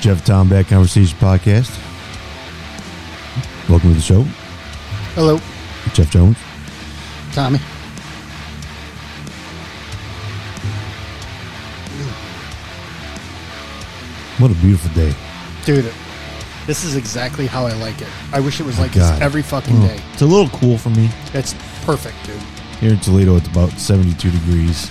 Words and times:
Jeff 0.00 0.24
Tom 0.24 0.48
Back 0.48 0.68
Conversation 0.68 1.16
Podcast. 1.18 1.70
Welcome 3.68 3.90
to 3.90 3.94
the 3.94 4.00
show. 4.00 4.22
Hello, 5.14 5.38
Jeff 5.92 6.10
Jones. 6.10 6.38
Tommy. 7.32 7.58
What 14.38 14.50
a 14.50 14.54
beautiful 14.54 14.90
day. 14.94 15.14
Dude, 15.66 15.92
this 16.70 16.84
is 16.84 16.94
exactly 16.94 17.48
how 17.48 17.66
I 17.66 17.72
like 17.72 18.00
it. 18.00 18.06
I 18.32 18.38
wish 18.38 18.60
it 18.60 18.64
was 18.64 18.78
oh 18.78 18.82
like 18.82 18.92
God. 18.94 19.14
this 19.16 19.20
every 19.20 19.42
fucking 19.42 19.76
Well, 19.80 19.88
day. 19.88 20.00
It's 20.12 20.22
a 20.22 20.26
little 20.26 20.48
cool 20.56 20.78
for 20.78 20.90
me. 20.90 21.10
It's 21.34 21.52
perfect, 21.84 22.14
dude. 22.24 22.36
Here 22.78 22.92
in 22.92 23.00
Toledo, 23.00 23.34
it's 23.34 23.48
about 23.48 23.70
72 23.72 24.30
degrees. 24.30 24.88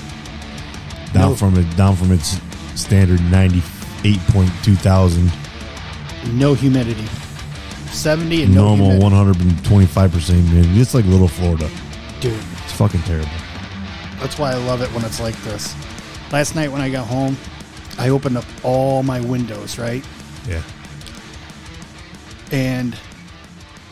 Down 1.13 1.29
No. 1.29 1.35
from 1.37 1.57
it, 1.57 1.77
down 1.77 1.95
from 1.95 2.11
its 2.11 2.37
standard 2.75 3.21
98.2 3.21 4.75
thousand. 4.75 5.31
No 6.37 6.53
humidity. 6.53 7.07
70 7.93 8.43
and 8.43 8.53
no 8.53 8.75
Normal 8.75 8.91
humidity. 8.99 9.03
125 9.05 10.11
percent 10.11 10.45
humidity. 10.49 10.81
It's 10.81 10.93
like 10.93 11.05
little 11.05 11.29
Florida. 11.29 11.69
Dude, 12.19 12.33
It's 12.65 12.73
fucking 12.73 13.03
terrible. 13.03 13.29
that's 14.19 14.37
why 14.37 14.51
I 14.51 14.55
love 14.55 14.81
it 14.81 14.91
when 14.91 15.05
it's 15.05 15.21
like 15.21 15.41
this. 15.43 15.73
Last 16.33 16.55
night 16.55 16.69
when 16.73 16.81
I 16.81 16.89
got 16.89 17.07
home, 17.07 17.37
I 17.97 18.09
opened 18.09 18.35
up 18.35 18.45
all 18.63 19.01
my 19.01 19.21
windows, 19.21 19.79
right? 19.79 20.03
Yeah. 20.45 20.61
And 22.51 22.95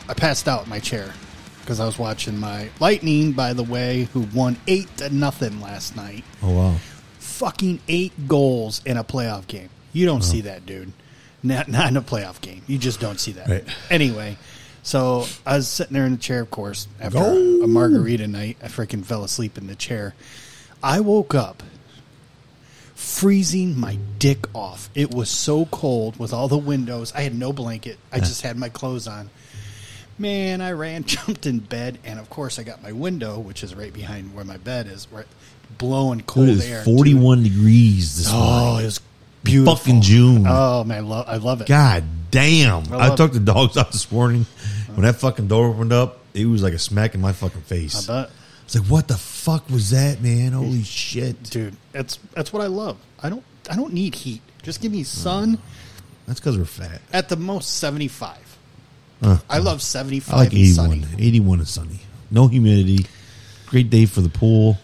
I 0.09 0.13
passed 0.13 0.47
out 0.47 0.63
in 0.63 0.69
my 0.69 0.79
chair 0.79 1.13
because 1.61 1.79
I 1.79 1.85
was 1.85 1.99
watching 1.99 2.37
my 2.37 2.69
Lightning, 2.79 3.33
by 3.33 3.53
the 3.53 3.63
way, 3.63 4.07
who 4.13 4.21
won 4.33 4.57
8 4.67 4.97
to 4.97 5.09
nothing 5.13 5.61
last 5.61 5.95
night. 5.95 6.23
Oh 6.41 6.51
wow. 6.51 6.75
fucking 7.19 7.79
eight 7.87 8.27
goals 8.27 8.81
in 8.85 8.97
a 8.97 9.03
playoff 9.03 9.45
game. 9.47 9.69
You 9.93 10.05
don't 10.05 10.23
see 10.23 10.41
that, 10.41 10.65
dude. 10.65 10.91
Not, 11.43 11.67
not 11.67 11.89
in 11.89 11.97
a 11.97 12.01
playoff 12.01 12.41
game. 12.41 12.63
You 12.67 12.77
just 12.77 12.99
don't 12.99 13.19
see 13.19 13.33
that. 13.33 13.47
Right. 13.47 13.63
Anyway, 13.91 14.37
so 14.81 15.25
I 15.45 15.57
was 15.57 15.67
sitting 15.67 15.93
there 15.93 16.05
in 16.05 16.13
the 16.13 16.17
chair, 16.17 16.41
of 16.41 16.49
course, 16.49 16.87
after 16.99 17.19
Go! 17.19 17.63
a 17.63 17.67
margarita 17.67 18.27
night. 18.27 18.57
I 18.63 18.67
freaking 18.67 19.05
fell 19.05 19.23
asleep 19.23 19.57
in 19.57 19.67
the 19.67 19.75
chair. 19.75 20.15
I 20.81 20.99
woke 20.99 21.35
up 21.35 21.61
freezing 22.97 23.79
my 23.79 23.97
dick 24.17 24.45
off. 24.55 24.89
It 24.95 25.13
was 25.13 25.29
so 25.29 25.65
cold 25.67 26.17
with 26.17 26.33
all 26.33 26.47
the 26.47 26.57
windows. 26.57 27.13
I 27.15 27.21
had 27.21 27.35
no 27.35 27.53
blanket. 27.53 27.97
I 28.11 28.19
just 28.19 28.41
had 28.41 28.57
my 28.57 28.69
clothes 28.69 29.07
on. 29.07 29.29
Man, 30.19 30.61
I 30.61 30.71
ran, 30.71 31.03
jumped 31.05 31.45
in 31.45 31.59
bed, 31.59 31.99
and 32.03 32.19
of 32.19 32.27
course, 32.29 32.57
I 32.57 32.63
got 32.63 32.81
my 32.81 32.91
window, 32.91 33.39
which 33.39 33.63
is 33.63 33.75
right 33.75 33.93
behind 33.93 34.33
where 34.33 34.43
my 34.43 34.57
bed 34.57 34.87
is, 34.87 35.07
right, 35.11 35.27
blowing 35.77 36.21
cold 36.21 36.49
It 36.49 36.65
air. 36.65 36.83
41 36.83 37.43
degrees 37.43 38.17
this 38.17 38.27
Oh, 38.31 38.39
morning. 38.39 38.81
it 38.81 38.85
was 38.85 38.99
beautiful. 39.43 39.75
Fucking 39.75 40.01
June. 40.01 40.45
Oh 40.47 40.83
man, 40.83 41.07
lo- 41.07 41.23
I 41.25 41.37
love 41.37 41.61
it. 41.61 41.67
God 41.67 42.03
damn. 42.31 42.91
I 42.91 42.97
I, 42.97 43.07
love- 43.09 43.17
took 43.17 43.33
the 43.33 43.39
dogs 43.39 43.77
out 43.77 43.91
this 43.91 44.11
morning. 44.11 44.47
When 44.95 45.05
that 45.05 45.17
fucking 45.17 45.47
door 45.47 45.67
opened 45.67 45.93
up, 45.93 46.17
it 46.33 46.47
was 46.47 46.63
like 46.63 46.73
a 46.73 46.79
smack 46.79 47.13
in 47.13 47.21
my 47.21 47.31
fucking 47.33 47.61
face. 47.61 48.09
I 48.09 48.23
bet, 48.23 48.31
It's 48.67 48.75
like, 48.75 48.85
what 48.85 49.07
the 49.07 49.17
fuck 49.17 49.69
was 49.69 49.89
that, 49.91 50.21
man? 50.21 50.51
Holy 50.51 50.83
shit. 50.83 51.41
dude. 51.43 51.75
That's 51.93 52.19
that's 52.33 52.51
what 52.53 52.61
I 52.61 52.67
love. 52.67 52.97
I 53.23 53.29
don't 53.29 53.43
I 53.69 53.75
don't 53.75 53.93
need 53.93 54.13
heat. 54.13 54.41
Just 54.61 54.81
give 54.81 54.91
me 54.91 55.03
sun 55.03 55.57
That's 56.27 56.39
because 56.41 56.57
we're 56.57 56.65
fat. 56.65 57.01
at 57.13 57.29
the 57.29 57.37
most 57.37 57.77
seventy 57.77 58.07
five. 58.09 58.57
Uh, 59.21 59.37
I 59.49 59.59
love 59.59 59.81
seventy 59.81 60.19
five. 60.19 60.35
I 60.35 60.37
like 60.39 60.51
and 60.51 60.59
81. 60.59 60.75
sunny. 61.03 61.23
81 61.25 61.59
and 61.59 61.67
sunny. 61.67 61.99
No 62.29 62.47
humidity. 62.49 63.05
Great 63.67 63.89
day 63.89 64.05
for 64.05 64.21
the 64.21 64.29
pool. 64.29 64.77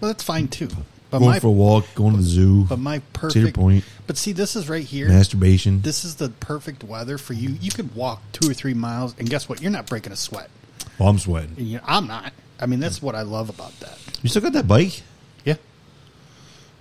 Well, 0.00 0.10
that's 0.10 0.24
fine 0.24 0.48
too. 0.48 0.68
But 1.10 1.20
going 1.20 1.30
my 1.30 1.38
for 1.38 1.46
a 1.46 1.50
walk, 1.52 1.86
going 1.94 2.10
to 2.12 2.16
the 2.16 2.22
zoo. 2.24 2.64
but 2.64 2.80
my 2.80 2.98
To 2.98 3.02
your 3.04 3.30
perfect 3.30 3.54
point, 3.54 3.84
But 4.08 4.16
see, 4.16 4.32
this 4.32 4.56
is 4.56 4.68
right 4.68 4.82
here. 4.84 5.08
masturbation. 5.08 5.80
This 5.82 6.04
is 6.04 6.16
the 6.16 6.28
perfect 6.28 6.82
weather 6.82 7.18
for 7.18 7.34
you. 7.34 7.50
You 7.60 7.70
could 7.70 7.94
walk 7.94 8.20
two 8.32 8.50
or 8.50 8.54
three 8.54 8.74
miles, 8.74 9.14
and 9.18 9.30
guess 9.30 9.48
what? 9.48 9.62
You're 9.62 9.70
not 9.70 9.86
breaking 9.86 10.12
a 10.12 10.16
sweat. 10.16 10.50
oh, 10.98 11.06
I'm 11.06 11.18
sweating. 11.20 11.54
You 11.56 11.78
I'm 11.84 12.08
not. 12.08 12.32
I 12.60 12.66
mean, 12.66 12.80
that's 12.80 13.02
what 13.02 13.14
I 13.14 13.22
love 13.22 13.48
about 13.48 13.78
that. 13.80 13.98
You 14.22 14.28
still 14.28 14.42
got 14.42 14.52
that 14.52 14.68
bike? 14.68 15.02
Yeah. 15.44 15.56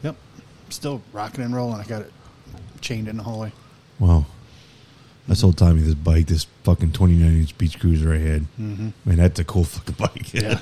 Yep. 0.04 0.16
Still 0.70 1.02
rocking 1.12 1.44
and 1.44 1.56
rolling. 1.56 1.80
I 1.80 1.84
got 1.84 2.04
it 2.04 2.12
chained 2.82 3.08
in 3.08 3.18
the 3.18 3.24
hallway. 3.24 3.52
Wow. 4.00 4.26
I 5.30 5.36
told 5.36 5.58
Tommy 5.58 5.82
this 5.82 5.94
bike, 5.94 6.28
this 6.28 6.46
fucking 6.64 6.92
29 6.92 7.28
inch 7.28 7.58
beach 7.58 7.80
cruiser 7.80 8.14
I 8.14 8.18
had. 8.18 8.42
Mm-hmm. 8.60 8.90
Man, 9.06 9.18
that's 9.18 9.40
a 9.40 9.46
cool 9.46 9.64
fucking 9.64 9.96
bike. 9.98 10.34
Yeah. 10.34 10.62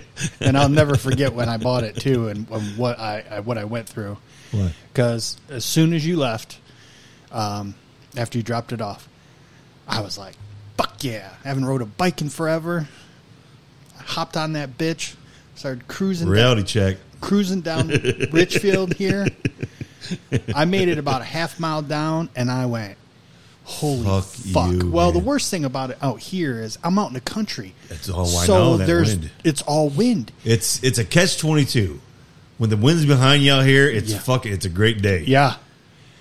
and 0.40 0.56
I'll 0.56 0.68
never 0.68 0.96
forget 0.96 1.32
when 1.32 1.48
I 1.48 1.56
bought 1.56 1.82
it 1.82 1.96
too, 1.96 2.28
and, 2.28 2.48
and 2.50 2.76
what 2.76 2.98
I, 2.98 3.24
I 3.30 3.40
what 3.40 3.56
I 3.56 3.64
went 3.64 3.88
through. 3.88 4.18
Because 4.92 5.38
as 5.48 5.64
soon 5.64 5.94
as 5.94 6.06
you 6.06 6.18
left, 6.18 6.58
um, 7.30 7.74
after 8.14 8.36
you 8.36 8.44
dropped 8.44 8.72
it 8.72 8.82
off, 8.82 9.08
I 9.88 10.02
was 10.02 10.18
like, 10.18 10.34
"Fuck 10.76 11.02
yeah!" 11.02 11.32
I 11.42 11.48
haven't 11.48 11.64
rode 11.64 11.80
a 11.80 11.86
bike 11.86 12.20
in 12.20 12.28
forever. 12.28 12.88
Hopped 14.04 14.36
on 14.36 14.52
that 14.54 14.76
bitch, 14.78 15.14
started 15.54 15.86
cruising. 15.88 16.28
Reality 16.28 16.60
down, 16.62 16.66
check. 16.66 16.96
cruising 17.20 17.60
down 17.60 17.88
Richfield 18.32 18.94
here. 18.94 19.26
I 20.54 20.64
made 20.64 20.88
it 20.88 20.98
about 20.98 21.20
a 21.20 21.24
half 21.24 21.58
mile 21.60 21.82
down, 21.82 22.28
and 22.34 22.50
I 22.50 22.66
went, 22.66 22.96
"Holy 23.64 24.04
Fuck 24.04 24.24
fuck!" 24.24 24.72
you, 24.72 24.90
well, 24.90 25.12
the 25.12 25.18
worst 25.20 25.50
thing 25.50 25.64
about 25.64 25.90
it 25.90 25.98
out 26.02 26.20
here 26.20 26.60
is 26.60 26.78
I'm 26.82 26.98
out 26.98 27.08
in 27.08 27.14
the 27.14 27.20
country. 27.20 27.74
That's 27.88 28.08
all 28.10 28.26
I 28.36 28.44
so 28.46 28.54
know, 28.54 28.76
that 28.78 28.86
there's 28.86 29.16
wind. 29.16 29.30
it's 29.44 29.62
all 29.62 29.88
wind. 29.88 30.32
It's 30.44 30.82
it's 30.82 30.98
a 30.98 31.04
catch 31.04 31.38
22. 31.38 32.00
When 32.58 32.70
the 32.70 32.76
wind's 32.76 33.06
behind 33.06 33.42
you 33.42 33.52
out 33.52 33.64
here, 33.64 33.88
it's 33.88 34.12
Yeah. 34.12 34.18
fucking, 34.18 34.52
it's 34.52 34.66
a 34.66 34.68
great 34.68 35.02
day. 35.02 35.24
Yeah, 35.26 35.56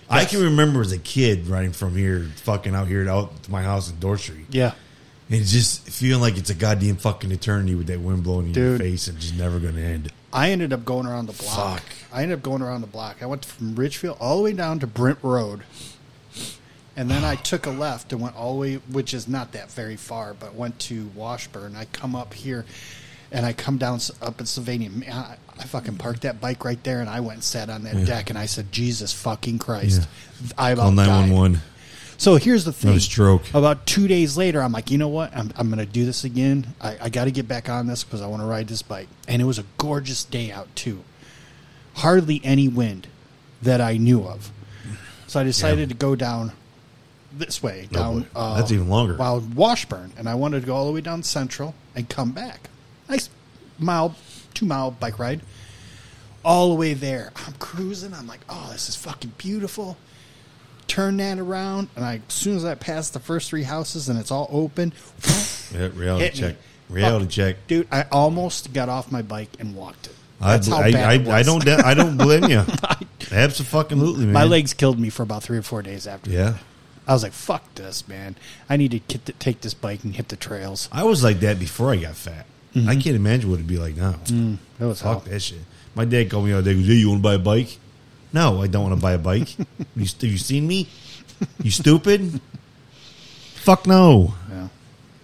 I 0.09 0.25
can 0.25 0.41
remember 0.41 0.81
as 0.81 0.91
a 0.91 0.97
kid 0.97 1.47
riding 1.47 1.71
from 1.73 1.95
here, 1.95 2.29
fucking 2.37 2.73
out 2.75 2.87
here 2.87 3.07
out 3.09 3.43
to 3.43 3.51
my 3.51 3.63
house 3.63 3.91
in 3.91 4.17
Street. 4.17 4.45
yeah. 4.49 4.73
And 5.31 5.45
just 5.45 5.87
feeling 5.87 6.21
like 6.21 6.37
it's 6.37 6.49
a 6.49 6.53
goddamn 6.55 6.97
fucking 6.97 7.31
eternity 7.31 7.73
with 7.75 7.87
that 7.87 8.01
wind 8.01 8.23
blowing 8.23 8.47
in 8.47 8.53
your 8.53 8.77
Dude. 8.77 8.81
face 8.81 9.07
and 9.07 9.17
just 9.17 9.35
never 9.35 9.59
going 9.59 9.75
to 9.75 9.81
end. 9.81 10.11
I 10.33 10.51
ended 10.51 10.73
up 10.73 10.83
going 10.85 11.05
around 11.07 11.27
the 11.27 11.33
block. 11.33 11.79
Fuck. 11.79 11.83
I 12.13 12.23
ended 12.23 12.39
up 12.39 12.43
going 12.43 12.61
around 12.61 12.81
the 12.81 12.87
block. 12.87 13.17
I 13.21 13.25
went 13.25 13.45
from 13.45 13.75
Ridgefield 13.75 14.17
all 14.19 14.37
the 14.37 14.43
way 14.43 14.53
down 14.53 14.79
to 14.79 14.87
Brint 14.87 15.19
Road. 15.21 15.61
And 16.97 17.09
then 17.09 17.23
I 17.23 17.35
took 17.35 17.65
a 17.65 17.69
left 17.69 18.11
and 18.11 18.21
went 18.21 18.35
all 18.35 18.53
the 18.53 18.59
way, 18.59 18.75
which 18.91 19.13
is 19.13 19.27
not 19.27 19.53
that 19.53 19.71
very 19.71 19.95
far, 19.95 20.33
but 20.33 20.53
went 20.53 20.77
to 20.79 21.09
Washburn. 21.15 21.75
I 21.75 21.85
come 21.85 22.15
up 22.15 22.33
here 22.33 22.65
and 23.31 23.45
I 23.45 23.53
come 23.53 23.77
down 23.77 23.95
s- 23.95 24.11
up 24.21 24.41
in 24.41 24.45
Sylvania. 24.45 24.89
Man, 24.89 25.09
I, 25.11 25.37
I 25.57 25.63
fucking 25.63 25.95
parked 25.97 26.23
that 26.23 26.41
bike 26.41 26.65
right 26.65 26.81
there 26.83 26.99
and 26.99 27.09
I 27.09 27.21
went 27.21 27.35
and 27.35 27.43
sat 27.43 27.69
on 27.69 27.83
that 27.83 28.05
deck 28.05 28.29
and 28.29 28.37
I 28.37 28.45
said, 28.45 28.71
Jesus 28.73 29.13
fucking 29.13 29.59
Christ. 29.59 30.07
I 30.57 30.75
Call 30.75 30.89
about 30.89 30.95
died. 31.05 31.29
911. 31.29 31.61
So 32.21 32.35
here's 32.35 32.65
the 32.65 32.71
thing. 32.71 32.99
Stroke. 32.99 33.51
About 33.51 33.87
two 33.87 34.07
days 34.07 34.37
later, 34.37 34.61
I'm 34.61 34.71
like, 34.71 34.91
you 34.91 34.99
know 34.99 35.07
what? 35.07 35.35
I'm, 35.35 35.51
I'm 35.55 35.71
going 35.71 35.83
to 35.83 35.91
do 35.91 36.05
this 36.05 36.23
again. 36.23 36.67
I, 36.79 36.95
I 37.01 37.09
got 37.09 37.25
to 37.25 37.31
get 37.31 37.47
back 37.47 37.67
on 37.67 37.87
this 37.87 38.03
because 38.03 38.21
I 38.21 38.27
want 38.27 38.43
to 38.43 38.45
ride 38.45 38.67
this 38.67 38.83
bike. 38.83 39.07
And 39.27 39.41
it 39.41 39.45
was 39.45 39.57
a 39.57 39.63
gorgeous 39.79 40.23
day 40.23 40.51
out, 40.51 40.67
too. 40.75 41.03
Hardly 41.95 42.39
any 42.43 42.67
wind 42.67 43.07
that 43.63 43.81
I 43.81 43.97
knew 43.97 44.23
of. 44.23 44.51
So 45.25 45.39
I 45.39 45.43
decided 45.43 45.79
Yeah. 45.79 45.85
to 45.87 45.93
go 45.95 46.15
down 46.15 46.51
this 47.33 47.63
way, 47.63 47.89
Oh, 47.93 47.95
down. 47.95 48.27
Uh, 48.35 48.55
That's 48.57 48.71
even 48.71 48.87
longer. 48.87 49.15
While 49.15 49.39
Washburn. 49.39 50.13
And 50.15 50.29
I 50.29 50.35
wanted 50.35 50.59
to 50.59 50.67
go 50.67 50.75
all 50.75 50.85
the 50.85 50.91
way 50.91 51.01
down 51.01 51.23
Central 51.23 51.73
and 51.95 52.07
come 52.07 52.33
back. 52.33 52.69
Nice 53.09 53.31
mile, 53.79 54.15
two 54.53 54.67
mile 54.67 54.91
bike 54.91 55.17
ride. 55.17 55.41
All 56.45 56.69
the 56.69 56.75
way 56.75 56.93
there. 56.93 57.31
I'm 57.47 57.53
cruising. 57.53 58.13
I'm 58.13 58.27
like, 58.27 58.41
oh, 58.47 58.69
this 58.71 58.89
is 58.89 58.95
fucking 58.95 59.33
beautiful 59.39 59.97
turn 60.91 61.17
that 61.17 61.39
around, 61.39 61.87
and 61.95 62.03
I, 62.03 62.15
as 62.27 62.33
soon 62.33 62.57
as 62.57 62.65
I 62.65 62.75
pass 62.75 63.09
the 63.09 63.19
first 63.19 63.49
three 63.49 63.63
houses 63.63 64.09
and 64.09 64.19
it's 64.19 64.29
all 64.29 64.49
open, 64.51 64.91
Yeah, 65.73 65.87
reality 65.93 66.25
hit 66.25 66.33
me. 66.35 66.39
check. 66.39 66.55
Reality 66.89 67.25
Fuck. 67.25 67.31
check. 67.33 67.67
dude, 67.67 67.87
I 67.91 68.05
almost 68.11 68.73
got 68.73 68.89
off 68.89 69.09
my 69.09 69.21
bike 69.21 69.49
and 69.59 69.73
walked 69.73 70.07
it. 70.07 70.15
I, 70.41 70.57
how 70.57 70.77
I, 70.77 70.91
bad 70.91 71.09
I, 71.09 71.17
was. 71.17 71.27
I 71.29 71.43
don't 71.43 71.67
I 71.67 71.93
don't 71.93 72.17
blame 72.17 72.43
you. 72.45 72.63
Absolutely, 73.31 74.25
man. 74.25 74.33
My 74.33 74.43
legs 74.43 74.73
killed 74.73 74.99
me 74.99 75.09
for 75.09 75.23
about 75.23 75.43
three 75.43 75.57
or 75.57 75.61
four 75.61 75.81
days 75.81 76.07
after. 76.07 76.29
Yeah. 76.29 76.57
I 77.07 77.13
was 77.13 77.23
like, 77.23 77.31
"Fuck 77.31 77.75
this, 77.75 78.07
man! 78.07 78.35
I 78.69 78.75
need 78.75 78.91
to 78.91 78.99
get 78.99 79.25
the, 79.25 79.33
take 79.33 79.61
this 79.61 79.73
bike 79.73 80.03
and 80.03 80.15
hit 80.15 80.27
the 80.29 80.35
trails." 80.35 80.89
I 80.91 81.03
was 81.03 81.23
like 81.23 81.39
that 81.39 81.57
before 81.59 81.91
I 81.93 81.97
got 81.97 82.15
fat. 82.15 82.45
Mm-hmm. 82.75 82.89
I 82.89 82.95
can't 82.95 83.15
imagine 83.15 83.49
what 83.49 83.55
it'd 83.55 83.67
be 83.67 83.77
like 83.77 83.95
now. 83.95 84.13
Mm, 84.25 84.57
it 84.79 84.83
was 84.85 85.01
hell. 85.01 85.19
Fuck 85.19 85.29
that 85.29 85.39
shit. 85.39 85.59
My 85.95 86.05
dad 86.05 86.29
called 86.29 86.45
me 86.45 86.51
the 86.51 86.57
other 86.59 86.73
day. 86.73 86.77
Goes, 86.77 86.87
"Hey, 86.87 86.93
you 86.95 87.09
want 87.09 87.19
to 87.19 87.23
buy 87.23 87.33
a 87.35 87.39
bike?" 87.39 87.77
No, 88.33 88.61
I 88.61 88.67
don't 88.67 88.83
want 88.83 88.95
to 88.95 89.01
buy 89.01 89.13
a 89.13 89.17
bike. 89.17 89.57
you 89.95 90.05
you 90.19 90.37
seen 90.37 90.67
me? 90.67 90.87
You 91.61 91.71
stupid? 91.71 92.39
Fuck 93.55 93.85
no. 93.85 94.35
Yeah. 94.49 94.67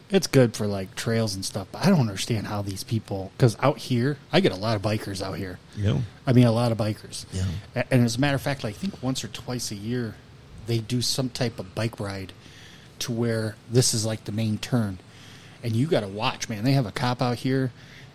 It's 0.10 0.28
good 0.28 0.56
for 0.56 0.68
like 0.68 0.96
trails 0.96 1.36
and 1.36 1.44
stuff, 1.44 1.68
but 1.72 1.86
I 1.86 1.90
don't 1.90 2.00
understand 2.00 2.48
how 2.48 2.62
these 2.62 2.84
people. 2.84 3.32
Because 3.36 3.58
out 3.62 3.78
here, 3.78 4.18
I 4.32 4.40
get 4.40 4.52
a 4.52 4.56
lot 4.56 4.76
of 4.76 4.82
bikers 4.82 5.22
out 5.22 5.34
here. 5.34 5.60
Know? 5.76 6.02
I 6.26 6.34
mean, 6.34 6.46
a 6.46 6.52
lot 6.52 6.72
of 6.72 6.78
bikers. 6.78 7.26
Yeah. 7.34 7.84
And 7.92 8.06
as 8.06 8.16
a 8.16 8.20
matter 8.20 8.36
of 8.36 8.42
fact, 8.42 8.64
I 8.64 8.72
think 8.72 9.02
once 9.04 9.24
or 9.24 9.28
twice 9.28 9.72
a 9.72 9.76
year, 9.76 10.16
they 10.66 10.80
do 10.80 11.02
some 11.02 11.30
type 11.30 11.60
of 11.60 11.74
bike 11.76 12.00
ride 12.00 12.34
to 13.00 13.12
where 13.12 13.56
this 13.70 13.94
is 13.94 14.06
like 14.06 14.26
the 14.26 14.32
main 14.32 14.58
turn, 14.58 15.00
and 15.64 15.76
you 15.76 15.88
got 15.88 16.02
to 16.02 16.08
watch, 16.08 16.50
man. 16.50 16.64
They 16.64 16.74
have 16.74 16.86
a 16.86 16.92
cop 16.92 17.22
out 17.22 17.38
here, 17.38 17.72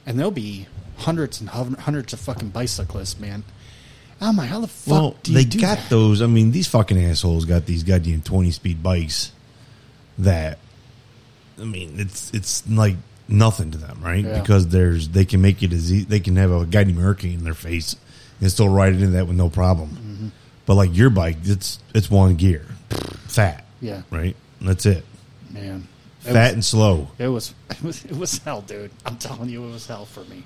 and 0.06 0.18
there'll 0.18 0.30
be 0.30 0.66
hundreds 0.98 1.40
and 1.40 1.50
hundreds 1.50 2.12
of 2.12 2.20
fucking 2.20 2.50
bicyclists, 2.50 3.18
man. 3.18 3.44
I'm 4.22 4.36
like, 4.36 4.48
how 4.48 4.60
the 4.60 4.68
fuck 4.68 4.92
Well, 4.92 5.16
do 5.22 5.32
you 5.32 5.38
they 5.38 5.44
do 5.44 5.60
got 5.60 5.78
that? 5.78 5.90
those. 5.90 6.22
I 6.22 6.26
mean, 6.26 6.50
these 6.52 6.68
fucking 6.68 7.02
assholes 7.04 7.44
got 7.44 7.66
these 7.66 7.82
goddamn 7.82 8.22
twenty 8.22 8.50
speed 8.52 8.82
bikes. 8.82 9.32
That, 10.18 10.58
I 11.60 11.64
mean, 11.64 11.94
it's 11.98 12.30
it's 12.32 12.68
like 12.68 12.96
nothing 13.28 13.70
to 13.72 13.78
them, 13.78 13.98
right? 14.02 14.24
Yeah. 14.24 14.40
Because 14.40 14.68
there's 14.68 15.08
they 15.08 15.24
can 15.24 15.40
make 15.40 15.62
it 15.62 15.72
as 15.72 16.06
they 16.06 16.20
can 16.20 16.36
have 16.36 16.50
a 16.52 16.64
guiding 16.66 16.96
hurricane 16.96 17.38
in 17.38 17.44
their 17.44 17.54
face 17.54 17.96
and 18.40 18.50
still 18.50 18.68
ride 18.68 18.92
into 18.92 19.08
that 19.08 19.26
with 19.26 19.36
no 19.36 19.48
problem. 19.48 19.88
Mm-hmm. 19.90 20.28
But 20.66 20.74
like 20.76 20.94
your 20.96 21.10
bike, 21.10 21.38
it's 21.44 21.78
it's 21.94 22.10
one 22.10 22.36
gear, 22.36 22.64
fat, 23.26 23.64
Yeah, 23.80 24.02
right? 24.10 24.36
That's 24.60 24.86
it, 24.86 25.04
man. 25.50 25.88
It 26.24 26.32
fat 26.32 26.44
was, 26.48 26.52
and 26.54 26.64
slow. 26.64 27.08
it 27.18 27.26
was 27.28 27.54
it 27.70 27.82
was 27.82 28.04
it 28.04 28.16
was 28.16 28.38
hell, 28.38 28.60
dude. 28.60 28.90
I'm 29.04 29.16
telling 29.16 29.48
you, 29.48 29.64
it 29.66 29.72
was 29.72 29.86
hell 29.86 30.04
for 30.04 30.22
me. 30.24 30.44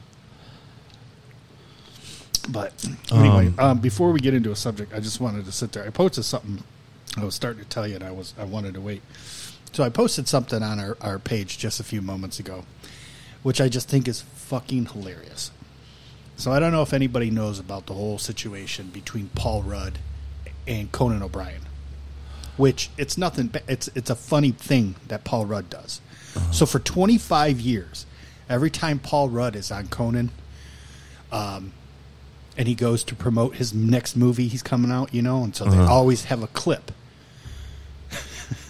But 2.49 2.73
anyway, 3.13 3.53
um, 3.59 3.79
before 3.79 4.13
we 4.13 4.21
get 4.21 4.35
into 4.35 4.51
a 4.53 4.57
subject, 4.57 4.93
I 4.95 5.01
just 5.01 5.21
wanted 5.21 5.45
to 5.47 5.53
sit 5.53 5.73
there. 5.73 5.85
I 5.85 5.91
posted 5.91 6.25
something. 6.25 6.63
I 7.17 7.25
was 7.25 7.35
starting 7.35 7.63
to 7.63 7.69
tell 7.69 7.87
you, 7.87 7.95
and 7.97 8.05
I 8.05 8.11
was 8.13 8.35
I 8.39 8.45
wanted 8.45 8.75
to 8.75 8.81
wait. 8.81 9.03
So 9.73 9.83
I 9.83 9.89
posted 9.89 10.29
something 10.29 10.63
on 10.63 10.79
our, 10.81 10.97
our 11.01 11.19
page 11.19 11.59
just 11.59 11.81
a 11.81 11.85
few 11.85 12.01
moments 12.01 12.39
ago, 12.39 12.65
which 13.43 13.61
I 13.61 13.69
just 13.69 13.89
think 13.89 14.09
is 14.09 14.23
fucking 14.23 14.87
hilarious. 14.87 15.51
So 16.37 16.53
I 16.53 16.61
don't 16.61 16.73
know 16.73 16.83
if 16.83 16.93
anybody 16.93 17.31
knows 17.31 17.59
about 17.59 17.87
the 17.87 17.95
whole 17.95 18.19
situation 18.19 18.89
between 18.89 19.31
Paul 19.35 19.63
Rudd 19.63 19.99
and 20.67 20.91
Conan 20.93 21.23
O'Brien, 21.23 21.63
which 22.57 22.91
it's 22.97 23.19
nothing. 23.19 23.53
It's 23.69 23.89
it's 23.95 24.11
a 24.11 24.15
funny 24.17 24.53
thing 24.53 24.95
that 25.09 25.25
Paul 25.25 25.47
Rudd 25.47 25.69
does. 25.71 26.01
So 26.53 26.67
for 26.67 26.79
25 26.79 27.61
years, 27.61 28.05
every 28.49 28.71
time 28.71 28.99
Paul 28.99 29.31
Rudd 29.31 29.57
is 29.57 29.71
on 29.71 29.89
Conan, 29.89 30.31
um, 31.33 31.73
and 32.59 32.67
he 32.69 32.75
goes 32.75 33.05
to 33.05 33.15
promote 33.15 33.57
his 33.57 33.73
next 33.75 34.17
movie 34.17 34.49
he's 34.49 34.63
coming 34.63 34.91
out, 34.91 35.13
you 35.15 35.23
know, 35.23 35.43
and 35.45 35.55
so 35.55 35.65
they 35.65 35.77
Uh-huh. 35.79 35.93
always 35.93 36.25
have 36.25 36.43
a 36.43 36.47
clip. 36.49 36.93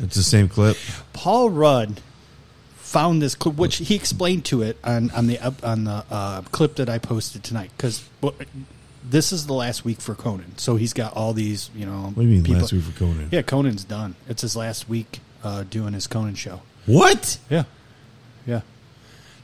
It's 0.00 0.16
the 0.16 0.22
same 0.22 0.48
clip. 0.48 0.76
Paul 1.12 1.50
Rudd 1.50 2.00
found 2.76 3.20
this 3.20 3.34
clip, 3.34 3.56
which 3.56 3.76
he 3.76 3.94
explained 3.94 4.44
to 4.46 4.62
it 4.62 4.78
on 4.82 5.10
on 5.10 5.26
the 5.26 5.38
on 5.62 5.84
the 5.84 6.04
uh, 6.10 6.42
clip 6.52 6.76
that 6.76 6.88
I 6.88 6.98
posted 6.98 7.42
tonight 7.44 7.70
because 7.76 8.02
this 9.08 9.32
is 9.32 9.46
the 9.46 9.52
last 9.52 9.84
week 9.84 10.00
for 10.00 10.14
Conan, 10.14 10.56
so 10.58 10.76
he's 10.76 10.92
got 10.92 11.12
all 11.14 11.32
these, 11.32 11.70
you 11.74 11.84
know. 11.86 12.04
What 12.14 12.16
do 12.16 12.22
you 12.22 12.28
mean 12.28 12.42
people- 12.44 12.60
last 12.62 12.72
week 12.72 12.84
for 12.84 12.98
Conan? 12.98 13.28
Yeah, 13.30 13.42
Conan's 13.42 13.84
done. 13.84 14.16
It's 14.28 14.42
his 14.42 14.56
last 14.56 14.88
week 14.88 15.20
uh, 15.44 15.64
doing 15.68 15.92
his 15.92 16.06
Conan 16.06 16.34
show. 16.36 16.62
What? 16.86 17.38
Yeah, 17.50 17.64
yeah. 18.46 18.62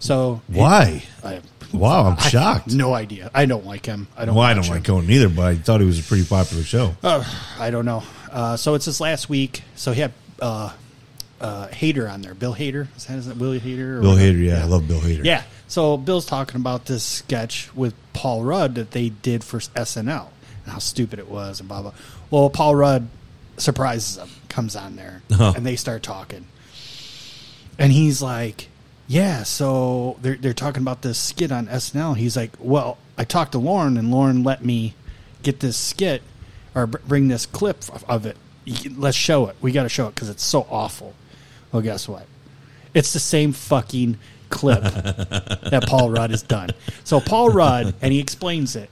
So 0.03 0.43
Why? 0.49 1.05
I, 1.23 1.41
Wow, 1.73 2.07
I'm 2.07 2.19
I- 2.19 2.29
shocked. 2.29 2.75
no 2.75 2.93
idea. 2.93 3.31
I 3.33 3.47
don't 3.47 3.65
like 3.65 3.87
him. 3.87 4.09
I 4.17 4.25
don't. 4.27 4.35
well, 4.35 4.45
I 4.45 4.53
don't 4.53 4.65
him. 4.67 4.73
like 4.75 4.85
Conan 4.85 5.09
either, 5.09 5.29
but 5.29 5.47
I 5.47 5.55
thought 5.55 5.81
it 5.81 5.85
was 5.85 5.99
a 6.01 6.03
pretty 6.03 6.25
popular 6.25 6.65
show. 6.65 6.95
Uh, 7.03 7.25
I 7.59 7.71
don't 7.71 7.85
know. 7.87 8.03
Uh, 8.31 8.57
so 8.57 8.75
it's 8.75 8.85
his 8.87 9.01
last 9.01 9.29
week. 9.29 9.63
So 9.77 9.93
he 9.93 10.01
had 10.03 10.13
uh, 10.41 10.73
uh, 11.41 11.69
Hader 11.69 12.13
on 12.13 12.21
there. 12.21 12.35
Bill 12.35 12.55
Hader. 12.55 12.89
Is 12.97 13.07
that, 13.07 13.17
is 13.19 13.27
that 13.27 13.37
Willie 13.37 13.61
Hader? 13.61 13.99
or 13.99 14.01
Bill 14.03 14.11
whatever? 14.13 14.33
Hader, 14.39 14.45
yeah, 14.45 14.61
I 14.63 14.65
love 14.65 14.87
Bill 14.89 14.99
Hader. 15.01 15.25
Yeah. 15.25 15.45
So 15.69 15.97
Bill's 15.97 16.27
talking 16.27 16.61
about 16.61 16.85
this 16.87 17.05
sketch 17.05 17.75
with 17.75 17.95
Paul 18.13 18.43
Rudd 18.43 18.75
that 18.75 18.91
they 18.91 19.09
did 19.09 19.43
for 19.45 19.59
SNL 19.61 20.29
and 20.65 20.73
how 20.73 20.79
stupid 20.79 21.21
it 21.21 21.31
was 21.31 21.61
and 21.61 21.69
blah 21.69 21.81
blah. 21.81 21.93
Well, 22.31 22.51
Paul 22.51 22.75
Rudd 22.75 23.09
surprises 23.57 24.19
him, 24.19 24.29
comes 24.51 24.77
on 24.77 24.97
there, 24.97 25.23
Uh-huh. 25.31 25.53
and 25.57 25.65
they 25.65 25.77
start 25.77 26.03
talking. 26.03 26.45
And 27.79 27.93
he's 27.93 28.21
like, 28.21 28.69
"Yeah." 29.13 29.43
So 29.45 30.17
they're 30.23 30.37
they're 30.37 30.53
talking 30.55 30.83
about 30.83 31.03
this 31.03 31.19
skit 31.19 31.53
on 31.53 31.67
SNL. 31.67 32.17
He's 32.17 32.37
like, 32.37 32.53
"Well, 32.59 32.99
I 33.19 33.25
talked 33.25 33.53
to 33.53 33.59
Lorne, 33.59 33.97
and 33.97 34.11
Lorne 34.11 34.43
let 34.43 34.65
me 34.65 34.95
get 35.43 35.61
this 35.61 35.77
skit 35.77 36.23
or 36.75 36.87
br- 36.87 36.99
bring 37.07 37.29
this 37.29 37.47
clip 37.47 37.79
of, 37.93 38.05
of 38.09 38.27
it. 38.27 38.37
Let's 38.97 39.17
show 39.17 39.47
it. 39.49 39.57
We 39.61 39.73
got 39.73 39.83
to 39.85 39.89
show 39.89 40.07
it 40.09 40.15
because 40.15 40.29
it's 40.29 40.45
so 40.45 40.67
awful." 40.71 41.15
Well, 41.73 41.83
guess 41.83 42.09
what? 42.09 42.27
It's 42.95 43.13
the 43.13 43.19
same 43.21 43.53
fucking 43.53 44.19
clip 44.51 44.83
that 44.83 45.85
Paul 45.87 46.11
Rudd 46.11 46.31
has 46.31 46.43
done. 46.43 46.71
So 47.05 47.19
Paul 47.21 47.49
Rudd, 47.51 47.95
and 48.03 48.13
he 48.13 48.19
explains 48.21 48.77
it. 48.77 48.91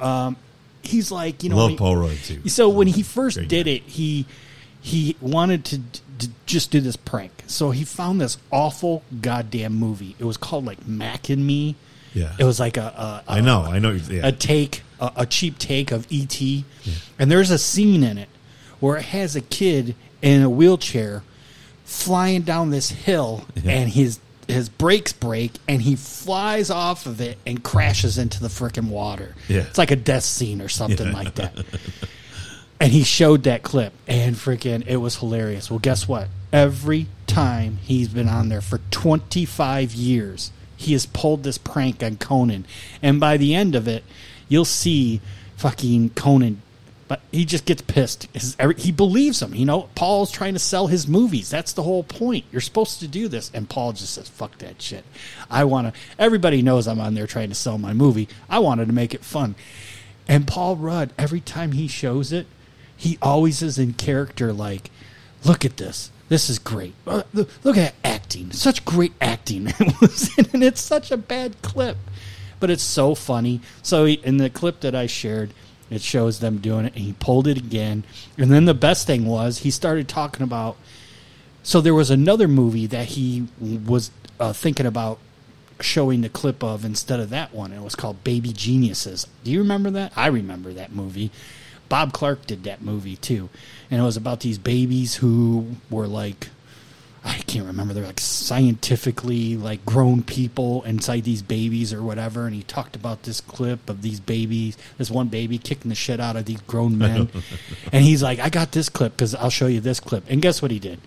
Um, 0.00 0.36
he's 0.82 1.10
like, 1.10 1.42
you 1.42 1.48
know, 1.50 1.56
love 1.56 1.70
he- 1.70 1.76
Paul 1.78 1.96
Rudd 1.96 2.16
too. 2.24 2.46
so 2.48 2.68
when 2.68 2.86
he 2.86 3.02
first 3.02 3.38
Great 3.38 3.48
did 3.48 3.64
guy. 3.66 3.72
it, 3.72 3.82
he 3.84 4.26
he 4.82 5.16
wanted 5.20 5.64
to, 5.66 5.80
to 6.18 6.28
just 6.46 6.70
do 6.70 6.80
this 6.80 6.96
prank. 6.96 7.44
So 7.46 7.70
he 7.70 7.84
found 7.84 8.20
this 8.20 8.38
awful 8.50 9.02
goddamn 9.20 9.74
movie. 9.74 10.16
It 10.18 10.24
was 10.24 10.36
called 10.36 10.64
like 10.64 10.86
Mac 10.86 11.28
and 11.28 11.46
Me. 11.46 11.76
Yeah. 12.14 12.34
It 12.38 12.44
was 12.44 12.58
like 12.58 12.76
a, 12.76 13.22
a, 13.26 13.32
I 13.32 13.40
know, 13.40 13.62
I 13.62 13.78
know. 13.78 13.90
Yeah. 13.92 14.26
a 14.26 14.32
take, 14.32 14.82
a, 15.00 15.12
a 15.16 15.26
cheap 15.26 15.58
take 15.58 15.90
of 15.92 16.06
ET, 16.10 16.40
and 17.18 17.30
there's 17.30 17.50
a 17.50 17.58
scene 17.58 18.02
in 18.02 18.18
it 18.18 18.28
where 18.80 18.96
it 18.96 19.04
has 19.06 19.36
a 19.36 19.40
kid 19.40 19.94
in 20.22 20.42
a 20.42 20.48
wheelchair 20.50 21.22
flying 21.84 22.42
down 22.42 22.70
this 22.70 22.90
hill, 22.90 23.46
Yeah. 23.62 23.72
and 23.72 23.90
his 23.90 24.20
his 24.46 24.70
brakes 24.70 25.12
break, 25.12 25.52
and 25.68 25.82
he 25.82 25.94
flies 25.94 26.70
off 26.70 27.04
of 27.04 27.20
it 27.20 27.36
and 27.46 27.62
crashes 27.62 28.16
into 28.16 28.40
the 28.40 28.48
freaking 28.48 28.88
water. 28.88 29.34
Yeah. 29.46 29.60
it's 29.60 29.76
like 29.76 29.90
a 29.90 29.96
death 29.96 30.22
scene 30.22 30.62
or 30.62 30.68
something 30.70 31.08
Yeah. 31.08 31.12
like 31.12 31.34
that. 31.34 31.54
And 32.80 32.92
he 32.92 33.02
showed 33.02 33.42
that 33.42 33.64
clip, 33.64 33.92
and 34.06 34.36
freaking, 34.36 34.86
it 34.86 34.98
was 34.98 35.16
hilarious. 35.16 35.68
Well, 35.68 35.80
guess 35.80 36.06
what? 36.06 36.28
Every 36.52 37.08
time 37.26 37.78
he's 37.82 38.08
been 38.08 38.28
on 38.28 38.48
there 38.48 38.60
for 38.60 38.78
25 38.92 39.94
years, 39.94 40.52
he 40.76 40.92
has 40.92 41.04
pulled 41.04 41.42
this 41.42 41.58
prank 41.58 42.04
on 42.04 42.18
Conan. 42.18 42.66
And 43.02 43.18
by 43.18 43.36
the 43.36 43.54
end 43.54 43.74
of 43.74 43.88
it, 43.88 44.04
you'll 44.48 44.64
see 44.64 45.20
fucking 45.56 46.10
Conan. 46.10 46.62
But 47.08 47.20
he 47.32 47.44
just 47.44 47.64
gets 47.64 47.82
pissed. 47.82 48.28
He 48.76 48.92
believes 48.92 49.42
him. 49.42 49.54
You 49.54 49.64
know, 49.64 49.88
Paul's 49.94 50.30
trying 50.30 50.52
to 50.52 50.60
sell 50.60 50.86
his 50.86 51.08
movies. 51.08 51.50
That's 51.50 51.72
the 51.72 51.82
whole 51.82 52.04
point. 52.04 52.44
You're 52.52 52.60
supposed 52.60 53.00
to 53.00 53.08
do 53.08 53.28
this. 53.28 53.50
And 53.52 53.68
Paul 53.68 53.94
just 53.94 54.14
says, 54.14 54.28
fuck 54.28 54.58
that 54.58 54.80
shit. 54.80 55.04
I 55.50 55.64
want 55.64 55.92
to. 55.92 56.00
Everybody 56.18 56.62
knows 56.62 56.86
I'm 56.86 57.00
on 57.00 57.14
there 57.14 57.26
trying 57.26 57.48
to 57.48 57.54
sell 57.54 57.78
my 57.78 57.92
movie. 57.92 58.28
I 58.48 58.58
wanted 58.58 58.86
to 58.86 58.94
make 58.94 59.14
it 59.14 59.24
fun. 59.24 59.54
And 60.28 60.46
Paul 60.46 60.76
Rudd, 60.76 61.12
every 61.18 61.40
time 61.40 61.72
he 61.72 61.88
shows 61.88 62.30
it, 62.30 62.46
he 62.98 63.16
always 63.22 63.62
is 63.62 63.78
in 63.78 63.94
character 63.94 64.52
like, 64.52 64.90
look 65.44 65.64
at 65.64 65.78
this. 65.78 66.10
This 66.28 66.50
is 66.50 66.58
great. 66.58 66.92
Uh, 67.06 67.22
Look 67.64 67.78
at 67.78 67.94
acting. 68.04 68.50
Such 68.52 68.84
great 68.84 69.14
acting. 69.20 69.68
And 70.52 70.62
it's 70.62 70.80
such 70.80 71.10
a 71.10 71.16
bad 71.16 71.62
clip. 71.62 71.96
But 72.60 72.70
it's 72.70 72.82
so 72.82 73.14
funny. 73.14 73.60
So 73.82 74.04
he, 74.04 74.14
in 74.14 74.36
the 74.36 74.50
clip 74.50 74.80
that 74.80 74.94
I 74.94 75.06
shared, 75.06 75.54
it 75.90 76.02
shows 76.02 76.40
them 76.40 76.58
doing 76.58 76.84
it, 76.84 76.94
and 76.94 77.04
he 77.04 77.14
pulled 77.14 77.46
it 77.46 77.56
again. 77.56 78.04
And 78.36 78.50
then 78.50 78.66
the 78.66 78.74
best 78.74 79.06
thing 79.06 79.24
was 79.24 79.58
he 79.58 79.70
started 79.70 80.08
talking 80.08 80.42
about. 80.42 80.76
So 81.62 81.80
there 81.80 81.94
was 81.94 82.10
another 82.10 82.48
movie 82.48 82.86
that 82.86 83.06
he 83.08 83.46
was 83.60 84.10
uh, 84.40 84.52
thinking 84.52 84.86
about 84.86 85.18
showing 85.80 86.20
the 86.22 86.28
clip 86.28 86.62
of 86.64 86.84
instead 86.84 87.20
of 87.20 87.30
that 87.30 87.54
one. 87.54 87.72
It 87.72 87.80
was 87.82 87.94
called 87.94 88.24
Baby 88.24 88.52
Geniuses. 88.52 89.26
Do 89.44 89.50
you 89.50 89.60
remember 89.60 89.90
that? 89.92 90.12
I 90.16 90.26
remember 90.26 90.72
that 90.72 90.92
movie. 90.92 91.30
Bob 91.88 92.12
Clark 92.12 92.46
did 92.46 92.64
that 92.64 92.82
movie 92.82 93.16
too, 93.16 93.48
and 93.90 94.00
it 94.00 94.04
was 94.04 94.16
about 94.16 94.40
these 94.40 94.58
babies 94.58 95.16
who 95.16 95.76
were 95.90 96.06
like. 96.06 96.48
I 97.24 97.38
can't 97.40 97.66
remember. 97.66 97.92
They're 97.92 98.06
like 98.06 98.20
scientifically 98.20 99.56
like 99.56 99.84
grown 99.84 100.22
people 100.22 100.82
inside 100.84 101.24
these 101.24 101.42
babies 101.42 101.92
or 101.92 102.00
whatever. 102.00 102.46
And 102.46 102.54
he 102.54 102.62
talked 102.62 102.94
about 102.94 103.24
this 103.24 103.40
clip 103.40 103.90
of 103.90 104.02
these 104.02 104.20
babies, 104.20 104.78
this 104.96 105.10
one 105.10 105.26
baby 105.26 105.58
kicking 105.58 105.88
the 105.88 105.96
shit 105.96 106.20
out 106.20 106.36
of 106.36 106.46
these 106.46 106.60
grown 106.62 106.96
men. 106.96 107.28
and 107.92 108.04
he's 108.04 108.22
like, 108.22 108.38
I 108.38 108.48
got 108.48 108.70
this 108.70 108.88
clip 108.88 109.14
because 109.14 109.34
I'll 109.34 109.50
show 109.50 109.66
you 109.66 109.80
this 109.80 109.98
clip. 110.00 110.24
And 110.28 110.40
guess 110.40 110.62
what 110.62 110.70
he 110.70 110.78
did? 110.78 111.00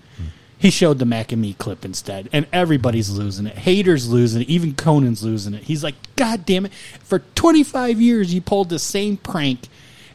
He 0.62 0.70
showed 0.70 1.00
the 1.00 1.06
Mac 1.06 1.32
and 1.32 1.42
Me 1.42 1.56
clip 1.56 1.84
instead, 1.84 2.30
and 2.32 2.46
everybody's 2.54 3.10
losing 3.10 3.48
it. 3.48 3.56
Hader's 3.56 4.08
losing 4.08 4.44
it. 4.44 4.48
Even 4.48 4.76
Conan's 4.76 5.24
losing 5.24 5.56
it. 5.56 5.64
He's 5.64 5.84
like, 5.84 5.96
God 6.16 6.46
damn 6.46 6.68
it! 6.68 6.74
For 7.04 7.18
25 7.18 8.00
years, 8.00 8.32
you 8.32 8.42
pulled 8.42 8.70
the 8.70 8.78
same 8.78 9.18
prank, 9.18 9.62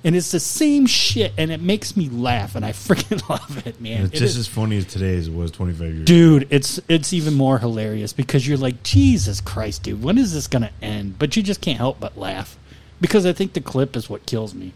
and 0.06 0.16
it's 0.16 0.30
the 0.30 0.40
same 0.40 0.86
shit, 0.86 1.32
and 1.36 1.50
it 1.50 1.60
makes 1.60 1.96
me 1.98 2.08
laugh, 2.08 2.54
and 2.54 2.64
I 2.64 2.70
freaking 2.72 3.28
love 3.28 3.66
it, 3.66 3.78
man. 3.80 4.04
it's 4.06 4.14
It 4.14 4.18
just 4.20 4.34
is- 4.36 4.38
as 4.38 4.46
funny 4.46 4.78
as 4.78 4.86
today 4.86 5.16
as 5.18 5.28
it 5.28 5.34
was 5.34 5.50
25 5.50 5.80
years. 5.80 5.94
ago. 5.96 6.04
dude, 6.04 6.48
it's 6.50 6.80
it's 6.88 7.12
even 7.12 7.34
more 7.34 7.58
hilarious 7.58 8.14
because 8.14 8.46
you're 8.48 8.56
like, 8.56 8.82
Jesus 8.82 9.42
Christ, 9.42 9.82
dude, 9.82 10.02
when 10.02 10.16
is 10.16 10.32
this 10.32 10.46
gonna 10.46 10.70
end? 10.80 11.18
But 11.18 11.36
you 11.36 11.42
just 11.42 11.60
can't 11.60 11.76
help 11.78 12.00
but 12.00 12.16
laugh 12.16 12.56
because 13.02 13.26
I 13.26 13.34
think 13.34 13.52
the 13.52 13.60
clip 13.60 13.94
is 13.96 14.08
what 14.08 14.24
kills 14.24 14.54
me. 14.54 14.72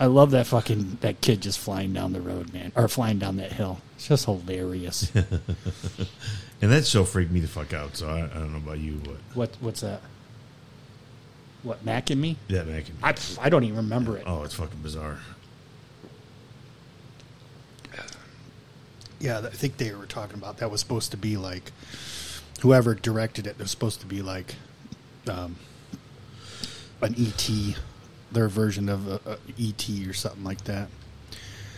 I 0.00 0.06
love 0.06 0.32
that 0.32 0.48
fucking 0.48 0.98
that 1.02 1.20
kid 1.20 1.42
just 1.42 1.60
flying 1.60 1.92
down 1.92 2.12
the 2.12 2.20
road, 2.20 2.52
man, 2.52 2.72
or 2.74 2.88
flying 2.88 3.20
down 3.20 3.36
that 3.36 3.52
hill. 3.52 3.80
It's 3.96 4.08
just 4.08 4.24
hilarious. 4.24 5.12
And 6.60 6.70
that 6.70 6.86
show 6.86 7.02
freaked 7.04 7.32
me 7.32 7.40
the 7.40 7.48
fuck 7.48 7.72
out. 7.72 7.96
So 7.96 8.08
I, 8.08 8.20
I 8.24 8.38
don't 8.38 8.52
know 8.52 8.58
about 8.58 8.78
you, 8.78 9.00
but 9.04 9.16
what 9.34 9.50
what's 9.60 9.80
that? 9.80 10.00
What 11.62 11.84
Mac 11.84 12.10
and 12.10 12.20
me? 12.20 12.36
yeah, 12.48 12.64
man, 12.64 12.82
can- 12.82 12.96
I 13.02 13.14
I 13.40 13.48
don't 13.48 13.64
even 13.64 13.76
remember 13.76 14.16
it. 14.16 14.24
oh, 14.26 14.42
it's 14.42 14.54
fucking 14.54 14.80
bizarre. 14.82 15.18
Yeah, 19.20 19.38
I 19.38 19.50
think 19.50 19.76
they 19.76 19.94
were 19.94 20.06
talking 20.06 20.36
about 20.36 20.58
that 20.58 20.70
was 20.70 20.80
supposed 20.80 21.12
to 21.12 21.16
be 21.16 21.36
like 21.36 21.70
whoever 22.60 22.94
directed 22.94 23.46
it 23.46 23.56
was 23.58 23.70
supposed 23.70 24.00
to 24.00 24.06
be 24.06 24.20
like 24.20 24.56
um, 25.30 25.54
an 27.00 27.14
ET, 27.16 27.48
their 28.32 28.48
version 28.48 28.88
of 28.88 29.06
a, 29.06 29.20
a 29.24 29.38
ET 29.60 29.88
or 30.08 30.12
something 30.12 30.42
like 30.42 30.64
that. 30.64 30.88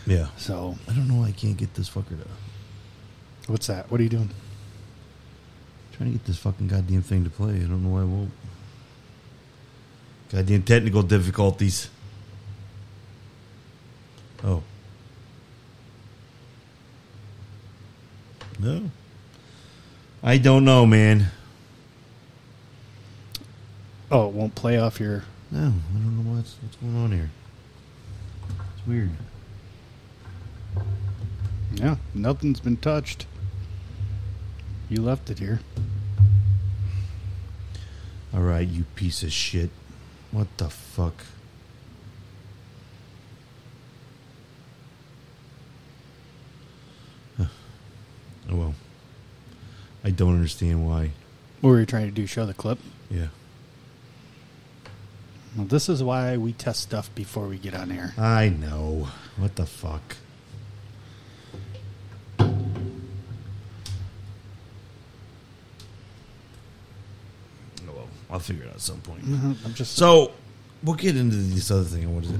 Yeah. 0.07 0.27
So 0.37 0.75
I 0.89 0.93
don't 0.93 1.07
know 1.07 1.19
why 1.21 1.27
I 1.27 1.31
can't 1.33 1.57
get 1.57 1.75
this 1.75 1.87
fucker 1.89 2.19
to. 2.19 2.27
what's 3.51 3.67
that? 3.67 3.91
What 3.91 3.99
are 3.99 4.03
you 4.03 4.09
doing? 4.09 4.31
Trying 5.93 6.11
to 6.13 6.17
get 6.17 6.25
this 6.25 6.37
fucking 6.39 6.67
goddamn 6.67 7.03
thing 7.03 7.23
to 7.25 7.29
play. 7.29 7.55
I 7.57 7.59
don't 7.59 7.83
know 7.83 7.89
why 7.89 8.01
I 8.01 8.05
won't. 8.05 8.31
Goddamn 10.31 10.63
technical 10.63 11.03
difficulties. 11.03 11.89
Oh. 14.43 14.63
No. 18.59 18.89
I 20.23 20.37
don't 20.37 20.65
know, 20.65 20.85
man. 20.85 21.27
Oh, 24.11 24.27
it 24.27 24.33
won't 24.33 24.55
play 24.55 24.77
off 24.77 24.99
your. 24.99 25.23
No, 25.51 25.59
I 25.59 25.97
don't 25.97 26.23
know 26.23 26.35
what's 26.35 26.55
what's 26.61 26.75
going 26.77 26.95
on 26.95 27.11
here. 27.11 27.29
It's 28.77 28.87
weird. 28.87 29.11
Yeah, 31.75 31.97
nothing's 32.13 32.59
been 32.59 32.77
touched. 32.77 33.25
You 34.89 35.01
left 35.01 35.29
it 35.29 35.39
here. 35.39 35.59
All 38.33 38.41
right, 38.41 38.67
you 38.67 38.85
piece 38.95 39.23
of 39.23 39.31
shit. 39.31 39.69
What 40.35 40.57
the 40.57 40.69
fuck? 40.69 41.13
Huh. 47.37 47.45
Oh 48.51 48.55
well. 48.57 48.75
I 50.03 50.09
don't 50.09 50.35
understand 50.35 50.85
why. 50.85 51.11
What 51.61 51.69
were 51.69 51.79
you 51.79 51.85
trying 51.85 52.07
to 52.07 52.11
do? 52.11 52.27
Show 52.27 52.45
the 52.45 52.53
clip? 52.53 52.79
Yeah. 53.09 53.27
Well, 55.55 55.67
this 55.67 55.87
is 55.87 56.03
why 56.03 56.35
we 56.35 56.51
test 56.51 56.81
stuff 56.81 57.15
before 57.15 57.47
we 57.47 57.57
get 57.57 57.73
on 57.73 57.89
air. 57.89 58.13
I 58.17 58.49
know. 58.49 59.07
What 59.37 59.55
the 59.55 59.65
fuck? 59.65 60.17
I'll 68.35 68.39
figure 68.41 68.63
it 68.63 68.67
out 68.69 68.75
at 68.75 68.81
some 68.81 68.99
point. 68.99 69.23
I'm 69.23 69.73
just 69.73 69.95
So 69.95 70.31
we'll 70.83 70.95
get 70.97 71.15
into 71.15 71.37
this 71.37 71.71
other 71.71 71.85
thing. 71.85 72.13
What 72.13 72.25
is 72.25 72.31
it? 72.31 72.39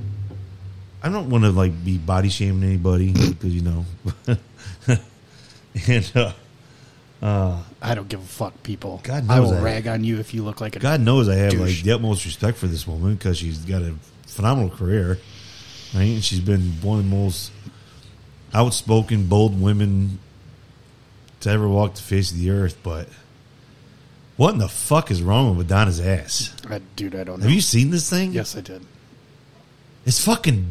I 1.01 1.07
don't 1.09 1.29
want 1.29 1.45
to 1.45 1.51
like 1.51 1.85
be 1.85 1.97
body 1.97 2.27
shaming 2.29 2.63
anybody 2.67 3.11
because 3.29 3.55
you 3.55 3.61
know, 3.61 3.85
and 5.87 6.11
uh, 6.15 6.33
uh, 7.21 7.63
I 7.81 7.95
don't 7.95 8.09
give 8.09 8.19
a 8.19 8.25
fuck, 8.25 8.61
people. 8.63 8.99
God 9.03 9.29
I 9.29 9.37
knows 9.37 9.51
will 9.51 9.59
I- 9.59 9.61
rag 9.61 9.87
on 9.87 10.03
you 10.03 10.19
if 10.19 10.33
you 10.33 10.43
look 10.43 10.59
like 10.59 10.75
a 10.75 10.79
God 10.79 10.99
knows 10.99 11.29
I 11.29 11.35
have 11.35 11.53
like 11.53 11.69
Douche. 11.69 11.83
the 11.83 11.93
utmost 11.93 12.25
respect 12.25 12.57
for 12.57 12.67
this 12.67 12.85
woman 12.85 13.15
because 13.15 13.37
she's 13.37 13.59
got 13.59 13.81
a 13.81 13.95
phenomenal 14.27 14.69
career, 14.69 15.17
right? 15.93 16.01
And 16.03 16.23
she's 16.23 16.41
been 16.41 16.73
one 16.81 16.99
of 16.99 17.05
the 17.09 17.15
most 17.15 17.51
outspoken, 18.53 19.27
bold 19.27 19.59
women 19.61 20.19
to 21.39 21.49
ever 21.49 21.67
walk 21.69 21.95
the 21.95 22.01
face 22.01 22.31
of 22.31 22.37
the 22.39 22.49
earth. 22.49 22.77
But 22.83 23.07
what 24.37 24.53
in 24.53 24.59
the 24.59 24.67
fuck 24.67 25.11
is 25.11 25.21
wrong 25.21 25.49
with 25.49 25.67
Madonna's 25.69 25.99
ass? 25.99 26.53
I, 26.69 26.79
dude. 26.95 27.15
I 27.15 27.23
don't 27.23 27.39
know. 27.39 27.43
Have 27.43 27.53
you 27.53 27.61
seen 27.61 27.89
this 27.89 28.09
thing? 28.09 28.33
Yes, 28.33 28.55
I 28.57 28.61
did. 28.61 28.81
It's 30.05 30.23
fucking 30.23 30.65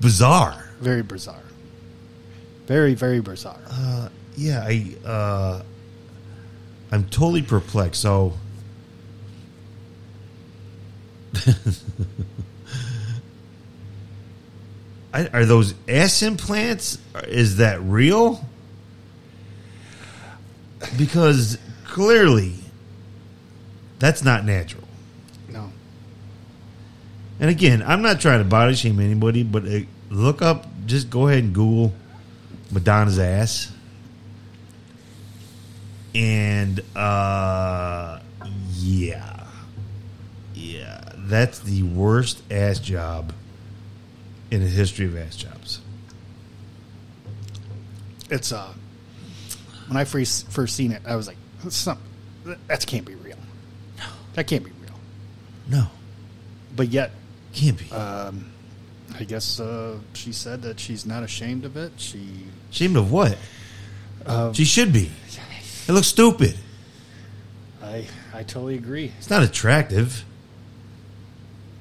bizarre. 0.00 0.70
Very 0.80 1.02
bizarre. 1.02 1.42
Very, 2.66 2.94
very 2.94 3.20
bizarre. 3.20 3.60
Uh, 3.68 4.08
yeah, 4.36 4.64
I 4.66 4.94
uh, 5.04 5.62
I'm 6.92 7.04
totally 7.04 7.42
perplexed. 7.42 8.00
So, 8.00 8.34
I, 15.14 15.26
are 15.32 15.44
those 15.44 15.74
ass 15.88 16.22
implants? 16.22 16.98
Is 17.26 17.58
that 17.58 17.80
real? 17.82 18.44
Because 20.96 21.58
clearly, 21.90 22.54
that's 23.98 24.24
not 24.24 24.44
natural. 24.44 24.84
no. 25.48 25.70
And 27.40 27.50
again, 27.50 27.82
I'm 27.82 28.00
not 28.00 28.20
trying 28.20 28.38
to 28.38 28.44
body 28.44 28.74
shame 28.74 29.00
anybody, 29.00 29.42
but 29.42 29.66
uh, 29.66 29.80
look 30.08 30.40
up, 30.40 30.66
just 30.86 31.10
go 31.10 31.28
ahead 31.28 31.44
and 31.44 31.54
Google 31.54 31.92
Madonna's 32.70 33.18
ass. 33.18 33.72
And, 36.14 36.80
uh, 36.96 38.20
yeah. 38.74 39.46
Yeah. 40.54 41.00
That's 41.16 41.58
the 41.60 41.82
worst 41.82 42.42
ass 42.50 42.78
job 42.78 43.32
in 44.50 44.60
the 44.62 44.68
history 44.68 45.06
of 45.06 45.16
ass 45.16 45.36
jobs. 45.36 45.80
It's 48.30 48.52
uh. 48.52 48.72
When 49.88 49.96
I 49.96 50.04
first 50.04 50.48
first 50.50 50.76
seen 50.76 50.92
it, 50.92 51.02
I 51.06 51.16
was 51.16 51.26
like, 51.26 51.36
"That's 51.62 51.84
that 52.68 52.86
can't 52.86 53.04
be 53.04 53.14
real. 53.14 53.36
That 54.34 54.46
can't 54.46 54.64
be 54.64 54.70
real." 54.82 54.94
No, 55.68 55.88
But 56.76 56.88
yet, 56.88 57.10
can't 57.52 57.78
be. 57.78 57.90
um, 57.92 58.50
I 59.18 59.24
guess 59.24 59.60
uh, 59.60 59.98
she 60.14 60.32
said 60.32 60.62
that 60.62 60.78
she's 60.80 61.04
not 61.04 61.22
ashamed 61.22 61.64
of 61.64 61.76
it. 61.76 61.92
She 61.96 62.44
Ashamed 62.70 62.96
of 62.96 63.10
what? 63.12 63.36
Um, 64.26 64.52
she 64.52 64.64
should 64.64 64.92
be. 64.92 65.10
It 65.88 65.92
looks 65.92 66.06
stupid. 66.06 66.56
I 67.82 68.06
I 68.32 68.42
totally 68.44 68.76
agree. 68.76 69.12
It's 69.18 69.30
not 69.30 69.42
attractive. 69.42 70.24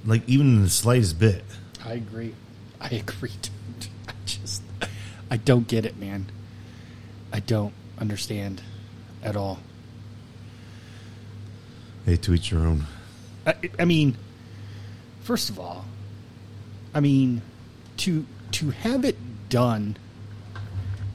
Like, 0.06 0.28
even 0.28 0.56
in 0.56 0.62
the 0.64 0.70
slightest 0.70 1.20
bit. 1.20 1.44
I 1.86 1.94
agree. 1.94 2.34
I 2.82 2.88
agree. 2.88 3.32
Dude. 3.42 3.88
I 4.08 4.14
just 4.26 4.64
I 5.30 5.38
don't 5.38 5.68
get 5.68 5.86
it, 5.86 5.98
man. 5.98 6.26
I 7.32 7.40
don't 7.42 7.74
understand 8.00 8.62
at 9.22 9.36
all. 9.36 9.60
Hey, 12.06 12.18
to 12.18 12.34
each 12.34 12.52
your 12.52 12.62
own. 12.62 12.86
I, 13.46 13.56
I 13.78 13.86
mean, 13.86 14.18
first 15.24 15.50
of 15.50 15.60
all, 15.60 15.86
I 16.94 17.00
mean 17.00 17.42
to 17.98 18.26
to 18.54 18.72
have 18.72 19.06
it 19.06 19.18
done 19.50 19.98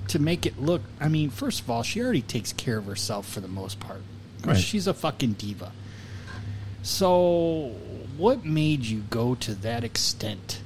to 0.08 0.18
make 0.18 0.46
it 0.46 0.60
look. 0.60 0.82
I 1.00 1.08
mean, 1.08 1.30
first 1.30 1.60
of 1.60 1.70
all, 1.70 1.82
she 1.82 2.00
already 2.02 2.22
takes 2.22 2.52
care 2.52 2.78
of 2.78 2.86
herself 2.86 3.28
for 3.28 3.40
the 3.40 3.48
most 3.48 3.80
part. 3.80 4.02
Right. 4.44 4.56
She's 4.56 4.86
a 4.86 4.94
fucking 4.94 5.34
diva. 5.34 5.72
So, 6.82 7.72
what 8.16 8.44
made 8.44 8.84
you 8.84 9.00
go 9.10 9.34
to 9.36 9.54
that 9.56 9.84
extent 9.84 10.60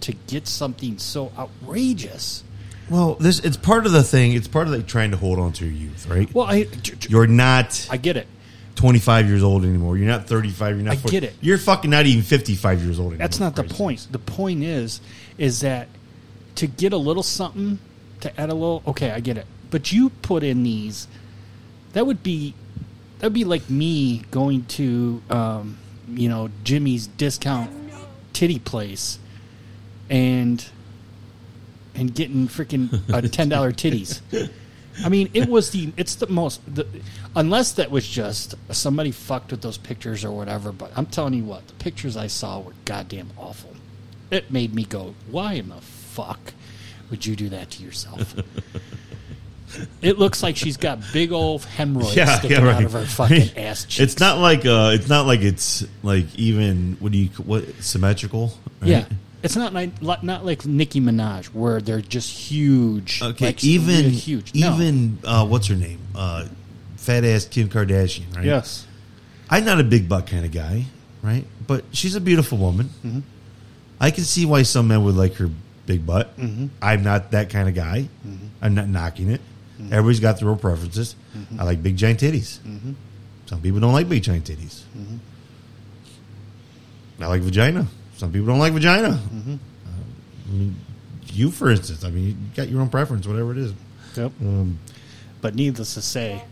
to 0.00 0.12
get 0.12 0.48
something 0.48 0.98
so 0.98 1.30
outrageous? 1.38 2.42
Well, 2.88 3.16
this 3.16 3.40
it's 3.40 3.58
part 3.58 3.84
of 3.84 3.92
the 3.92 4.02
thing. 4.02 4.32
It's 4.32 4.48
part 4.48 4.66
of 4.66 4.72
like 4.72 4.86
trying 4.86 5.10
to 5.10 5.18
hold 5.18 5.38
on 5.38 5.52
to 5.54 5.66
your 5.66 5.74
youth, 5.74 6.06
right? 6.08 6.32
Well, 6.34 6.46
I 6.46 6.66
You're 7.08 7.26
not 7.26 7.86
I 7.90 7.98
get 7.98 8.16
it. 8.16 8.26
25 8.78 9.26
years 9.26 9.42
old 9.42 9.64
anymore. 9.64 9.98
You're 9.98 10.06
not 10.06 10.28
35. 10.28 10.76
You're 10.76 10.84
not. 10.84 10.92
I 10.92 10.96
40. 10.96 11.10
get 11.10 11.24
it. 11.24 11.34
You're 11.40 11.58
fucking 11.58 11.90
not 11.90 12.06
even 12.06 12.22
55 12.22 12.84
years 12.84 13.00
old 13.00 13.08
anymore. 13.08 13.18
That's 13.18 13.40
not 13.40 13.56
the 13.56 13.64
point. 13.64 14.06
The 14.12 14.20
point 14.20 14.62
is, 14.62 15.00
is 15.36 15.60
that 15.60 15.88
to 16.54 16.68
get 16.68 16.92
a 16.92 16.96
little 16.96 17.24
something, 17.24 17.80
to 18.20 18.40
add 18.40 18.50
a 18.50 18.54
little. 18.54 18.84
Okay, 18.86 19.10
I 19.10 19.18
get 19.18 19.36
it. 19.36 19.46
But 19.70 19.90
you 19.90 20.10
put 20.10 20.44
in 20.44 20.62
these. 20.62 21.08
That 21.94 22.06
would 22.06 22.22
be, 22.22 22.54
that 23.18 23.26
would 23.26 23.32
be 23.32 23.44
like 23.44 23.68
me 23.68 24.18
going 24.30 24.64
to, 24.66 25.22
um, 25.28 25.78
you 26.08 26.28
know, 26.28 26.48
Jimmy's 26.62 27.08
discount 27.08 27.72
titty 28.32 28.60
place, 28.60 29.18
and 30.08 30.64
and 31.96 32.14
getting 32.14 32.46
freaking 32.46 33.12
uh, 33.12 33.22
ten 33.22 33.48
dollar 33.48 33.72
titties. 33.72 34.20
I 35.04 35.08
mean, 35.08 35.30
it 35.34 35.48
was 35.48 35.70
the 35.70 35.92
it's 35.96 36.14
the 36.14 36.28
most 36.28 36.60
the, 36.72 36.86
unless 37.36 37.72
that 37.72 37.90
was 37.90 38.06
just 38.06 38.54
somebody 38.70 39.10
fucked 39.10 39.50
with 39.50 39.62
those 39.62 39.78
pictures 39.78 40.24
or 40.24 40.30
whatever. 40.32 40.72
But 40.72 40.92
I'm 40.96 41.06
telling 41.06 41.34
you 41.34 41.44
what, 41.44 41.66
the 41.66 41.74
pictures 41.74 42.16
I 42.16 42.26
saw 42.26 42.60
were 42.60 42.72
goddamn 42.84 43.30
awful. 43.38 43.74
It 44.30 44.50
made 44.50 44.74
me 44.74 44.84
go, 44.84 45.14
why 45.30 45.54
in 45.54 45.68
the 45.70 45.80
fuck 45.80 46.52
would 47.10 47.24
you 47.24 47.34
do 47.36 47.48
that 47.50 47.70
to 47.72 47.82
yourself? 47.82 48.34
it 50.02 50.18
looks 50.18 50.42
like 50.42 50.56
she's 50.56 50.76
got 50.76 50.98
big 51.12 51.32
old 51.32 51.64
hemorrhoids 51.64 52.16
Yeah, 52.16 52.38
sticking 52.38 52.58
yeah, 52.58 52.64
right. 52.64 52.76
out 52.76 52.84
of 52.84 52.92
her 52.92 53.06
fucking 53.06 53.50
ass 53.56 53.84
cheeks. 53.84 54.00
It's 54.00 54.20
not 54.20 54.38
like 54.38 54.66
uh, 54.66 54.92
it's 54.94 55.08
not 55.08 55.26
like 55.26 55.40
it's 55.40 55.84
like 56.02 56.26
even 56.36 56.96
what 57.00 57.12
do 57.12 57.18
you 57.18 57.28
what 57.44 57.64
symmetrical? 57.80 58.52
right? 58.80 58.90
yeah. 58.90 59.04
It's 59.40 59.54
not 59.54 59.72
like 59.72 60.02
not 60.02 60.44
like 60.44 60.66
Nicki 60.66 61.00
Minaj 61.00 61.46
where 61.46 61.80
they're 61.80 62.00
just 62.00 62.28
huge. 62.28 63.22
Okay. 63.22 63.46
like, 63.46 63.62
even 63.62 64.10
huge. 64.10 64.52
No. 64.54 64.74
even 64.74 65.18
uh, 65.24 65.46
what's 65.46 65.68
her 65.68 65.76
name? 65.76 66.00
Uh, 66.14 66.46
fat 67.08 67.24
ass 67.24 67.46
Kim 67.46 67.68
Kardashian. 67.68 68.28
Right. 68.36 68.44
yes, 68.44 68.86
I'm 69.48 69.64
not 69.64 69.80
a 69.80 69.84
big 69.84 70.08
butt 70.08 70.26
kind 70.26 70.44
of 70.44 70.52
guy, 70.52 70.84
right? 71.22 71.44
But 71.66 71.84
she's 71.92 72.14
a 72.14 72.20
beautiful 72.20 72.58
woman. 72.58 72.90
Mm-hmm. 73.04 73.20
I 73.98 74.10
can 74.10 74.24
see 74.24 74.44
why 74.44 74.62
some 74.62 74.88
men 74.88 75.02
would 75.04 75.14
like 75.16 75.34
her 75.36 75.48
big 75.86 76.04
butt. 76.04 76.30
I'm 76.82 77.02
not 77.02 77.30
that 77.32 77.48
kind 77.50 77.68
of 77.68 77.74
guy. 77.74 78.08
I'm 78.60 78.74
not 78.74 78.88
knocking 78.88 79.30
it. 79.30 79.40
Everybody's 79.90 80.20
got 80.20 80.38
their 80.38 80.50
own 80.50 80.58
preferences. 80.58 81.16
I 81.58 81.64
like 81.64 81.82
big 81.82 81.96
giant 81.96 82.20
titties. 82.20 82.58
Some 83.46 83.62
people 83.62 83.80
don't 83.80 83.92
like 83.94 84.08
big 84.08 84.22
giant 84.22 84.44
titties. 84.44 84.82
I 87.20 87.26
like 87.26 87.40
vagina. 87.42 87.86
Some 88.16 88.32
people 88.32 88.46
don't 88.48 88.58
like 88.60 88.72
vagina. 88.74 89.08
Uh, 89.08 89.56
I 90.48 90.52
mean, 90.52 90.76
you, 91.32 91.50
for 91.50 91.70
instance, 91.70 92.04
I 92.04 92.10
mean, 92.10 92.26
you 92.28 92.34
got 92.54 92.68
your 92.68 92.80
own 92.80 92.88
preference, 92.90 93.26
whatever 93.26 93.52
it 93.52 93.58
is. 93.58 93.72
Yep. 94.16 94.32
Um, 94.40 94.78
But 95.40 95.54
needless 95.54 95.94
to 95.94 96.02
say, 96.02 96.42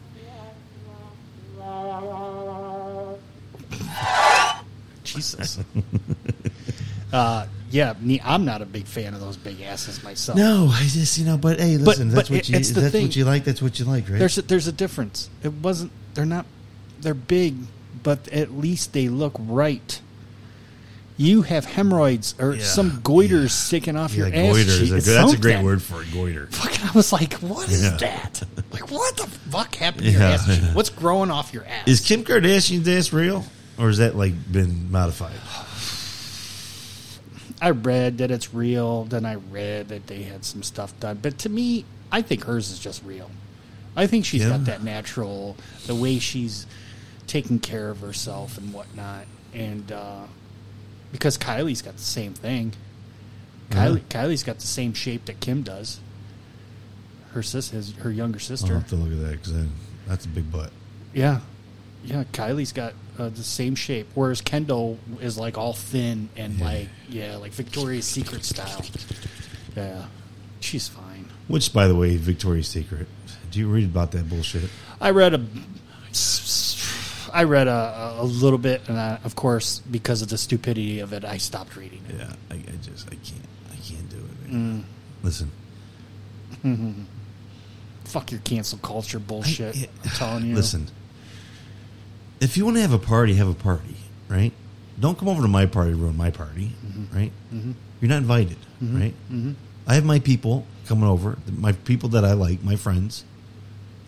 Jesus. 5.06 5.58
uh, 7.12 7.46
yeah, 7.70 7.94
me, 8.00 8.20
I'm 8.24 8.44
not 8.44 8.62
a 8.62 8.66
big 8.66 8.84
fan 8.86 9.14
of 9.14 9.20
those 9.20 9.36
big 9.36 9.60
asses 9.62 10.02
myself. 10.02 10.38
no, 10.38 10.68
I 10.72 10.82
just 10.82 11.18
you 11.18 11.24
know, 11.24 11.36
but 11.36 11.58
hey, 11.58 11.76
listen, 11.76 12.08
that's 12.10 12.28
but 12.28 12.36
what 12.36 12.48
you 12.48 12.54
that's 12.54 12.70
thing. 12.92 13.02
what 13.06 13.16
you 13.16 13.24
like. 13.24 13.44
That's 13.44 13.62
what 13.62 13.78
you 13.78 13.84
like, 13.84 14.08
right? 14.08 14.18
There's 14.18 14.38
a, 14.38 14.42
there's 14.42 14.66
a 14.66 14.72
difference. 14.72 15.28
It 15.42 15.52
wasn't. 15.52 15.92
They're 16.14 16.24
not. 16.26 16.46
They're 17.00 17.14
big, 17.14 17.56
but 18.02 18.28
at 18.28 18.52
least 18.52 18.92
they 18.92 19.08
look 19.08 19.34
right. 19.38 20.00
You 21.18 21.42
have 21.42 21.64
hemorrhoids 21.64 22.34
or 22.38 22.54
Yeah, 22.56 22.62
some 22.64 22.90
goiters 23.00 23.50
sticking 23.50 23.96
off 23.96 24.12
yeah, 24.12 24.26
your 24.26 24.34
ass 24.34 24.52
goiter 24.56 24.58
is 24.70 24.80
cheek. 24.80 24.90
a 24.90 25.00
that's 25.00 25.32
a 25.32 25.38
great 25.38 25.64
word 25.64 25.82
for 25.82 26.02
it, 26.02 26.12
goiter. 26.12 26.46
Fucking, 26.50 26.88
I 26.88 26.92
was 26.92 27.10
like, 27.10 27.32
what 27.34 27.70
is 27.70 27.82
Yeah. 27.84 27.96
that? 27.96 28.42
Like, 28.70 28.90
what 28.90 29.16
the 29.16 29.26
fuck 29.26 29.74
happened 29.76 30.04
to 30.04 30.10
your 30.10 30.20
ass 30.22 30.46
cheek? 30.46 30.74
What's 30.74 30.90
growing 30.90 31.30
off 31.30 31.54
your 31.54 31.64
ass? 31.64 31.88
Is 31.88 32.00
Kim 32.00 32.22
Kardashian's 32.22 32.86
ass 32.86 33.14
real, 33.14 33.46
or 33.78 33.88
is 33.88 33.98
that 33.98 34.16
like 34.16 34.34
been 34.50 34.90
modified? 34.90 35.36
I 37.60 37.70
read 37.70 38.18
that 38.18 38.30
it's 38.30 38.52
real. 38.52 39.04
Then 39.04 39.24
I 39.24 39.36
read 39.36 39.88
that 39.88 40.06
they 40.06 40.22
had 40.24 40.44
some 40.44 40.62
stuff 40.62 40.98
done. 41.00 41.18
But 41.22 41.38
to 41.38 41.48
me, 41.48 41.84
I 42.12 42.22
think 42.22 42.44
hers 42.44 42.70
is 42.70 42.78
just 42.78 43.02
real. 43.04 43.30
I 43.96 44.06
think 44.06 44.24
she's 44.26 44.42
Yeah. 44.42 44.50
got 44.50 44.66
that 44.66 44.82
natural, 44.82 45.56
the 45.86 45.94
way 45.94 46.18
she's 46.18 46.66
taking 47.26 47.58
care 47.58 47.88
of 47.90 48.00
herself 48.00 48.58
and 48.58 48.72
whatnot. 48.74 49.24
And 49.54 49.90
uh, 49.90 50.24
because 51.12 51.38
Kylie's 51.38 51.80
got 51.80 51.96
the 51.96 52.02
same 52.02 52.34
thing. 52.34 52.72
Kylie, 53.70 54.02
Kylie's 54.10 54.44
got 54.44 54.56
the 54.58 54.66
same 54.66 54.92
shape 54.92 55.24
that 55.24 55.40
Kim 55.40 55.62
does. 55.62 55.98
Her 57.32 57.42
sis, 57.42 57.70
his, 57.70 57.94
her 57.96 58.10
younger 58.10 58.38
sister. 58.38 58.66
Sister. 58.66 58.74
have 58.74 58.88
to 58.88 58.96
look 58.96 59.12
at 59.12 59.20
that 59.20 59.42
because 59.42 59.66
that's 60.06 60.24
a 60.24 60.28
big 60.28 60.52
butt. 60.52 60.70
Yeah, 61.14 61.40
yeah. 62.04 62.24
Kylie's 62.32 62.72
got 62.72 62.92
uh, 63.18 63.28
the 63.28 63.42
same 63.42 63.74
shape, 63.74 64.06
whereas 64.14 64.40
Kendall 64.40 64.98
is 65.20 65.38
like 65.38 65.56
all 65.58 65.72
thin 65.72 66.28
and 66.36 66.60
like 66.60 66.88
yeah, 67.08 67.36
like 67.36 67.52
Victoria's 67.52 68.06
Secret 68.06 68.44
style. 68.44 68.84
Yeah, 69.76 70.06
she's 70.60 70.88
fine. 70.88 71.28
Which, 71.48 71.72
by 71.72 71.86
the 71.86 71.94
way, 71.94 72.16
Victoria's 72.16 72.68
Secret. 72.68 73.06
Do 73.50 73.58
you 73.58 73.68
read 73.68 73.84
about 73.84 74.10
that 74.12 74.28
bullshit? 74.28 74.70
I 75.00 75.10
read 75.10 75.34
a, 75.34 75.44
I 77.32 77.44
read 77.44 77.68
a, 77.68 78.16
a 78.18 78.24
little 78.24 78.58
bit, 78.58 78.88
and 78.88 78.98
I, 78.98 79.18
of 79.24 79.36
course, 79.36 79.78
because 79.78 80.22
of 80.22 80.28
the 80.28 80.38
stupidity 80.38 81.00
of 81.00 81.12
it, 81.12 81.24
I 81.24 81.38
stopped 81.38 81.76
reading 81.76 82.02
it. 82.08 82.16
Yeah, 82.16 82.32
I, 82.50 82.54
I 82.54 82.76
just 82.82 83.06
I 83.06 83.16
can't 83.16 83.46
I 83.72 83.76
can't 83.76 84.08
do 84.10 84.16
it. 84.16 84.52
Man. 84.52 84.84
Listen, 85.22 85.50
Fuck 88.04 88.30
your 88.30 88.40
cancel 88.40 88.78
culture 88.78 89.18
bullshit. 89.18 89.76
I-. 89.76 89.88
I'm 90.04 90.10
telling 90.10 90.46
you. 90.46 90.54
listen. 90.54 90.88
If 92.40 92.56
you 92.56 92.64
want 92.64 92.76
to 92.76 92.82
have 92.82 92.92
a 92.92 92.98
party, 92.98 93.34
have 93.34 93.48
a 93.48 93.54
party, 93.54 93.96
right? 94.28 94.52
Don't 94.98 95.18
come 95.18 95.28
over 95.28 95.42
to 95.42 95.48
my 95.48 95.66
party 95.66 95.92
ruin 95.92 96.16
my 96.16 96.30
party, 96.30 96.72
mm-hmm. 96.84 97.16
right? 97.16 97.32
Mm-hmm. 97.52 97.72
You're 98.00 98.08
not 98.08 98.18
invited, 98.18 98.58
mm-hmm. 98.82 99.00
right? 99.00 99.14
I 99.86 99.94
have 99.94 100.04
my 100.04 100.18
people 100.18 100.66
coming 100.86 101.04
over, 101.04 101.38
my 101.50 101.72
people 101.72 102.08
that 102.10 102.24
I 102.24 102.32
like, 102.32 102.62
my 102.62 102.76
friends. 102.76 103.24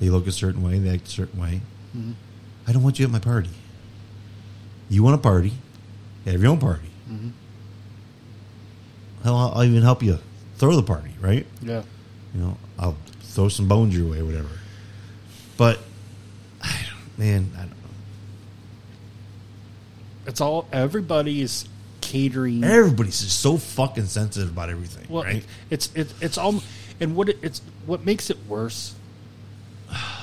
They 0.01 0.11
look 0.11 0.27
a 0.27 0.33
certain 0.33 0.63
way, 0.63 0.79
they 0.79 0.95
act 0.95 1.09
a 1.09 1.11
certain 1.11 1.41
way. 1.41 1.61
I 2.67 2.73
don't 2.73 2.83
want 2.83 2.99
you 2.99 3.07
at 3.07 3.11
my 3.11 3.19
party. 3.19 3.51
You 4.91 5.03
want 5.03 5.14
a 5.14 5.19
party? 5.19 5.55
Have 6.25 6.43
your 6.43 6.51
own 6.51 6.59
party. 6.59 6.91
Hell, 9.25 9.37
I'll, 9.37 9.53
I'll 9.55 9.64
even 9.64 9.83
help 9.83 10.03
you 10.03 10.19
throw 10.57 10.77
the 10.77 10.83
party, 10.83 11.11
right? 11.21 11.47
Yeah. 11.62 11.83
You 12.35 12.41
know, 12.41 12.57
I'll 12.79 12.97
throw 13.23 13.49
some 13.49 13.69
bones 13.69 13.97
your 13.97 14.11
way, 14.11 14.23
whatever. 14.23 14.49
But, 15.57 15.81
man, 17.19 17.51
I 17.57 17.62
don't. 17.62 17.78
It's 20.29 20.43
all. 20.43 20.69
Everybody 20.73 21.41
is 21.41 21.67
catering. 22.03 22.62
Everybody's 22.62 23.21
just 23.23 23.41
so 23.41 23.57
fucking 23.57 24.05
sensitive 24.07 24.51
about 24.51 24.69
everything, 24.69 25.07
Well, 25.09 25.25
right? 25.25 25.45
it's 25.71 25.91
it, 25.95 26.12
it's 26.21 26.37
all, 26.38 26.62
and 27.01 27.17
what 27.17 27.31
it, 27.31 27.38
it's 27.43 27.62
what 27.87 28.05
makes 28.05 28.29
it 28.31 28.37
worse 28.47 28.95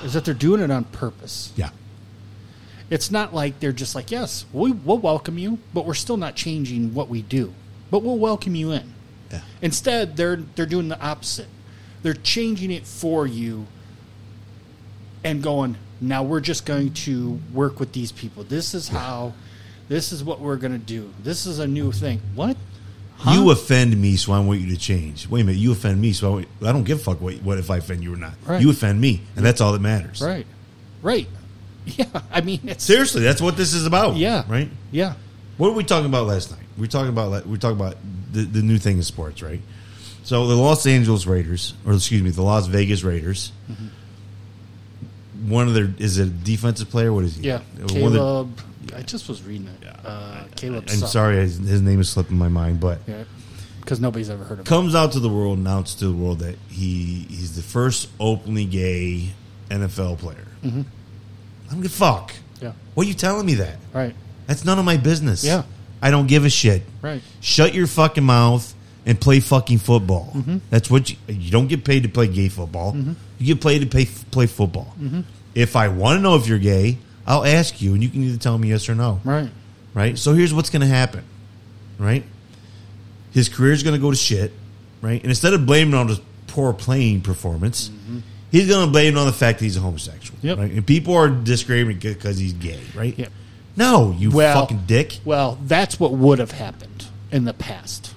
is 0.04 0.14
that 0.14 0.24
they're 0.24 0.36
doing 0.36 0.62
it 0.62 0.70
on 0.70 0.84
purpose. 0.86 1.52
Yeah. 1.56 1.72
It's 2.92 3.10
not 3.10 3.34
like 3.34 3.60
they're 3.60 3.72
just 3.72 3.96
like, 3.96 4.12
yes, 4.12 4.46
we, 4.54 4.72
we'll 4.72 5.00
welcome 5.00 5.40
you, 5.40 5.58
but 5.74 5.88
we're 5.88 5.96
still 5.96 6.18
not 6.18 6.36
changing 6.36 6.94
what 6.94 7.10
we 7.10 7.24
do, 7.24 7.52
but 7.90 8.04
we'll 8.04 8.20
welcome 8.20 8.54
you 8.54 8.72
in. 8.74 8.94
Yeah. 9.32 9.42
Instead, 9.64 10.18
they're 10.18 10.38
they're 10.38 10.68
doing 10.68 10.88
the 10.88 11.02
opposite. 11.02 11.48
They're 12.04 12.14
changing 12.14 12.70
it 12.70 12.86
for 12.86 13.26
you 13.26 13.66
and 15.24 15.42
going, 15.42 15.78
now 16.00 16.22
we're 16.22 16.42
just 16.42 16.68
going 16.68 16.94
to 16.94 17.40
work 17.52 17.80
with 17.80 17.94
these 17.94 18.12
people. 18.12 18.44
This 18.44 18.76
is 18.76 18.90
how 18.90 19.34
this 19.88 20.12
is 20.12 20.24
what 20.24 20.40
we're 20.40 20.58
going 20.58 20.74
to 20.74 20.78
do. 20.78 21.14
This 21.24 21.46
is 21.46 21.60
a 21.60 21.68
new 21.68 21.92
thing. 21.92 22.22
What? 22.36 22.58
Huh? 23.18 23.32
You 23.32 23.52
offend 23.52 24.00
me, 24.00 24.18
so 24.18 24.34
I 24.34 24.40
want 24.40 24.60
you 24.60 24.70
to 24.74 24.78
change. 24.80 25.28
Wait 25.30 25.42
a 25.42 25.44
minute, 25.46 25.58
you 25.60 25.72
offend 25.72 26.02
me, 26.02 26.12
so 26.12 26.28
I, 26.28 26.34
want- 26.34 26.48
I 26.64 26.72
don't 26.74 26.84
give 26.84 27.00
a 27.00 27.04
fuck 27.04 27.22
what, 27.22 27.36
what 27.36 27.58
if 27.58 27.72
I 27.72 27.78
offend 27.78 28.04
you 28.04 28.14
or 28.14 28.18
not. 28.18 28.34
Right. 28.46 28.62
You 28.62 28.70
offend 28.70 29.00
me, 29.00 29.22
and 29.36 29.46
that's 29.46 29.62
all 29.62 29.72
that 29.72 29.82
matters. 29.82 30.22
Right. 30.22 30.46
Right. 31.02 31.28
Yeah. 31.86 32.06
I 32.32 32.42
mean, 32.42 32.62
it's 32.64 32.84
Seriously, 32.84 33.22
that's 33.22 33.40
what 33.40 33.58
this 33.58 33.76
is 33.76 33.86
about. 33.86 34.16
Yeah. 34.16 34.44
Right. 34.48 34.72
Yeah. 34.92 35.14
What 35.58 35.70
were 35.70 35.76
we 35.78 35.84
talking 35.84 36.08
about 36.08 36.26
last 36.26 36.50
night? 36.50 36.64
We 36.78 36.82
were 36.82 36.88
talking 36.88 37.10
about 37.10 37.46
we 37.46 37.52
were 37.52 37.58
talking 37.58 37.78
about 37.80 37.98
the, 38.32 38.42
the 38.42 38.64
new 38.64 38.80
thing 38.80 38.98
in 38.98 39.04
sports, 39.04 39.44
right? 39.44 39.62
So 40.24 40.48
the 40.48 40.56
Los 40.56 40.88
Angeles 40.88 41.28
Raiders, 41.28 41.76
or 41.86 41.94
excuse 41.94 42.24
me, 42.24 42.32
the 42.32 42.42
Las 42.42 42.66
Vegas 42.66 43.04
Raiders. 43.04 43.52
Mm-hmm. 43.72 45.50
One 45.52 45.68
of 45.68 45.76
their 45.76 45.94
is 46.00 46.18
it 46.18 46.26
a 46.28 46.30
defensive 46.32 46.90
player? 46.90 47.14
What 47.14 47.24
is 47.26 47.36
he? 47.36 47.44
Yeah. 47.44 47.60
One 47.78 47.84
of 47.84 47.92
Caleb. 47.92 48.62
I 48.96 49.02
just 49.02 49.28
was 49.30 49.44
reading 49.44 49.68
it. 49.68 49.88
Uh, 50.04 50.44
Caleb. 50.56 50.84
I'm 50.84 50.90
something. 50.90 51.08
sorry, 51.08 51.36
his, 51.38 51.58
his 51.58 51.82
name 51.82 52.00
is 52.00 52.10
slipping 52.10 52.38
my 52.38 52.50
mind, 52.50 52.80
but. 52.80 53.00
Because 53.80 54.00
nobody's 54.00 54.32
ever 54.32 54.44
heard 54.44 54.60
of 54.60 54.66
it. 54.66 54.70
comes 54.70 54.96
out 54.96 55.12
to 55.12 55.20
the 55.20 55.30
world, 55.30 55.60
announced 55.60 56.00
to 56.00 56.08
the 56.08 56.14
world 56.14 56.40
that 56.40 56.58
he 56.70 57.28
he's 57.30 57.56
the 57.56 57.62
first 57.62 58.10
openly 58.20 58.66
gay 58.66 59.30
NFL 59.70 60.18
player. 60.18 60.48
Mm-hmm. 60.64 60.82
I 61.68 61.72
don't 61.72 61.82
give 61.82 61.92
a 61.92 61.96
fuck. 61.96 62.34
Yeah. 62.62 62.74
What 62.96 63.06
are 63.06 63.10
you 63.10 63.14
telling 63.14 63.46
me 63.46 63.56
that? 63.56 63.78
Right. 63.94 64.16
That's 64.48 64.66
none 64.66 64.80
of 64.80 64.86
my 64.86 64.98
business. 64.98 65.44
Yeah. 65.44 65.64
I 66.02 66.10
don't 66.12 66.28
give 66.28 66.46
a 66.46 66.50
shit. 66.50 66.84
Right. 67.02 67.22
Shut 67.42 67.76
your 67.76 67.86
fucking 67.86 68.24
mouth 68.24 68.74
and 69.06 69.20
play 69.20 69.40
fucking 69.40 69.80
football. 69.80 70.32
Mm-hmm. 70.36 70.58
That's 70.70 70.90
what 70.90 71.10
you, 71.10 71.18
you 71.28 71.52
don't 71.52 71.68
get 71.68 71.86
paid 71.86 72.04
to 72.04 72.10
play 72.10 72.28
gay 72.28 72.50
football. 72.50 72.96
You 73.38 73.56
get 73.56 73.64
paid 73.64 73.80
to 73.80 73.88
pay, 73.88 74.06
play 74.32 74.48
football. 74.48 74.94
Mm-hmm. 75.00 75.22
If 75.54 75.76
I 75.76 75.88
want 75.90 76.18
to 76.18 76.22
know 76.22 76.36
if 76.36 76.48
you're 76.48 76.60
gay, 76.60 76.98
I'll 77.28 77.46
ask 77.46 77.82
you, 77.82 77.94
and 77.94 78.04
you 78.04 78.10
can 78.10 78.24
either 78.24 78.38
tell 78.38 78.58
me 78.58 78.70
yes 78.70 78.88
or 78.90 78.96
no. 78.96 79.20
Right. 79.24 79.50
Right. 79.94 80.18
So 80.18 80.34
here's 80.34 80.54
what's 80.54 80.70
going 80.70 80.82
to 80.82 80.88
happen. 80.88 81.24
Right. 81.98 82.24
His 83.32 83.50
career 83.50 83.72
is 83.74 83.84
going 83.84 83.96
to 83.96 84.02
go 84.02 84.12
to 84.12 84.18
shit. 84.18 84.52
Right. 85.02 85.22
And 85.22 85.30
instead 85.32 85.54
of 85.54 85.66
blaming 85.66 85.94
on 85.94 86.08
his 86.08 86.20
poor 86.48 86.74
playing 86.74 87.22
performance, 87.22 87.90
he's 88.52 88.68
going 88.68 88.86
to 88.86 88.92
blame 88.92 89.16
it 89.16 89.20
on 89.20 89.26
the 89.28 89.34
fact 89.34 89.60
that 89.60 89.66
he's 89.66 89.78
a 89.78 89.82
homosexual. 89.82 90.38
Mm-hmm. 90.38 90.48
Yep. 90.48 90.58
Right. 90.58 90.72
And 90.72 90.86
people 90.88 91.16
are 91.16 91.30
discriminating 91.30 92.14
because 92.14 92.38
he's 92.38 92.54
gay. 92.54 92.82
Right. 92.96 93.18
Yep. 93.18 93.32
No, 93.78 94.16
you 94.18 94.32
Well- 94.32 94.62
fucking 94.62 94.84
dick. 94.86 95.20
Well, 95.26 95.58
that's 95.64 96.00
what 96.00 96.12
would 96.14 96.40
have 96.40 96.52
happened 96.52 97.08
in 97.32 97.46
the 97.46 97.54
past. 97.54 98.14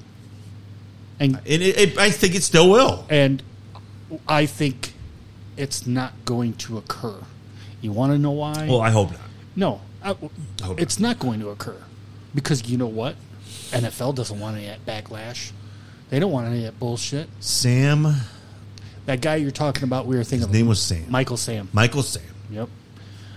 And 1.20 1.34
And 1.36 1.46
it, 1.46 1.62
it, 1.78 1.98
I 1.98 2.10
think 2.10 2.34
it 2.36 2.42
still 2.42 2.70
will. 2.70 3.04
and 3.10 3.42
I 4.28 4.46
think 4.46 4.92
it's 5.56 5.84
not 5.86 6.12
going 6.24 6.52
to 6.54 6.78
occur. 6.78 7.16
You 7.80 7.92
want 7.92 8.12
to 8.12 8.18
know 8.18 8.32
why? 8.32 8.66
Well, 8.68 8.80
I 8.80 8.90
hope 8.90 9.12
not. 9.12 9.20
no, 9.56 9.80
I, 10.02 10.08
hope 10.62 10.80
it's 10.80 10.98
not 10.98 11.18
going 11.18 11.40
to 11.40 11.50
occur 11.50 11.76
because 12.34 12.68
you 12.68 12.76
know 12.76 12.86
what? 12.86 13.16
NFL 13.70 14.14
doesn't 14.14 14.38
want 14.38 14.56
any 14.56 14.68
of 14.68 14.84
that 14.84 15.04
backlash. 15.04 15.52
They 16.10 16.18
don't 16.18 16.32
want 16.32 16.46
any 16.48 16.58
of 16.58 16.64
that 16.64 16.80
bullshit. 16.80 17.28
Sam, 17.40 18.14
That 19.06 19.20
guy 19.20 19.36
you're 19.36 19.50
talking 19.50 19.84
about, 19.84 20.06
we 20.06 20.16
were 20.16 20.24
thinking 20.24 20.48
his 20.48 20.56
name 20.56 20.68
was 20.68 20.80
Sam. 20.80 21.04
Michael 21.10 21.36
Sam. 21.36 21.68
Michael 21.72 22.02
Sam. 22.02 22.22
Yep, 22.50 22.68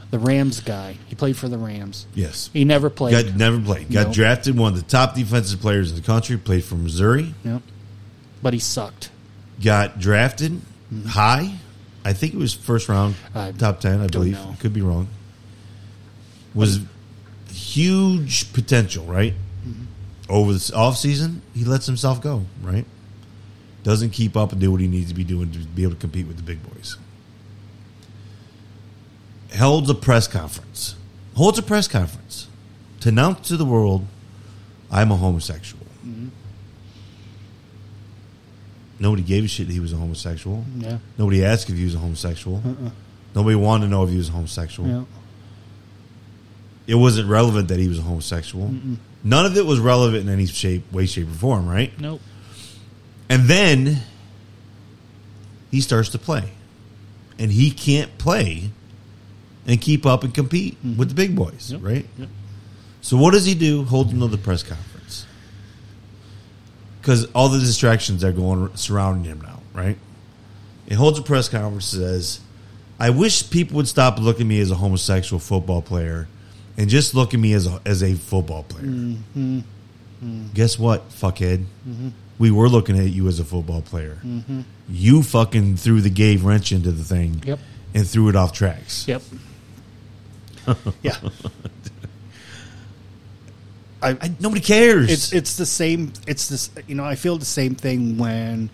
the 0.10 0.20
Rams 0.20 0.62
guy. 0.62 0.98
He 1.08 1.16
played 1.16 1.38
for 1.38 1.50
the 1.50 1.58
Rams. 1.58 2.08
Yes. 2.14 2.50
He 2.54 2.66
never 2.66 2.90
played. 2.90 3.26
Got 3.26 3.36
never 3.36 3.60
played. 3.60 3.92
Got 3.92 4.08
Nope. 4.08 4.16
drafted 4.16 4.58
one 4.58 4.74
of 4.74 4.80
the 4.80 4.90
top 4.90 5.16
defensive 5.16 5.60
players 5.60 5.92
in 5.92 5.98
the 5.98 6.04
country. 6.04 6.38
Played 6.38 6.64
for 6.64 6.76
Missouri. 6.76 7.34
Yep, 7.44 7.62
but 8.42 8.54
he 8.54 8.60
sucked. 8.60 9.10
Got 9.64 10.00
drafted 10.00 10.54
mm-hmm. 10.54 11.08
high. 11.08 11.56
I 12.04 12.14
think 12.14 12.34
it 12.34 12.38
was 12.38 12.54
first 12.54 12.90
round. 12.90 13.16
I 13.36 13.52
top 13.52 13.80
ten. 13.80 14.02
I 14.02 14.08
believe. 14.08 14.34
know. 14.34 14.56
Could 14.60 14.74
be 14.74 14.82
wrong. 14.82 15.08
Was 16.54 16.80
huge 17.50 18.52
potential, 18.54 19.06
right? 19.06 19.34
Mm-hmm. 19.66 19.84
Over 20.30 20.54
the 20.54 20.74
off 20.76 20.98
season, 20.98 21.42
he 21.54 21.64
lets 21.64 21.86
himself 21.86 22.22
go, 22.22 22.46
right? 22.62 22.86
doesn't 23.84 24.12
keep 24.12 24.38
up 24.38 24.52
and 24.52 24.62
do 24.62 24.72
what 24.72 24.80
he 24.80 24.88
needs 24.88 25.10
to 25.10 25.16
be 25.16 25.24
doing 25.24 25.52
to 25.52 25.60
be 25.60 25.84
able 25.84 25.94
to 25.94 26.00
compete 26.00 26.28
with 26.28 26.38
the 26.38 26.44
big 26.44 26.60
boys. 26.72 26.98
Holds 29.58 29.90
a 29.90 29.96
press 29.96 30.28
conference. 30.28 30.96
Holds 31.36 31.58
a 31.58 31.64
press 31.64 31.88
conference 31.88 32.48
to 33.02 33.10
announce 33.10 33.48
to 33.48 33.58
the 33.58 33.66
world, 33.66 34.06
I'm 34.92 35.12
a 35.12 35.16
homosexual. 35.18 35.81
Nobody 39.02 39.24
gave 39.24 39.44
a 39.44 39.48
shit 39.48 39.66
that 39.66 39.74
he 39.74 39.80
was 39.80 39.94
a 39.94 39.96
homosexual. 39.96 40.64
Yeah. 40.78 41.00
Nobody 41.18 41.44
asked 41.44 41.72
if 41.72 41.76
he 41.76 41.86
was 41.86 41.96
a 41.96 41.98
homosexual. 41.98 42.58
Uh-uh. 42.58 42.92
Nobody 43.34 43.56
wanted 43.56 43.86
to 43.86 43.90
know 43.90 44.04
if 44.04 44.12
he 44.12 44.18
was 44.18 44.30
a 44.30 44.32
homosexual. 44.32 44.88
Yeah. 44.88 45.04
It 46.86 46.96
wasn't 46.96 47.28
relevant 47.28 47.70
that 47.70 47.80
he 47.80 47.88
was 47.88 47.98
a 47.98 48.04
homosexual. 48.04 48.72
None 49.24 49.46
of 49.48 49.58
it 49.58 49.66
was 49.66 49.80
relevant 49.80 50.28
in 50.28 50.30
any 50.30 50.46
shape, 50.46 50.92
way, 50.94 51.08
shape, 51.08 51.28
or 51.30 51.34
form, 51.34 51.68
right? 51.68 52.00
Nope. 52.00 52.22
And 53.28 53.44
then 53.46 53.98
he 55.72 55.82
starts 55.82 56.10
to 56.10 56.20
play. 56.20 56.52
And 57.40 57.52
he 57.52 57.72
can't 57.72 58.16
play 58.20 58.70
and 59.66 59.82
keep 59.82 60.06
up 60.06 60.24
and 60.24 60.32
compete 60.32 60.76
mm-hmm. 60.86 60.98
with 61.00 61.10
the 61.10 61.16
big 61.16 61.36
boys, 61.36 61.72
Yep. 61.72 61.82
right? 61.84 62.06
Yep. 62.20 62.30
So 63.02 63.18
what 63.18 63.32
does 63.34 63.46
he 63.46 63.56
do? 63.56 63.84
Hold 63.86 64.12
another 64.12 64.38
press 64.38 64.62
conference. 64.62 64.91
Because 67.02 67.26
all 67.34 67.50
the 67.50 67.60
distractions 67.60 68.24
are 68.24 68.32
going 68.32 68.76
surrounding 68.78 69.24
him 69.26 69.42
now, 69.42 69.60
right? 69.74 69.98
He 70.88 70.94
holds 70.96 71.18
a 71.18 71.24
press 71.24 71.50
conference 71.50 71.86
says, 71.86 72.40
I 73.00 73.10
wish 73.10 73.50
people 73.50 73.78
would 73.78 73.88
stop 73.88 74.20
looking 74.20 74.42
at 74.46 74.48
me 74.48 74.60
as 74.60 74.70
a 74.70 74.76
homosexual 74.76 75.40
football 75.40 75.82
player 75.82 76.28
and 76.78 76.90
just 76.90 77.16
look 77.16 77.34
at 77.34 77.40
me 77.40 77.54
as 77.54 77.66
a, 77.66 77.82
as 77.86 78.04
a 78.04 78.14
football 78.14 78.64
player. 78.64 78.86
Mm-hmm. 78.86 80.48
Guess 80.54 80.78
what, 80.78 81.10
fuckhead? 81.10 81.66
Mm-hmm. 81.88 82.10
We 82.38 82.52
were 82.52 82.70
looking 82.70 82.98
at 83.00 83.06
you 83.10 83.28
as 83.28 83.40
a 83.40 83.44
football 83.44 83.82
player. 83.82 84.20
Mm-hmm. 84.24 84.62
You 84.90 85.24
fucking 85.24 85.78
threw 85.78 86.02
the 86.02 86.10
gay 86.12 86.38
wrench 86.38 86.72
into 86.72 86.92
the 86.92 87.04
thing 87.04 87.42
Yep. 87.46 87.60
and 87.96 88.08
threw 88.08 88.30
it 88.30 88.36
off 88.36 88.54
tracks. 88.54 89.08
Yep. 89.08 89.22
yeah. 91.02 91.16
I, 94.02 94.18
I, 94.20 94.32
nobody 94.40 94.62
cares. 94.62 95.12
it's 95.12 95.34
it's 95.34 95.58
the 95.58 95.66
same. 95.66 96.14
It's 96.28 96.50
this. 96.50 96.70
You 96.88 96.96
know, 96.96 97.04
I 97.06 97.16
feel 97.16 97.38
the 97.38 97.46
same 97.46 97.76
thing 97.76 98.18
when 98.18 98.70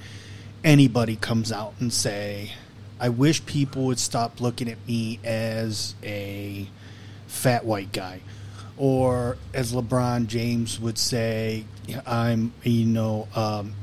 anybody 0.63 1.15
comes 1.15 1.51
out 1.51 1.73
and 1.79 1.91
say, 1.91 2.51
"I 2.99 3.09
wish 3.09 3.45
people 3.45 3.85
would 3.85 3.99
stop 3.99 4.39
looking 4.39 4.69
at 4.69 4.77
me 4.87 5.19
as 5.23 5.95
a 6.03 6.67
fat 7.27 7.65
white 7.65 7.91
guy," 7.91 8.21
or 8.77 9.37
as 9.53 9.73
LeBron 9.73 10.27
James 10.27 10.79
would 10.79 10.97
say, 10.97 11.65
"I'm 12.05 12.53
you 12.63 12.85
know 12.85 13.27
um, 13.35 13.73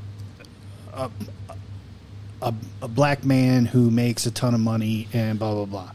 a, 0.93 1.11
a 2.41 2.53
a 2.81 2.87
black 2.87 3.23
man 3.23 3.65
who 3.65 3.91
makes 3.91 4.25
a 4.25 4.31
ton 4.31 4.55
of 4.55 4.61
money 4.61 5.07
and 5.13 5.37
blah 5.37 5.53
blah 5.53 5.65
blah." 5.65 5.91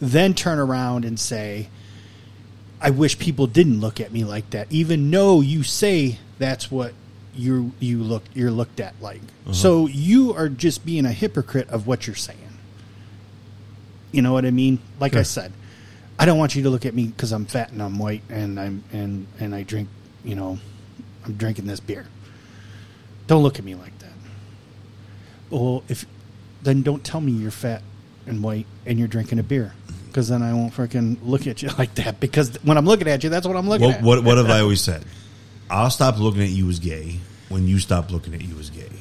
Then 0.00 0.34
turn 0.34 0.58
around 0.58 1.06
and 1.06 1.18
say, 1.18 1.68
I 2.84 2.90
wish 2.90 3.18
people 3.18 3.46
didn't 3.46 3.80
look 3.80 3.98
at 3.98 4.12
me 4.12 4.24
like 4.24 4.50
that, 4.50 4.70
even 4.70 5.10
though 5.10 5.40
you 5.40 5.62
say 5.62 6.18
that's 6.38 6.70
what 6.70 6.92
you 7.34 7.72
you 7.80 8.02
look 8.02 8.22
you're 8.34 8.50
looked 8.50 8.78
at 8.78 8.94
like. 9.00 9.22
Uh-huh. 9.22 9.54
So 9.54 9.86
you 9.86 10.34
are 10.34 10.50
just 10.50 10.84
being 10.84 11.06
a 11.06 11.12
hypocrite 11.12 11.70
of 11.70 11.86
what 11.86 12.06
you're 12.06 12.14
saying. 12.14 12.58
You 14.12 14.20
know 14.20 14.34
what 14.34 14.44
I 14.44 14.50
mean? 14.50 14.80
Like 15.00 15.16
I 15.16 15.22
said, 15.22 15.50
I 16.18 16.26
don't 16.26 16.36
want 16.36 16.56
you 16.56 16.62
to 16.64 16.68
look 16.68 16.84
at 16.84 16.94
me 16.94 17.06
because 17.06 17.32
I'm 17.32 17.46
fat 17.46 17.72
and 17.72 17.82
I'm 17.82 17.98
white 17.98 18.22
and 18.28 18.60
I'm 18.60 18.84
and 18.92 19.28
and 19.40 19.54
I 19.54 19.62
drink. 19.62 19.88
You 20.22 20.34
know, 20.34 20.58
I'm 21.24 21.34
drinking 21.36 21.66
this 21.66 21.80
beer. 21.80 22.06
Don't 23.28 23.42
look 23.42 23.58
at 23.58 23.64
me 23.64 23.74
like 23.76 23.98
that. 24.00 24.12
Well, 25.48 25.84
if 25.88 26.04
then 26.62 26.82
don't 26.82 27.02
tell 27.02 27.22
me 27.22 27.32
you're 27.32 27.50
fat 27.50 27.82
and 28.26 28.42
white 28.42 28.66
and 28.84 28.98
you're 28.98 29.08
drinking 29.08 29.38
a 29.38 29.42
beer. 29.42 29.72
Because 30.14 30.28
then 30.28 30.42
I 30.42 30.54
won't 30.54 30.72
freaking 30.72 31.16
look 31.24 31.48
at 31.48 31.60
you 31.60 31.70
like 31.78 31.92
that. 31.96 32.20
Because 32.20 32.56
when 32.62 32.78
I'm 32.78 32.86
looking 32.86 33.08
at 33.08 33.24
you, 33.24 33.30
that's 33.30 33.48
what 33.48 33.56
I'm 33.56 33.68
looking 33.68 33.88
what, 33.88 33.96
at. 33.96 34.02
what, 34.04 34.22
what 34.22 34.38
have 34.38 34.48
I 34.48 34.60
always 34.60 34.80
said? 34.80 35.04
I'll 35.68 35.90
stop 35.90 36.20
looking 36.20 36.42
at 36.42 36.50
you 36.50 36.70
as 36.70 36.78
gay 36.78 37.18
when 37.48 37.66
you 37.66 37.80
stop 37.80 38.12
looking 38.12 38.32
at 38.32 38.42
you 38.42 38.56
as 38.60 38.70
gay. 38.70 38.92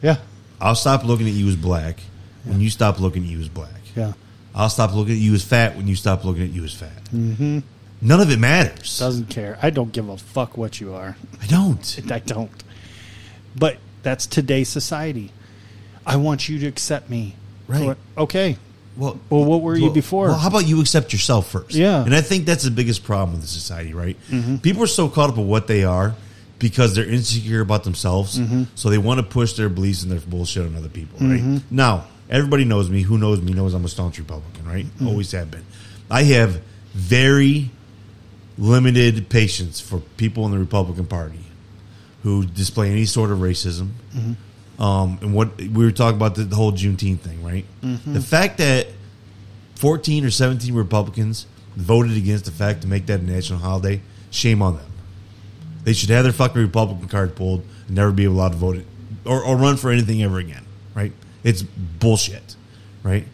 Yeah, 0.00 0.16
I'll 0.62 0.74
stop 0.74 1.04
looking 1.04 1.26
at 1.26 1.34
you 1.34 1.46
as 1.48 1.56
black 1.56 2.00
when 2.44 2.62
you 2.62 2.70
stop 2.70 3.00
looking 3.00 3.24
at 3.24 3.28
you 3.28 3.40
as 3.40 3.50
black. 3.50 3.82
yeah. 3.94 4.14
I'll 4.54 4.70
stop 4.70 4.94
looking 4.94 5.14
at 5.14 5.20
you 5.20 5.34
as 5.34 5.44
fat 5.44 5.76
when 5.76 5.88
you 5.88 5.96
stop 5.96 6.24
looking 6.24 6.42
at 6.42 6.50
you 6.50 6.64
as 6.64 6.74
fat. 6.74 7.04
Mm-hmm. 7.04 7.60
None 8.02 8.20
of 8.20 8.30
it 8.30 8.38
matters. 8.38 8.98
Doesn't 8.98 9.30
care. 9.30 9.58
I 9.62 9.70
don't 9.70 9.92
give 9.92 10.08
a 10.08 10.16
fuck 10.16 10.56
what 10.56 10.80
you 10.80 10.94
are. 10.94 11.16
I 11.40 11.46
don't. 11.46 12.00
I 12.10 12.18
don't. 12.18 12.50
But 13.56 13.78
that's 14.02 14.26
today's 14.26 14.68
society. 14.68 15.30
I 16.04 16.16
want 16.16 16.48
you 16.48 16.58
to 16.60 16.66
accept 16.66 17.08
me. 17.08 17.36
Right. 17.68 17.96
Okay. 18.18 18.56
Well, 18.96 19.18
Well, 19.30 19.44
what 19.44 19.62
were 19.62 19.76
you 19.76 19.84
well- 19.84 19.92
before? 19.92 20.26
Well, 20.28 20.38
how 20.38 20.48
about 20.48 20.66
you 20.66 20.80
accept 20.80 21.12
yourself 21.12 21.50
first? 21.50 21.74
Yeah. 21.74 22.04
and 22.04 22.14
I 22.14 22.20
think 22.20 22.44
that's 22.46 22.64
the 22.64 22.70
biggest 22.70 23.04
problem 23.04 23.32
with 23.32 23.40
the 23.42 23.48
society, 23.48 23.94
right? 23.94 24.16
Mm-hmm. 24.30 24.56
People 24.58 24.82
are 24.82 24.86
so 24.86 25.08
caught 25.08 25.30
up 25.30 25.36
with 25.38 25.46
what 25.46 25.66
they 25.66 25.84
are 25.84 26.14
because 26.58 26.94
they're 26.94 27.08
insecure 27.08 27.60
about 27.60 27.84
themselves, 27.84 28.38
Mm-hmm. 28.38 28.64
so 28.74 28.88
they 28.90 28.98
want 28.98 29.18
to 29.18 29.24
push 29.24 29.54
their 29.54 29.68
beliefs 29.68 30.02
and 30.02 30.12
their 30.12 30.20
bullshit 30.20 30.66
on 30.66 30.76
other 30.76 30.88
people, 30.88 31.18
right? 31.26 31.60
Now, 31.70 32.04
everybody 32.30 32.64
knows 32.64 32.88
me. 32.90 33.02
Who 33.02 33.18
knows 33.18 33.40
me 33.40 33.52
knows 33.52 33.74
I'm 33.74 33.84
a 33.84 33.88
staunch 33.88 34.18
Republican, 34.18 34.64
right? 34.66 34.84
Mm-hmm. 34.86 35.06
Always 35.08 35.32
have 35.32 35.50
been. 35.50 35.64
I 36.10 36.22
have 36.24 36.60
very 36.94 37.70
limited 38.58 39.28
patience 39.28 39.80
for 39.80 39.98
people 40.16 40.44
in 40.46 40.52
the 40.52 40.58
Republican 40.58 41.06
Party 41.06 41.40
who 42.22 42.44
display 42.44 42.90
any 42.90 43.06
sort 43.06 43.30
of 43.30 43.38
racism. 43.38 43.88
Um, 44.78 45.18
and 45.20 45.34
what 45.34 45.56
we 45.58 45.84
were 45.84 45.92
talking 45.92 46.16
about 46.16 46.34
the, 46.34 46.44
the 46.44 46.56
whole 46.56 46.72
Juneteenth 46.72 47.20
thing, 47.20 47.44
right? 47.44 47.64
Mm-hmm. 47.82 48.14
The 48.14 48.20
fact 48.20 48.58
that 48.58 48.88
14 49.76 50.24
or 50.24 50.30
17 50.30 50.74
Republicans 50.74 51.46
voted 51.76 52.16
against 52.16 52.44
the 52.44 52.50
fact 52.50 52.82
to 52.82 52.88
make 52.88 53.06
that 53.06 53.20
a 53.20 53.22
national 53.22 53.58
holiday, 53.58 54.00
shame 54.30 54.62
on 54.62 54.76
them. 54.76 54.92
They 55.84 55.92
should 55.92 56.10
have 56.10 56.24
their 56.24 56.32
fucking 56.32 56.60
Republican 56.60 57.08
card 57.08 57.34
pulled 57.34 57.64
and 57.86 57.96
never 57.96 58.12
be 58.12 58.24
allowed 58.24 58.52
to 58.52 58.58
vote 58.58 58.76
it 58.76 58.86
or, 59.24 59.44
or 59.44 59.56
run 59.56 59.76
for 59.76 59.90
anything 59.90 60.22
ever 60.22 60.38
again, 60.38 60.64
right? 60.94 61.12
It's 61.44 61.62
bullshit, 61.62 62.56
right? 63.02 63.26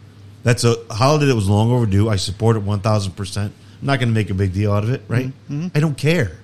That's 0.43 0.63
a 0.63 0.75
holiday 0.89 1.27
that 1.27 1.35
was 1.35 1.49
long 1.49 1.71
overdue. 1.71 2.09
I 2.09 2.15
support 2.15 2.55
it 2.55 2.65
1000%. 2.65 3.37
I'm 3.37 3.53
not 3.81 3.99
going 3.99 4.09
to 4.09 4.15
make 4.15 4.29
a 4.29 4.33
big 4.33 4.53
deal 4.53 4.71
out 4.71 4.83
of 4.83 4.89
it, 4.91 5.01
right? 5.07 5.27
Mm-hmm. 5.27 5.61
Mm-hmm. 5.61 5.77
I 5.77 5.79
don't 5.79 5.97
care, 5.97 6.37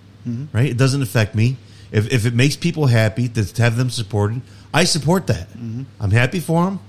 right? 0.54 0.70
It 0.70 0.78
doesn't 0.78 1.02
affect 1.02 1.36
me. 1.36 1.58
If, 1.92 2.12
if 2.12 2.26
it 2.26 2.34
makes 2.34 2.56
people 2.56 2.88
happy 2.88 3.30
to 3.30 3.62
have 3.62 3.78
them 3.78 3.90
supported, 3.90 4.42
I 4.76 4.84
support 4.84 5.28
that. 5.28 5.48
Mm-hmm. 5.52 5.84
I'm 6.02 6.12
happy 6.12 6.42
for 6.42 6.66
them. 6.66 6.80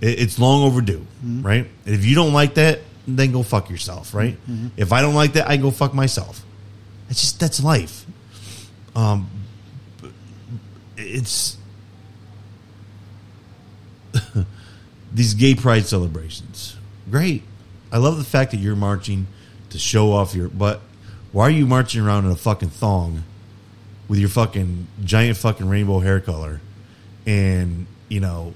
It, 0.00 0.20
it's 0.20 0.38
long 0.38 0.62
overdue, 0.62 1.04
mm-hmm. 1.24 1.42
right? 1.42 1.66
And 1.86 1.94
if 1.94 2.04
you 2.04 2.14
don't 2.14 2.32
like 2.32 2.54
that, 2.54 2.82
then 3.08 3.32
go 3.32 3.42
fuck 3.42 3.68
yourself, 3.68 4.14
right? 4.14 4.34
Mm-hmm. 4.48 4.68
If 4.76 4.92
I 4.92 5.02
don't 5.02 5.14
like 5.14 5.32
that, 5.32 5.48
I 5.48 5.56
go 5.56 5.72
fuck 5.72 5.92
myself. 5.92 6.44
It's 7.10 7.20
just 7.20 7.40
that's 7.40 7.60
life. 7.64 8.06
Um, 8.94 9.28
it's 10.96 11.56
these 15.12 15.34
gay 15.34 15.56
pride 15.56 15.86
celebrations. 15.86 16.76
Great. 17.10 17.42
I 17.90 17.98
love 17.98 18.18
the 18.18 18.24
fact 18.24 18.52
that 18.52 18.58
you're 18.58 18.76
marching 18.76 19.26
to 19.70 19.80
show 19.80 20.12
off 20.12 20.32
your. 20.32 20.48
But 20.48 20.80
why 21.32 21.48
are 21.48 21.50
you 21.50 21.66
marching 21.66 22.02
around 22.02 22.26
in 22.26 22.30
a 22.30 22.36
fucking 22.36 22.70
thong 22.70 23.24
with 24.06 24.20
your 24.20 24.28
fucking 24.28 24.86
giant 25.02 25.38
fucking 25.38 25.68
rainbow 25.68 25.98
hair 25.98 26.20
color, 26.20 26.60
and 27.26 27.86
you 28.08 28.20
know, 28.20 28.52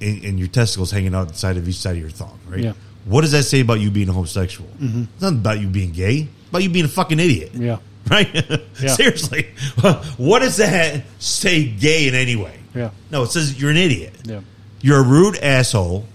and, 0.00 0.24
and 0.24 0.38
your 0.38 0.48
testicles 0.48 0.90
hanging 0.90 1.14
out 1.14 1.28
the 1.28 1.34
side 1.34 1.56
of 1.56 1.68
each 1.68 1.76
side 1.76 1.96
of 1.96 2.00
your 2.00 2.10
thong? 2.10 2.38
Right. 2.48 2.60
Yeah. 2.60 2.72
What 3.04 3.20
does 3.20 3.32
that 3.32 3.42
say 3.44 3.60
about 3.60 3.80
you 3.80 3.90
being 3.90 4.08
a 4.08 4.12
homosexual? 4.12 4.68
Mm-hmm. 4.80 5.02
It's 5.12 5.22
not 5.22 5.34
about 5.34 5.60
you 5.60 5.68
being 5.68 5.92
gay. 5.92 6.28
It's 6.28 6.48
about 6.48 6.62
you 6.62 6.70
being 6.70 6.86
a 6.86 6.88
fucking 6.88 7.20
idiot. 7.20 7.52
Yeah. 7.54 7.78
Right? 8.10 8.28
Seriously. 8.74 9.46
what 10.18 10.40
does 10.40 10.58
that 10.58 11.04
say 11.18 11.64
gay 11.64 12.06
in 12.06 12.14
any 12.14 12.36
way? 12.36 12.58
Yeah. 12.74 12.90
No, 13.10 13.22
it 13.22 13.28
says 13.28 13.58
you're 13.58 13.70
an 13.70 13.78
idiot. 13.78 14.12
Yeah. 14.24 14.40
You're 14.82 15.00
a 15.00 15.02
rude 15.02 15.38
asshole 15.38 16.06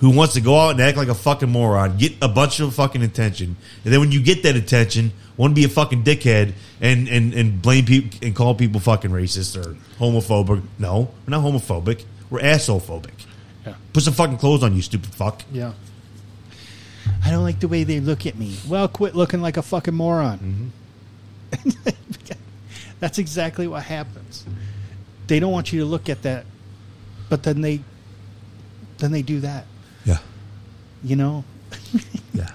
who 0.00 0.10
wants 0.10 0.34
to 0.34 0.42
go 0.42 0.58
out 0.58 0.72
and 0.72 0.80
act 0.82 0.98
like 0.98 1.08
a 1.08 1.14
fucking 1.14 1.48
moron, 1.48 1.96
get 1.96 2.12
a 2.20 2.28
bunch 2.28 2.60
of 2.60 2.74
fucking 2.74 3.02
attention, 3.02 3.56
and 3.84 3.92
then 3.92 3.98
when 4.00 4.12
you 4.12 4.22
get 4.22 4.42
that 4.42 4.56
attention, 4.56 5.12
want 5.38 5.52
to 5.52 5.54
be 5.54 5.64
a 5.64 5.68
fucking 5.68 6.04
dickhead 6.04 6.52
and 6.82 7.08
and 7.08 7.32
and 7.32 7.62
blame 7.62 7.86
people 7.86 8.18
and 8.22 8.36
call 8.36 8.54
people 8.54 8.80
fucking 8.80 9.10
racist 9.10 9.56
or 9.56 9.74
homophobic. 9.98 10.62
No, 10.78 11.10
we're 11.26 11.30
not 11.30 11.42
homophobic. 11.42 12.04
We're 12.28 12.42
asshole 12.42 12.80
phobic. 12.80 13.24
Yeah. 13.64 13.74
Put 13.94 14.02
some 14.02 14.12
fucking 14.12 14.36
clothes 14.36 14.62
on, 14.62 14.74
you 14.74 14.82
stupid 14.82 15.14
fuck. 15.14 15.42
Yeah. 15.50 15.72
I 17.24 17.30
don't 17.30 17.42
like 17.44 17.60
the 17.60 17.68
way 17.68 17.84
they 17.84 18.00
look 18.00 18.26
at 18.26 18.36
me. 18.36 18.56
Well, 18.68 18.86
quit 18.88 19.14
looking 19.14 19.40
like 19.40 19.56
a 19.56 19.62
fucking 19.62 19.94
moron. 19.94 20.72
Mm-hmm. 21.54 21.70
That's 23.00 23.18
exactly 23.18 23.66
what 23.66 23.84
happens. 23.84 24.44
They 25.26 25.40
don't 25.40 25.52
want 25.52 25.72
you 25.72 25.80
to 25.80 25.86
look 25.86 26.08
at 26.08 26.22
that, 26.22 26.44
but 27.28 27.42
then 27.42 27.60
they 27.60 27.80
then 28.98 29.12
they 29.12 29.22
do 29.22 29.40
that. 29.40 29.66
Yeah. 30.04 30.18
You 31.02 31.16
know? 31.16 31.44
Yeah. 32.34 32.48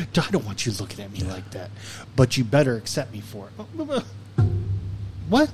I 0.00 0.30
don't 0.30 0.44
want 0.44 0.66
you 0.66 0.72
looking 0.72 1.04
at 1.04 1.10
me 1.12 1.20
like 1.20 1.50
that. 1.52 1.70
But 2.16 2.36
you 2.36 2.44
better 2.44 2.76
accept 2.76 3.12
me 3.12 3.20
for 3.20 3.48
it. 3.58 4.04
What? 5.28 5.50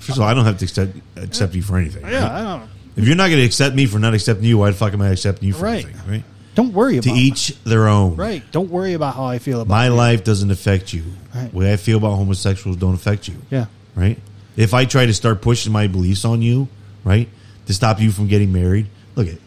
First 0.00 0.18
of 0.18 0.22
all, 0.22 0.28
I 0.28 0.34
don't 0.34 0.44
have 0.44 0.58
to 0.58 0.64
accept 0.64 0.96
accept 1.16 1.54
you 1.54 1.62
for 1.62 1.76
anything. 1.76 2.02
Yeah, 2.06 2.22
right? 2.22 2.30
I 2.32 2.42
don't. 2.58 2.68
If 2.96 3.06
you're 3.06 3.16
not 3.16 3.28
going 3.28 3.38
to 3.38 3.44
accept 3.44 3.76
me 3.76 3.86
for 3.86 3.98
not 4.00 4.12
accepting 4.14 4.44
you, 4.44 4.58
why 4.58 4.70
the 4.70 4.76
fuck 4.76 4.92
am 4.92 5.00
I 5.02 5.08
accepting 5.10 5.46
you 5.46 5.54
for 5.54 5.64
Right. 5.66 5.84
anything? 5.84 6.10
Right. 6.10 6.24
Don't 6.56 6.72
worry 6.72 6.96
about. 6.96 7.04
To 7.04 7.10
about 7.10 7.18
each 7.20 7.62
their 7.64 7.86
own. 7.86 8.16
Right. 8.16 8.42
Don't 8.50 8.70
worry 8.70 8.94
about 8.94 9.14
how 9.14 9.24
I 9.26 9.38
feel 9.38 9.60
about 9.60 9.68
My 9.72 9.86
you. 9.86 9.94
life 9.94 10.24
doesn't 10.24 10.50
affect 10.50 10.92
you. 10.92 11.04
Right. 11.34 11.50
The 11.52 11.56
way 11.56 11.72
I 11.72 11.76
feel 11.76 11.98
about 11.98 12.16
homosexuals 12.16 12.76
don't 12.76 12.94
affect 12.94 13.28
you. 13.28 13.36
Yeah. 13.50 13.66
Right. 13.94 14.18
If 14.56 14.74
I 14.74 14.84
try 14.84 15.06
to 15.06 15.14
start 15.14 15.42
pushing 15.42 15.72
my 15.72 15.86
beliefs 15.86 16.24
on 16.24 16.42
you, 16.42 16.66
right, 17.04 17.28
to 17.66 17.74
stop 17.74 18.00
you 18.00 18.10
from 18.10 18.26
getting 18.26 18.52
married, 18.52 18.88
look 19.14 19.28
at 19.28 19.38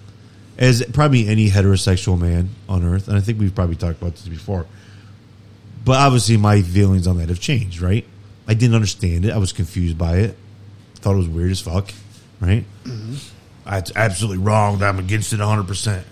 as 0.62 0.86
probably 0.94 1.28
any 1.28 1.50
heterosexual 1.50 2.18
man 2.18 2.50
on 2.70 2.86
earth, 2.86 3.08
and 3.08 3.18
I 3.18 3.20
think 3.20 3.40
we've 3.40 3.54
probably 3.54 3.76
talked 3.76 4.00
about 4.00 4.14
this 4.14 4.28
before. 4.28 4.68
But 5.84 5.98
obviously, 5.98 6.38
my 6.38 6.62
feelings 6.62 7.08
on 7.08 7.18
that 7.18 7.30
have 7.30 7.40
changed. 7.40 7.82
Right. 7.82 8.06
I 8.48 8.54
didn't 8.54 8.76
understand 8.76 9.26
it. 9.26 9.32
I 9.32 9.38
was 9.38 9.52
confused 9.52 9.98
by 9.98 10.18
it. 10.18 10.38
Thought 10.96 11.14
it 11.14 11.18
was 11.18 11.28
weird 11.28 11.52
as 11.52 11.60
fuck. 11.60 11.92
Right. 12.40 12.64
Mm-hmm. 12.84 13.16
That's 13.66 13.92
absolutely 13.96 14.44
wrong. 14.44 14.82
I'm 14.84 15.00
against 15.00 15.34
it 15.34 15.40
100. 15.40 15.68
percent 15.68 16.06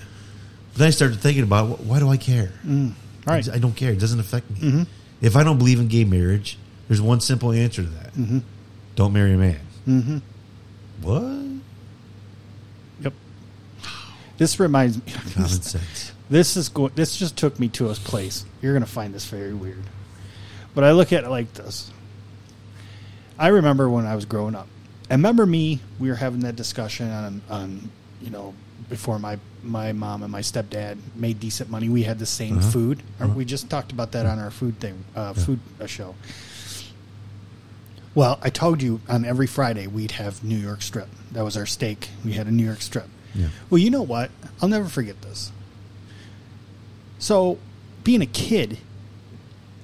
But 0.74 0.80
then 0.80 0.88
I 0.88 0.92
started 0.92 1.20
thinking 1.20 1.44
about 1.44 1.82
why 1.82 2.00
do 2.00 2.10
I 2.10 2.18
care? 2.18 2.52
Mm. 2.66 2.94
Right. 3.28 3.48
I 3.48 3.60
don't 3.60 3.76
care. 3.76 3.92
It 3.92 4.00
doesn't 4.00 4.20
affect 4.20 4.50
me. 4.50 4.60
Mm-hmm. 4.60 4.84
If 5.22 5.36
I 5.36 5.44
don't 5.44 5.60
believe 5.60 5.80
in 5.80 5.88
gay 5.90 6.06
marriage, 6.06 6.58
there's 6.88 7.02
one 7.02 7.20
simple 7.20 7.52
answer 7.52 7.84
to 7.84 7.90
that: 7.90 8.14
mm-hmm. 8.14 8.40
don't 8.96 9.14
marry 9.14 9.34
a 9.34 9.38
man. 9.38 9.60
Mm-hmm. 9.88 10.18
What? 11.02 11.49
This 14.39 14.60
reminds 14.60 14.97
me. 14.97 15.04
Common 15.36 15.49
sense. 15.49 16.12
This 16.30 16.58
is 16.58 16.69
go- 16.69 16.89
This 16.89 17.15
just 17.17 17.38
took 17.38 17.60
me 17.60 17.67
to 17.69 17.89
a 17.89 17.93
place. 17.93 18.45
You're 18.62 18.73
going 18.73 18.84
to 18.86 18.89
find 18.89 19.13
this 19.13 19.25
very 19.25 19.54
weird, 19.54 19.84
but 20.73 20.84
I 20.84 20.91
look 20.93 21.13
at 21.13 21.23
it 21.23 21.30
like 21.30 21.54
this. 21.54 21.91
I 23.38 23.49
remember 23.49 23.88
when 23.89 24.06
I 24.08 24.15
was 24.15 24.25
growing 24.25 24.56
up. 24.56 24.67
I 25.10 25.13
remember 25.13 25.45
me. 25.45 25.80
We 25.99 26.10
were 26.10 26.15
having 26.15 26.39
that 26.41 26.56
discussion 26.56 27.10
on, 27.10 27.41
on 27.49 27.89
you 28.21 28.32
know, 28.32 28.54
before 28.89 29.19
my 29.19 29.38
my 29.62 29.91
mom 29.91 30.23
and 30.23 30.32
my 30.32 30.39
stepdad 30.41 30.97
made 31.15 31.39
decent 31.39 31.69
money. 31.69 31.89
We 31.89 32.04
had 32.04 32.17
the 32.17 32.25
same 32.25 32.60
Uh-huh. 32.60 32.71
food. 32.71 33.04
Uh-huh. 33.19 33.34
We 33.34 33.43
just 33.45 33.69
talked 33.69 33.91
about 33.91 34.13
that 34.13 34.25
on 34.25 34.39
our 34.39 34.52
food 34.52 34.80
thing, 34.80 35.04
uh, 35.15 35.34
food 35.34 35.60
uh, 35.82 35.86
show. 35.86 36.15
Well, 38.15 38.39
I 38.41 38.49
told 38.49 38.82
you 38.82 39.02
on 39.08 39.25
every 39.25 39.47
Friday 39.47 39.88
we'd 39.88 40.12
have 40.12 40.43
New 40.43 40.58
York 40.58 40.82
strip. 40.82 41.08
That 41.32 41.43
was 41.43 41.56
our 41.58 41.65
steak. 41.65 42.10
We 42.25 42.34
had 42.34 42.47
a 42.47 42.52
New 42.52 42.65
York 42.65 42.82
strip. 42.82 43.08
Yeah. 43.36 43.48
Well, 43.70 43.78
you 43.80 43.89
know 43.89 44.02
what? 44.04 44.32
I'll 44.62 44.70
never 44.70 44.88
forget 44.89 45.22
this. 45.22 45.52
So, 47.20 47.58
being 48.04 48.22
a 48.22 48.26
kid, 48.26 48.78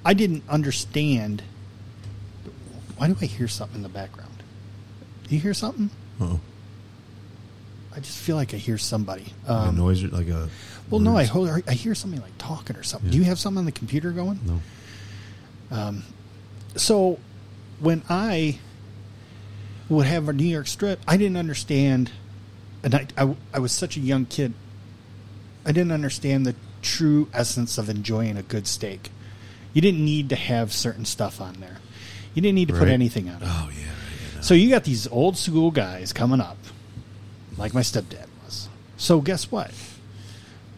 I 0.06 0.14
didn't 0.14 0.44
understand. 0.50 1.44
Why 2.98 3.08
do 3.08 3.18
I 3.22 3.26
hear 3.26 3.48
something 3.48 3.78
in 3.78 3.84
the 3.84 3.90
background? 3.90 4.32
Do 5.28 5.36
you 5.36 5.42
hear 5.42 5.54
something? 5.54 5.90
Oh, 6.22 6.40
I 7.96 8.00
just 8.00 8.18
feel 8.18 8.36
like 8.36 8.54
I 8.54 8.58
hear 8.58 8.78
somebody. 8.78 9.34
a 9.48 9.54
Um, 9.54 9.76
noise 9.78 10.04
or 10.04 10.08
like 10.10 10.28
a. 10.30 10.50
well, 10.90 11.02
no, 11.02 11.18
I, 11.18 11.26
hold, 11.26 11.50
I 11.68 11.74
hear 11.74 11.94
something 11.96 12.22
like 12.22 12.38
talking 12.38 12.76
or 12.78 12.84
something. 12.84 13.10
Yeah. 13.10 13.14
Do 13.14 13.18
you 13.20 13.24
have 13.26 13.40
something 13.40 13.60
on 13.60 13.66
the 13.66 13.72
computer 13.72 14.12
going? 14.12 14.40
no. 14.46 14.62
Um, 15.72 16.04
so 16.76 17.20
when 17.80 18.04
I 18.10 18.60
would 19.90 20.06
have 20.06 20.30
a 20.30 20.34
New 20.34 20.46
York 20.46 20.68
strip, 20.68 21.00
I 21.08 21.18
didn't 21.18 21.38
understand, 21.38 22.12
and 22.86 22.94
I, 22.94 23.08
I, 23.18 23.36
I 23.56 23.60
was 23.60 23.72
such 23.72 23.98
a 23.98 24.00
young 24.00 24.26
kid. 24.28 24.54
I 25.66 25.72
didn't 25.72 25.92
understand 25.92 26.46
the 26.46 26.56
true 26.84 27.28
essence 27.34 27.80
of 27.80 27.90
enjoying 27.90 28.38
a 28.38 28.44
good 28.44 28.68
steak. 28.68 29.10
You 29.74 29.82
didn't 29.82 30.06
need 30.06 30.30
to 30.30 30.36
have 30.36 30.72
certain 30.72 31.04
stuff 31.04 31.42
on 31.42 31.56
there. 31.56 31.78
You 32.36 32.44
didn't 32.44 32.56
need 32.56 32.68
to 32.68 32.76
put 32.76 32.88
anything 32.88 33.28
on 33.28 33.42
it. 33.42 33.48
Oh 33.48 33.70
yeah. 33.74 33.88
right, 33.88 34.36
yeah, 34.36 34.42
So 34.42 34.54
you 34.54 34.70
got 34.70 34.84
these 34.84 35.08
old 35.08 35.36
school 35.36 35.72
guys 35.72 36.14
coming 36.14 36.40
up, 36.40 36.58
like 37.58 37.74
my 37.74 37.82
stepdad 37.82 38.28
was. 38.44 38.70
So 38.98 39.20
guess 39.20 39.52
what? 39.52 39.72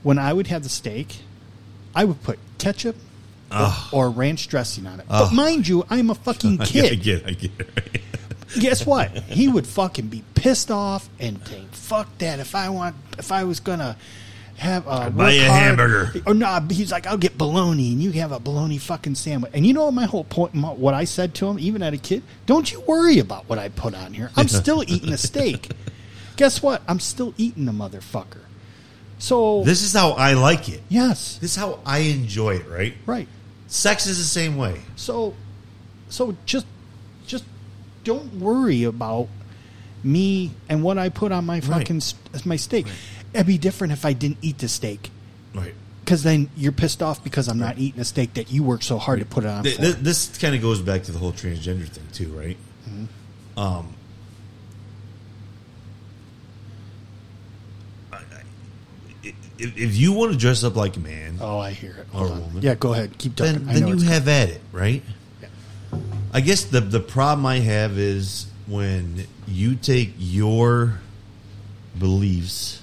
When 0.01 0.17
I 0.17 0.31
would 0.31 0.47
have 0.47 0.63
the 0.63 0.69
steak, 0.69 1.17
I 1.93 2.05
would 2.05 2.23
put 2.23 2.39
ketchup 2.57 2.95
or, 3.51 3.73
or 3.91 4.09
ranch 4.09 4.47
dressing 4.47 4.87
on 4.87 5.01
it. 5.01 5.05
Ugh. 5.09 5.29
But 5.29 5.35
mind 5.35 5.67
you, 5.67 5.85
I'm 5.89 6.09
a 6.09 6.15
fucking 6.15 6.57
kid. 6.65 6.93
I 6.93 6.95
get. 6.95 7.27
I 7.27 7.31
get. 7.31 7.51
it. 7.59 8.01
Guess 8.59 8.85
what? 8.85 9.11
He 9.11 9.47
would 9.47 9.67
fucking 9.67 10.07
be 10.07 10.23
pissed 10.35 10.71
off 10.71 11.09
and 11.19 11.43
think, 11.43 11.71
"Fuck 11.73 12.17
that! 12.19 12.39
If 12.39 12.55
I 12.55 12.69
want, 12.69 12.95
if 13.17 13.31
I 13.31 13.43
was 13.43 13.59
gonna 13.59 13.97
have 14.57 14.87
a 14.87 15.11
buy 15.11 15.31
you 15.33 15.41
a 15.41 15.43
hamburger. 15.45 16.13
or 16.25 16.33
no, 16.33 16.59
he's 16.71 16.91
like, 16.91 17.05
I'll 17.05 17.17
get 17.17 17.37
bologna, 17.37 17.91
and 17.91 18.01
you 18.01 18.11
have 18.13 18.31
a 18.31 18.39
bologna 18.39 18.79
fucking 18.79 19.13
sandwich. 19.15 19.51
And 19.53 19.67
you 19.67 19.73
know 19.73 19.85
what 19.85 19.93
my 19.93 20.05
whole 20.05 20.23
point, 20.23 20.55
my- 20.55 20.69
what 20.69 20.93
I 20.95 21.03
said 21.03 21.35
to 21.35 21.47
him, 21.47 21.59
even 21.59 21.83
as 21.83 21.93
a 21.93 21.97
kid, 21.97 22.23
don't 22.47 22.71
you 22.71 22.79
worry 22.81 23.19
about 23.19 23.47
what 23.47 23.59
I 23.59 23.69
put 23.69 23.93
on 23.93 24.13
here. 24.13 24.31
I'm 24.35 24.47
still 24.63 24.83
eating 24.87 25.13
a 25.13 25.17
steak. 25.17 25.69
Guess 26.37 26.63
what? 26.63 26.81
I'm 26.87 26.99
still 26.99 27.33
eating 27.37 27.65
the 27.65 27.71
motherfucker. 27.71 28.41
So 29.19 29.63
This 29.63 29.81
is 29.83 29.93
how 29.93 30.11
I 30.11 30.33
like 30.33 30.69
it. 30.69 30.81
yes, 30.89 31.37
This 31.39 31.51
is 31.51 31.57
how 31.57 31.79
I 31.85 31.99
enjoy 31.99 32.55
it. 32.55 32.67
Right. 32.67 32.93
right. 33.05 33.27
Sex 33.67 34.07
is 34.07 34.17
the 34.17 34.23
same 34.23 34.57
way. 34.57 34.81
So, 34.95 35.33
so 36.09 36.35
just 36.45 36.65
don't 38.07 38.39
worry 38.39 38.83
about 38.85 39.27
me 40.03 40.51
and 40.69 40.81
what 40.81 40.97
I 40.97 41.09
put 41.09 41.31
on 41.33 41.45
my 41.45 41.59
fucking 41.59 41.97
s 41.97 42.15
my 42.45 42.55
steak. 42.55 42.87
It'd 43.33 43.45
be 43.45 43.57
different 43.57 43.91
if 43.93 44.05
I 44.05 44.13
didn't 44.13 44.37
eat 44.41 44.57
the 44.59 44.69
steak, 44.69 45.11
Right. 45.53 45.73
because 46.05 46.23
then 46.23 46.49
you're 46.55 46.71
pissed 46.71 47.03
off 47.03 47.21
because 47.23 47.49
I'm 47.49 47.59
not 47.59 47.77
eating 47.77 47.99
a 47.99 48.05
steak 48.05 48.33
that 48.35 48.49
you 48.51 48.63
worked 48.63 48.85
so 48.85 48.97
hard 48.97 49.19
to 49.19 49.25
put 49.25 49.43
it 49.43 49.47
on. 49.49 49.63
Th- 49.63 49.75
th- 49.77 49.95
this 49.97 50.37
kind 50.37 50.55
of 50.55 50.61
goes 50.61 50.79
back 50.81 51.03
to 51.03 51.11
the 51.11 51.19
whole 51.19 51.33
transgender 51.33 51.87
thing 51.87 52.07
too, 52.13 52.29
right? 52.31 52.57
Um, 53.57 53.93
I- 58.13 58.15
I- 58.17 59.33
if, 59.59 59.77
if 59.77 59.97
you 59.97 60.13
want 60.13 60.31
to 60.31 60.37
dress 60.37 60.63
up 60.63 60.75
like 60.77 60.95
a 60.95 60.99
man, 61.01 61.37
oh, 61.41 61.59
I 61.59 61.71
hear 61.71 61.91
it. 61.91 62.07
Or 62.13 62.19
Hold 62.19 62.29
a 62.29 62.33
on. 62.35 62.41
woman. 62.45 62.61
Yeah, 62.63 62.75
go 62.75 62.93
ahead. 62.93 63.17
Keep 63.17 63.35
talking. 63.35 63.65
then 63.65 63.73
then 63.83 63.87
you 63.89 63.99
have 64.05 64.27
at 64.27 64.49
it, 64.49 64.61
right? 64.71 65.03
I 66.33 66.41
guess 66.41 66.65
the 66.65 66.81
the 66.81 66.99
problem 66.99 67.45
I 67.45 67.59
have 67.59 67.97
is 67.97 68.47
when 68.67 69.27
you 69.47 69.75
take 69.75 70.13
your 70.17 70.99
beliefs 71.97 72.81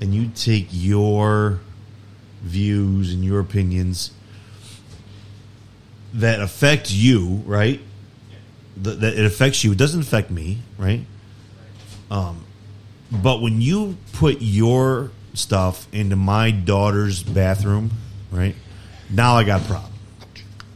and 0.00 0.14
you 0.14 0.30
take 0.34 0.68
your 0.70 1.60
views 2.42 3.12
and 3.12 3.24
your 3.24 3.40
opinions 3.40 4.12
that 6.14 6.40
affect 6.40 6.90
you, 6.90 7.42
right? 7.46 7.80
That, 8.76 9.00
that 9.00 9.14
it 9.14 9.24
affects 9.24 9.64
you. 9.64 9.72
It 9.72 9.78
doesn't 9.78 10.00
affect 10.00 10.30
me, 10.30 10.58
right? 10.76 11.04
Um, 12.10 12.44
but 13.10 13.40
when 13.40 13.60
you 13.60 13.96
put 14.12 14.40
your 14.40 15.10
stuff 15.34 15.88
into 15.92 16.16
my 16.16 16.50
daughter's 16.50 17.22
bathroom, 17.22 17.90
right? 18.30 18.54
Now 19.10 19.34
I 19.34 19.44
got 19.44 19.62
a 19.62 19.64
problem. 19.64 19.92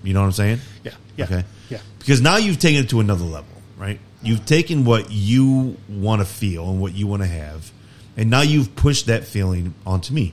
You 0.03 0.15
know 0.15 0.21
what 0.21 0.27
I'm 0.27 0.33
saying? 0.33 0.59
Yeah. 0.85 0.95
Yeah. 1.31 1.37
Okay. 1.39 1.45
Yeah. 1.71 1.79
Because 1.99 2.21
now 2.21 2.37
you've 2.37 2.59
taken 2.59 2.85
it 2.85 2.91
to 2.91 3.01
another 3.01 3.25
level, 3.25 3.55
right? 3.77 3.99
You've 4.23 4.47
taken 4.47 4.85
what 4.85 5.11
you 5.11 5.77
want 5.89 6.21
to 6.21 6.27
feel 6.27 6.71
and 6.71 6.81
what 6.81 6.95
you 6.95 7.07
want 7.07 7.23
to 7.23 7.29
have, 7.29 7.71
and 8.17 8.31
now 8.31 8.43
you've 8.43 8.77
pushed 8.77 9.07
that 9.07 9.25
feeling 9.25 9.75
onto 9.85 10.15
me. 10.15 10.33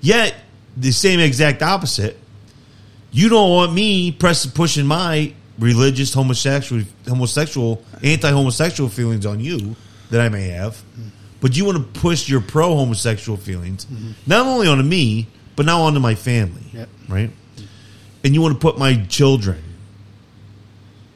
Yet 0.00 0.34
the 0.76 0.92
same 0.92 1.20
exact 1.20 1.62
opposite. 1.62 2.18
You 3.10 3.28
don't 3.28 3.50
want 3.50 3.72
me 3.72 4.12
press 4.12 4.44
pushing 4.46 4.86
my 4.86 5.32
religious 5.58 6.12
homosexual 6.14 6.82
homosexual 7.06 7.84
anti-homosexual 8.02 8.88
feelings 8.88 9.26
on 9.26 9.38
you 9.38 9.76
that 10.10 10.20
I 10.20 10.28
may 10.28 10.48
have. 10.48 10.82
But 11.40 11.56
you 11.56 11.64
want 11.64 11.78
to 11.78 12.00
push 12.00 12.28
your 12.28 12.40
pro 12.40 12.74
homosexual 12.74 13.36
feelings 13.36 13.84
mm-hmm. 13.84 14.12
not 14.26 14.46
only 14.46 14.68
onto 14.68 14.84
me, 14.84 15.26
but 15.56 15.66
now 15.66 15.82
onto 15.82 16.00
my 16.00 16.14
family. 16.14 16.62
Yep. 16.72 16.88
Right? 17.08 17.30
And 18.24 18.34
you 18.34 18.40
want 18.40 18.54
to 18.54 18.60
put 18.60 18.78
my 18.78 19.04
children 19.06 19.62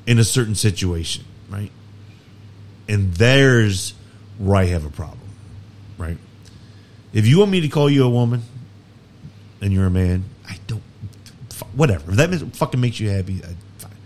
in 0.07 0.19
a 0.19 0.25
certain 0.25 0.55
situation, 0.55 1.25
right? 1.49 1.71
And 2.89 3.13
there's 3.15 3.95
where 4.39 4.57
I 4.57 4.65
have 4.67 4.85
a 4.85 4.91
problem, 4.91 5.29
right? 5.99 6.19
If 7.13 7.27
you 7.27 7.39
want 7.39 7.51
me 7.51 7.63
to 7.63 7.69
call 7.69 7.91
you 7.91 8.05
a 8.05 8.09
woman 8.09 8.43
and 9.61 9.73
you're 9.73 9.87
a 9.87 9.91
man, 9.91 10.25
I 10.49 10.59
don't. 10.67 10.83
Whatever. 11.75 12.11
If 12.11 12.17
that 12.19 12.57
fucking 12.57 12.81
makes 12.81 13.01
you 13.01 13.11
happy, 13.11 13.43
I, 13.43 13.55
fine. 13.79 13.97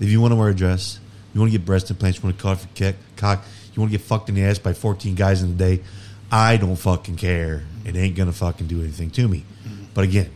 If 0.00 0.08
you 0.08 0.20
want 0.20 0.32
to 0.32 0.36
wear 0.36 0.48
a 0.50 0.54
dress, 0.54 1.00
you 1.32 1.40
want 1.40 1.52
to 1.52 1.58
get 1.58 1.64
breast 1.64 1.90
implants, 1.90 2.18
you 2.18 2.24
want 2.24 2.36
to 2.36 2.42
cut 2.42 2.58
your 2.60 2.68
kick, 2.74 2.96
cock, 3.16 3.44
you 3.74 3.80
want 3.80 3.92
to 3.92 3.98
get 3.98 4.06
fucked 4.06 4.28
in 4.28 4.34
the 4.34 4.44
ass 4.44 4.58
by 4.58 4.72
14 4.72 5.14
guys 5.14 5.42
in 5.42 5.50
a 5.50 5.54
day, 5.54 5.82
I 6.30 6.56
don't 6.56 6.76
fucking 6.76 7.16
care. 7.16 7.64
It 7.84 7.96
ain't 7.96 8.16
gonna 8.16 8.32
fucking 8.32 8.66
do 8.66 8.80
anything 8.80 9.10
to 9.12 9.26
me. 9.26 9.44
Mm-hmm. 9.66 9.84
But 9.94 10.04
again, 10.04 10.30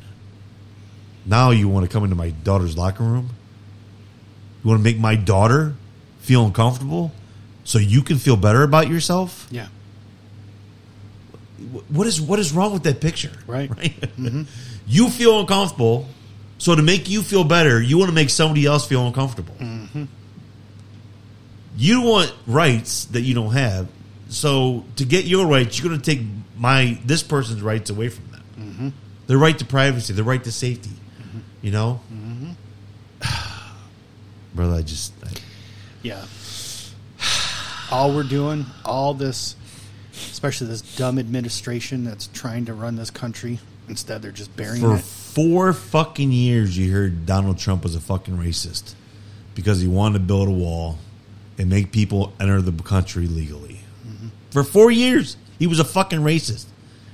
now 1.27 1.51
you 1.51 1.69
want 1.69 1.85
to 1.85 1.93
come 1.93 2.05
into 2.05 2.17
my 2.17 2.31
daughter's 2.31 2.77
locker 2.77 3.05
room. 3.05 3.31
You 4.63 4.69
want 4.71 4.81
to 4.81 4.85
make 4.85 4.99
my 4.99 5.17
daughter 5.17 5.75
feel 6.21 6.45
uncomfortable 6.47 7.13
so 7.65 7.79
you 7.79 8.03
can 8.03 8.19
feel 8.19 8.37
better 8.37 8.63
about 8.63 8.89
yourself. 8.89 9.49
Yeah. 9.51 9.67
What 11.89 12.07
is 12.07 12.21
what 12.21 12.39
is 12.39 12.53
wrong 12.53 12.73
with 12.73 12.83
that 12.85 13.01
picture? 13.01 13.33
Right. 13.47 13.71
You 14.85 15.09
feel 15.11 15.39
uncomfortable, 15.41 16.09
so 16.59 16.75
to 16.75 16.83
make 16.83 17.09
you 17.09 17.23
feel 17.23 17.45
better, 17.45 17.81
you 17.81 17.99
want 17.99 18.09
to 18.11 18.15
make 18.15 18.31
somebody 18.31 18.67
else 18.67 18.85
feel 18.87 19.07
uncomfortable. 19.07 19.55
You 21.77 22.03
want 22.03 22.35
rights 22.49 23.05
that 23.07 23.23
you 23.23 23.33
don't 23.35 23.53
have. 23.53 23.87
So 24.29 24.85
to 24.97 25.05
get 25.05 25.25
your 25.25 25.47
rights, 25.47 25.79
you're 25.79 25.89
going 25.89 26.01
to 26.01 26.05
take 26.05 26.27
my 26.59 26.99
this 27.05 27.23
person's 27.23 27.63
rights 27.63 27.91
away 27.91 28.09
from 28.09 28.31
them. 28.33 28.43
Mm-hmm. 28.59 28.89
Their 29.29 29.39
right 29.39 29.57
to 29.59 29.65
privacy, 29.65 30.13
their 30.15 30.25
right 30.25 30.43
to 30.43 30.53
safety. 30.53 30.91
You 31.63 31.71
know, 31.71 32.01
Mm-hmm. 32.13 32.51
brother. 34.55 34.75
I 34.75 34.83
just 34.83 35.13
I, 35.25 35.31
Yeah. 36.03 36.25
All 37.91 38.15
we're 38.15 38.23
doing, 38.23 38.65
all 38.85 39.13
this, 39.13 39.55
especially 40.15 40.67
this 40.69 40.81
dumb 40.97 41.19
administration 41.19 42.05
that's 42.05 42.29
trying 42.29 42.65
to 42.67 42.75
run 42.75 42.97
this 42.97 43.11
country, 43.11 43.59
instead 43.89 44.23
they're 44.23 44.33
just 44.33 44.57
burying 44.57 44.83
it. 44.83 44.87
for 44.87 44.95
it. 44.97 45.03
four 45.03 45.73
fucking 45.73 46.33
years, 46.33 46.77
you 46.77 46.91
heard 46.91 47.27
Donald 47.27 47.59
Trump 47.59 47.83
was 47.83 47.95
a 47.95 48.01
fucking 48.01 48.37
racist 48.37 48.95
because 49.55 49.81
he 49.81 49.89
wanted 49.89 50.15
to 50.15 50.25
build 50.25 50.49
a 50.49 50.53
wall 50.53 50.99
and 51.59 51.69
make 51.69 51.93
people 51.93 52.33
enter 52.41 52.63
the 52.63 52.73
country 52.83 53.27
legally. 53.27 53.81
Mm-hmm. 54.07 54.29
For 54.51 54.65
four 54.65 54.91
years, 54.91 55.37
he 55.59 55.67
was 55.67 55.79
a 55.79 55.85
fucking 55.85 56.21
racist, 56.21 56.65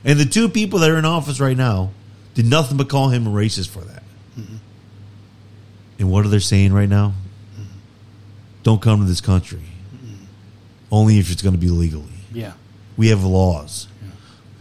and 0.04 0.18
the 0.18 0.24
two 0.24 0.48
people 0.48 0.78
that 0.78 0.90
are 0.90 0.98
in 0.98 1.04
office 1.04 1.40
right 1.40 1.56
now 1.56 1.90
did 2.34 2.46
nothing 2.46 2.76
but 2.76 2.88
call 2.88 3.08
him 3.08 3.26
a 3.26 3.30
racist 3.30 3.68
for 3.68 3.80
that. 3.80 4.02
Mm-hmm. 4.38 4.56
And 5.98 6.10
what 6.10 6.24
are 6.24 6.28
they 6.28 6.38
saying 6.38 6.72
right 6.72 6.88
now? 6.88 7.14
Don't 8.68 8.82
come 8.82 9.00
to 9.00 9.06
this 9.06 9.22
country. 9.22 9.62
Only 10.92 11.18
if 11.18 11.32
it's 11.32 11.40
going 11.40 11.54
to 11.54 11.58
be 11.58 11.70
legally. 11.70 12.04
Yeah. 12.30 12.52
We 12.98 13.08
have 13.08 13.24
laws. 13.24 13.88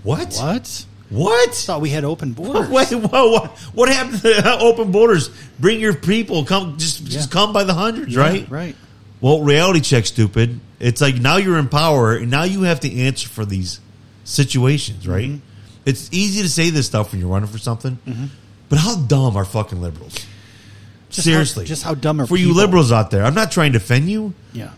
What? 0.01 0.33
What? 0.35 0.85
What? 1.09 1.53
Thought 1.53 1.81
we 1.81 1.89
had 1.89 2.05
open 2.05 2.31
borders. 2.39 2.69
Wait, 2.69 2.87
whoa, 2.93 3.31
what, 3.33 3.51
what 3.73 3.89
happened 3.89 4.21
to 4.21 4.59
open 4.61 4.93
borders? 4.93 5.29
Bring 5.59 5.81
your 5.81 5.93
people. 5.93 6.45
Come, 6.45 6.77
just, 6.77 7.03
just 7.03 7.31
come 7.31 7.51
by 7.51 7.65
the 7.65 7.73
hundreds, 7.73 8.15
Yeah, 8.15 8.21
right? 8.21 8.49
Right. 8.49 8.75
Well, 9.19 9.41
reality 9.41 9.81
check, 9.81 10.05
stupid. 10.05 10.61
It's 10.79 11.01
like 11.01 11.15
now 11.15 11.35
you're 11.35 11.57
in 11.57 11.67
power, 11.67 12.15
and 12.15 12.31
now 12.31 12.43
you 12.45 12.61
have 12.61 12.79
to 12.81 12.99
answer 13.01 13.27
for 13.27 13.43
these 13.43 13.81
situations, 14.23 15.05
right? 15.05 15.31
Mm-hmm. 15.31 15.45
It's 15.83 16.07
easy 16.13 16.43
to 16.43 16.49
say 16.49 16.69
this 16.69 16.85
stuff 16.85 17.11
when 17.11 17.19
you're 17.19 17.29
running 17.29 17.49
for 17.49 17.57
something, 17.57 17.97
but 18.69 18.79
how 18.79 18.95
dumb 18.95 19.35
are 19.35 19.43
fucking 19.43 19.81
liberals? 19.81 20.25
Just 21.09 21.25
Seriously, 21.25 21.63
how- 21.63 21.67
just 21.67 21.83
how 21.83 21.93
dumb 21.95 22.19
are 22.19 22.23
you 22.23 22.27
for 22.27 22.35
you 22.37 22.53
liberals 22.53 22.91
out 22.91 23.11
there? 23.11 23.23
I'm 23.23 23.33
not 23.35 23.51
trying 23.51 23.71
to 23.73 23.77
offend 23.77 24.09
you, 24.09 24.33
Yeah. 24.53 24.69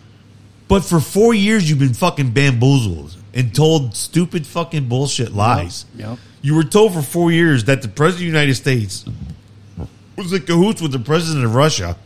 but 0.68 0.86
for 0.86 1.00
four 1.00 1.34
years 1.34 1.68
you've 1.70 1.80
been 1.80 1.94
fucking 1.96 2.32
bamboozled 2.32 3.15
and 3.34 3.54
told 3.54 3.96
stupid 3.96 4.46
fucking 4.46 4.88
bullshit 4.88 5.34
lies. 5.34 5.86
Yep. 5.98 6.18
You 6.42 6.56
were 6.56 6.63
told 6.63 6.94
for 6.94 7.02
four 7.02 7.32
years 7.32 7.63
that 7.65 7.82
the 7.82 7.88
president 7.88 8.28
of 8.28 8.34
the 8.34 8.39
United 8.39 8.56
States 8.56 9.06
was 10.15 10.32
in 10.34 10.42
cahoots 10.44 10.82
with 10.82 10.92
the 10.92 11.00
president 11.00 11.46
of 11.46 11.56
Russia 11.56 11.98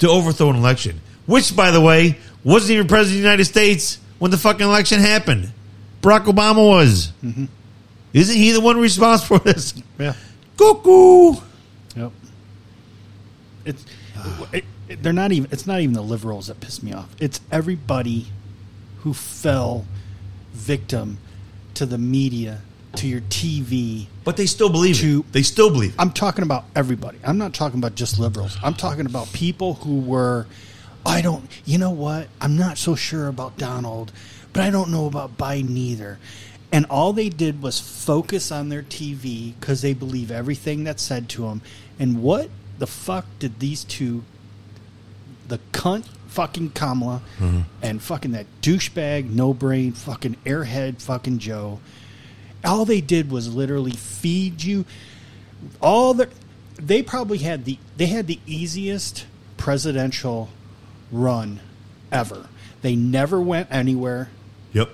to 0.00 0.08
overthrow 0.08 0.50
an 0.50 0.56
election. 0.56 1.00
Which, 1.26 1.54
by 1.54 1.70
the 1.70 1.80
way, 1.80 2.18
wasn't 2.44 2.72
even 2.72 2.86
president 2.88 3.16
of 3.18 3.22
the 3.22 3.28
United 3.28 3.44
States 3.44 3.98
when 4.18 4.30
the 4.30 4.38
fucking 4.38 4.66
election 4.66 5.00
happened. 5.00 5.52
Barack 6.02 6.24
Obama 6.26 6.66
was. 6.66 7.12
Mm-hmm. 7.24 7.44
Isn't 8.14 8.36
he 8.36 8.52
the 8.52 8.60
one 8.60 8.78
responsible 8.80 9.38
for 9.38 9.44
this? 9.44 9.74
Yeah. 9.98 10.14
Cuckoo. 10.56 11.34
It's 13.68 13.84
it, 14.52 14.64
it- 14.88 15.02
they're 15.02 15.12
not 15.12 15.32
even. 15.32 15.50
It's 15.52 15.66
not 15.66 15.80
even 15.80 15.92
the 15.94 16.02
liberals 16.02 16.46
that 16.46 16.60
piss 16.60 16.82
me 16.82 16.92
off. 16.94 17.14
It's 17.20 17.40
everybody 17.52 18.26
who 19.00 19.12
fell 19.12 19.84
victim 20.52 21.18
to 21.74 21.84
the 21.86 21.98
media, 21.98 22.62
to 22.96 23.06
your 23.06 23.20
TV. 23.22 24.06
But 24.24 24.36
they 24.38 24.46
still 24.46 24.70
believe 24.70 24.96
To- 24.98 25.20
it. 25.20 25.32
They 25.32 25.42
still 25.42 25.70
believe 25.70 25.90
it. 25.90 25.96
I'm 25.98 26.10
talking 26.10 26.42
about 26.42 26.64
everybody. 26.74 27.18
I'm 27.24 27.38
not 27.38 27.52
talking 27.54 27.78
about 27.78 27.94
just 27.94 28.18
liberals. 28.18 28.56
I'm 28.62 28.74
talking 28.74 29.06
about 29.06 29.30
people 29.32 29.74
who 29.74 30.00
were. 30.00 30.46
I 31.06 31.20
don't. 31.20 31.48
You 31.64 31.78
know 31.78 31.90
what? 31.90 32.28
I'm 32.40 32.56
not 32.56 32.78
so 32.78 32.94
sure 32.94 33.28
about 33.28 33.56
Donald, 33.58 34.12
but 34.52 34.62
I 34.62 34.70
don't 34.70 34.90
know 34.90 35.06
about 35.06 35.36
Biden 35.38 35.76
either. 35.76 36.18
And 36.72 36.84
all 36.90 37.12
they 37.14 37.28
did 37.30 37.62
was 37.62 37.78
focus 37.80 38.50
on 38.52 38.68
their 38.68 38.82
TV 38.82 39.54
because 39.58 39.80
they 39.80 39.94
believe 39.94 40.30
everything 40.30 40.84
that's 40.84 41.02
said 41.02 41.28
to 41.30 41.42
them. 41.42 41.62
And 41.98 42.22
what 42.22 42.50
the 42.78 42.86
fuck 42.86 43.26
did 43.38 43.58
these 43.58 43.84
two, 43.84 44.24
the 45.48 45.58
cunt 45.72 46.06
fucking 46.28 46.70
Kamala 46.70 47.22
mm-hmm. 47.38 47.60
and 47.82 48.02
fucking 48.02 48.32
that 48.32 48.46
douchebag, 48.62 49.30
no 49.30 49.52
brain, 49.54 49.92
fucking 49.92 50.36
airhead, 50.44 51.00
fucking 51.02 51.38
Joe, 51.38 51.80
all 52.64 52.84
they 52.84 53.00
did 53.00 53.30
was 53.30 53.54
literally 53.54 53.92
feed 53.92 54.62
you 54.62 54.84
all 55.80 56.14
the 56.14 56.28
they 56.76 57.02
probably 57.02 57.38
had 57.38 57.64
the 57.64 57.78
they 57.96 58.06
had 58.06 58.26
the 58.26 58.38
easiest 58.46 59.26
presidential 59.56 60.48
run 61.10 61.60
ever. 62.12 62.46
They 62.82 62.94
never 62.94 63.40
went 63.40 63.68
anywhere, 63.72 64.28
Yep. 64.72 64.90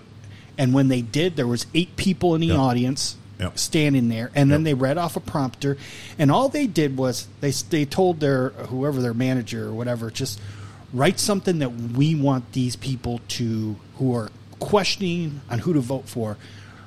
and 0.57 0.73
when 0.73 0.88
they 0.88 1.03
did, 1.03 1.37
there 1.37 1.47
was 1.47 1.66
eight 1.75 1.97
people 1.97 2.35
in 2.35 2.40
the 2.40 2.47
Yep. 2.49 2.59
audience 2.59 3.16
Yep. 3.40 3.59
standing 3.59 4.09
there, 4.09 4.31
and 4.35 4.51
then 4.51 4.61
Yep. 4.61 4.64
they 4.64 4.75
read 4.75 4.99
off 4.99 5.16
a 5.16 5.20
prompter, 5.20 5.77
and 6.18 6.31
all 6.31 6.49
they 6.49 6.66
did 6.66 6.97
was 6.97 7.27
they 7.40 7.51
they 7.70 7.85
told 7.85 8.20
their 8.20 8.51
whoever 8.51 9.03
their 9.03 9.14
manager 9.14 9.66
or 9.68 9.73
whatever 9.73 10.11
just 10.11 10.40
write 10.92 11.18
something 11.18 11.59
that 11.59 11.73
we 11.75 12.14
want 12.14 12.53
these 12.53 12.77
people 12.77 13.20
to 13.29 13.75
who 13.99 14.14
are 14.14 14.31
questioning 14.61 15.40
on 15.51 15.59
who 15.61 15.73
to 15.73 15.81
vote 15.81 16.09
for. 16.09 16.37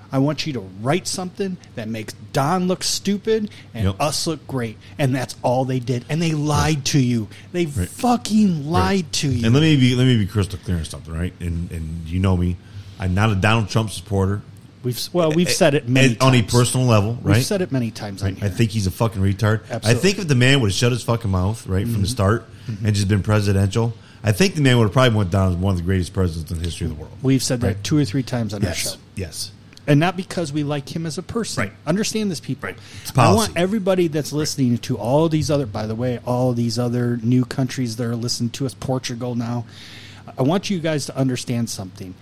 I 0.09 0.19
want 0.19 0.47
you 0.47 0.53
to 0.53 0.61
write 0.81 1.05
something 1.05 1.57
that 1.75 1.89
makes 1.89 2.13
Don 2.31 2.69
look 2.69 2.81
stupid 2.81 3.49
and 3.73 3.83
Yep. 3.87 3.95
us 3.99 4.25
look 4.25 4.47
great, 4.47 4.77
and 4.97 5.13
that's 5.13 5.35
all 5.41 5.65
they 5.65 5.79
did. 5.79 6.05
And 6.07 6.21
they 6.21 6.31
lied 6.31 6.85
to 6.85 6.99
you. 6.99 7.27
They 7.51 7.65
Right. 7.65 7.89
fucking 7.89 8.71
lied 8.71 9.11
to 9.13 9.27
you. 9.27 9.43
And 9.45 9.53
let 9.53 9.59
me 9.61 9.75
be 9.75 9.95
let 9.95 10.07
me 10.07 10.15
be 10.15 10.25
crystal 10.25 10.57
clear 10.63 10.77
on 10.77 10.85
something, 10.85 11.13
right? 11.13 11.33
And 11.41 11.69
and 11.73 12.07
you 12.07 12.19
know 12.19 12.37
me, 12.37 12.55
I'm 13.01 13.13
not 13.13 13.31
a 13.31 13.35
Donald 13.35 13.67
Trump 13.67 13.91
supporter. 13.91 14.41
We've 14.87 15.09
well, 15.11 15.33
we've 15.33 15.51
said 15.51 15.73
it 15.73 15.89
many 15.89 16.13
And 16.13 16.21
on 16.21 16.33
a 16.33 16.41
personal 16.43 16.87
level, 16.87 17.15
right? 17.15 17.35
We've 17.35 17.45
said 17.45 17.61
it 17.61 17.73
many 17.73 17.91
times 17.91 18.23
on 18.23 18.37
I 18.41 18.47
think 18.47 18.71
he's 18.71 18.87
a 18.87 18.91
fucking 18.91 19.21
retard. 19.21 19.63
I 19.85 19.93
think 19.95 20.17
if 20.17 20.29
the 20.29 20.35
man 20.35 20.61
would 20.61 20.69
have 20.71 20.75
shut 20.75 20.93
his 20.93 21.03
fucking 21.03 21.29
mouth 21.29 21.67
right 21.67 21.83
Mm-hmm. 21.83 21.91
from 21.91 22.01
the 22.03 22.07
start 22.07 22.45
and 22.85 22.95
just 22.95 23.09
been 23.09 23.21
presidential, 23.21 23.93
I 24.23 24.31
think 24.31 24.55
the 24.55 24.61
man 24.61 24.77
would 24.77 24.85
have 24.85 24.93
probably 24.93 25.17
went 25.17 25.29
down 25.29 25.49
as 25.51 25.57
one 25.57 25.71
of 25.71 25.77
the 25.77 25.83
greatest 25.83 26.13
presidents 26.13 26.49
in 26.51 26.59
the 26.59 26.63
history 26.63 26.85
of 26.87 26.95
the 26.95 27.01
world. 27.01 27.11
We've 27.21 27.43
said 27.43 27.59
that 27.61 27.83
two 27.83 27.97
or 27.97 28.05
three 28.05 28.23
times 28.23 28.53
on 28.53 28.65
our 28.65 28.73
show. 28.73 28.91
yes. 29.17 29.51
And 29.85 29.99
not 29.99 30.15
because 30.15 30.53
we 30.53 30.63
like 30.63 30.93
him 30.95 31.05
as 31.05 31.17
a 31.17 31.23
person. 31.23 31.63
Right. 31.63 31.73
Understand 31.85 32.31
this, 32.31 32.39
people. 32.39 32.67
Right. 32.69 32.77
I 33.17 33.33
want 33.33 33.57
everybody 33.57 34.07
that's 34.07 34.31
listening 34.31 34.77
to 34.79 34.97
all 34.97 35.27
these 35.27 35.51
other, 35.51 35.65
by 35.65 35.85
the 35.85 35.95
way, 35.95 36.19
all 36.25 36.53
these 36.53 36.79
other 36.79 37.17
new 37.23 37.43
countries 37.43 37.97
that 37.97 38.05
are 38.05 38.15
listening 38.15 38.51
to 38.51 38.65
us, 38.65 38.73
Portugal 38.73 39.35
now. 39.35 39.65
I 40.37 40.43
want 40.43 40.69
you 40.69 40.79
guys 40.79 41.05
to 41.07 41.17
understand 41.17 41.69
something. 41.69 42.15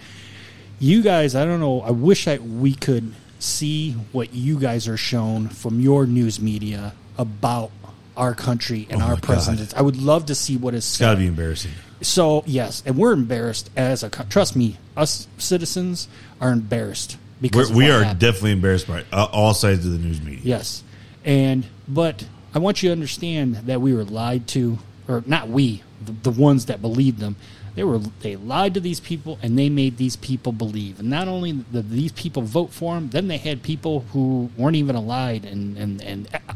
You 0.80 1.02
guys, 1.02 1.36
I 1.36 1.46
don't 1.46 1.60
know. 1.60 1.82
I 1.82 1.92
wish 1.92 2.28
I 2.28 2.38
we 2.38 2.74
could 2.74 3.14
see 3.40 3.92
what 4.12 4.34
you 4.34 4.60
guys 4.60 4.88
are 4.88 4.98
shown 4.98 5.48
from 5.50 5.80
your 5.80 6.06
news 6.06 6.40
media 6.40 6.94
about 7.18 7.72
our 8.18 8.34
country 8.34 8.88
and 8.90 9.02
Oh 9.02 9.06
our 9.06 9.18
God. 9.18 9.74
I 9.76 9.82
would 9.82 10.02
love 10.02 10.28
to 10.28 10.36
see 10.36 10.58
what 10.58 10.74
is 10.74 10.86
It's 10.86 10.98
got 11.00 11.12
to 11.12 11.18
be 11.18 11.28
embarrassing. 11.28 11.72
So 12.02 12.44
yes, 12.46 12.84
and 12.86 12.98
we're 12.98 13.14
embarrassed 13.14 13.70
as 13.76 14.04
a 14.04 14.10
trust 14.10 14.56
me, 14.56 14.78
us 14.98 15.28
citizens 15.38 16.08
are 16.42 16.52
embarrassed 16.52 17.18
because 17.42 17.72
We're, 17.72 17.78
we 17.78 17.92
are 17.92 18.04
happened. 18.04 18.20
definitely 18.20 18.52
embarrassed 18.52 18.88
by 18.88 19.04
uh, 19.12 19.26
all 19.32 19.54
sides 19.54 19.86
of 19.86 19.92
the 19.92 19.98
news 19.98 20.22
media. 20.22 20.42
yes, 20.44 20.84
and 21.24 21.66
but 21.88 22.26
I 22.54 22.60
want 22.60 22.84
you 22.84 22.90
to 22.90 22.94
understand 22.94 23.56
that 23.68 23.82
we 23.82 23.94
were 23.94 24.04
lied 24.04 24.48
to, 24.50 24.78
or 25.08 25.24
not 25.26 25.48
we, 25.50 25.84
the, 26.04 26.12
the 26.12 26.32
ones 26.32 26.66
that 26.68 26.82
believed 26.82 27.20
them. 27.20 27.36
They 27.76 27.84
were 27.84 28.00
they 28.22 28.38
lied 28.38 28.74
to 28.76 28.80
these 28.80 29.00
people 29.00 29.38
and 29.42 29.60
they 29.60 29.70
made 29.70 29.98
these 29.98 30.16
people 30.16 30.52
believe. 30.54 31.00
And 31.00 31.10
not 31.10 31.28
only 31.28 31.52
did 31.52 31.90
these 31.90 32.14
people 32.14 32.42
vote 32.42 32.72
for 32.72 32.96
them, 32.96 33.10
then 33.10 33.28
they 33.28 33.38
had 33.38 33.64
people 33.64 34.02
who 34.14 34.50
weren't 34.58 34.78
even 34.78 34.96
allied 34.96 35.46
and 35.46 35.78
and 35.78 36.02
and 36.02 36.28
uh, 36.34 36.54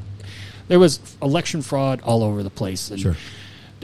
there 0.70 0.80
was 0.80 1.00
election 1.22 1.62
fraud 1.62 2.02
all 2.02 2.24
over 2.24 2.42
the 2.42 2.50
place. 2.50 2.90
And 2.90 3.00
Sure. 3.00 3.18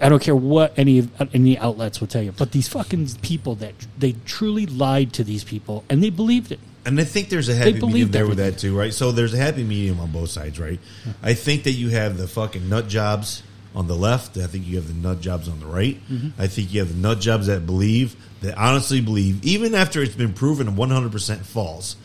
I 0.02 0.10
don't 0.10 0.22
care 0.22 0.36
what 0.36 0.78
any 0.78 1.10
any 1.34 1.58
outlets 1.58 2.00
will 2.00 2.08
tell 2.08 2.22
you, 2.22 2.32
but 2.32 2.52
these 2.52 2.68
fucking 2.68 3.08
people 3.22 3.56
that 3.56 3.74
they 3.98 4.14
truly 4.26 4.66
lied 4.66 5.14
to 5.14 5.24
these 5.24 5.44
people 5.44 5.84
and 5.90 6.04
they 6.04 6.10
believed 6.10 6.52
it. 6.52 6.60
And 6.86 7.00
I 7.00 7.04
think 7.04 7.30
there's 7.30 7.50
a 7.50 7.56
happy 7.56 7.74
medium 7.74 7.90
believed 7.90 8.12
there 8.12 8.28
with 8.28 8.38
that 8.38 8.60
too, 8.60 8.78
right? 8.78 8.94
So 8.94 9.12
there's 9.12 9.34
a 9.34 9.38
happy 9.38 9.64
medium 9.64 10.00
on 10.00 10.12
both 10.12 10.30
sides, 10.30 10.60
right? 10.60 10.80
I 11.24 11.34
think 11.34 11.64
that 11.64 11.72
you 11.72 11.90
have 11.90 12.18
the 12.18 12.28
fucking 12.28 12.70
nut 12.70 12.88
jobs 12.88 13.42
on 13.76 13.88
the 13.88 13.96
left. 13.96 14.38
I 14.38 14.48
think 14.48 14.68
you 14.68 14.78
have 14.78 14.88
the 14.88 14.94
nut 14.94 15.22
jobs 15.22 15.50
on 15.50 15.60
the 15.60 15.66
right. 15.66 16.02
Mm-hmm. 16.10 16.42
I 16.42 16.48
think 16.48 16.74
you 16.74 16.80
have 16.80 16.90
the 16.90 16.96
nut 16.96 17.20
jobs 17.20 17.48
that 17.48 17.66
believe, 17.66 18.16
that 18.42 18.58
honestly 18.58 19.02
believe, 19.02 19.44
even 19.46 19.76
after 19.76 20.02
it's 20.02 20.16
been 20.16 20.34
proven 20.34 20.76
100% 20.76 21.38
false, 21.46 21.96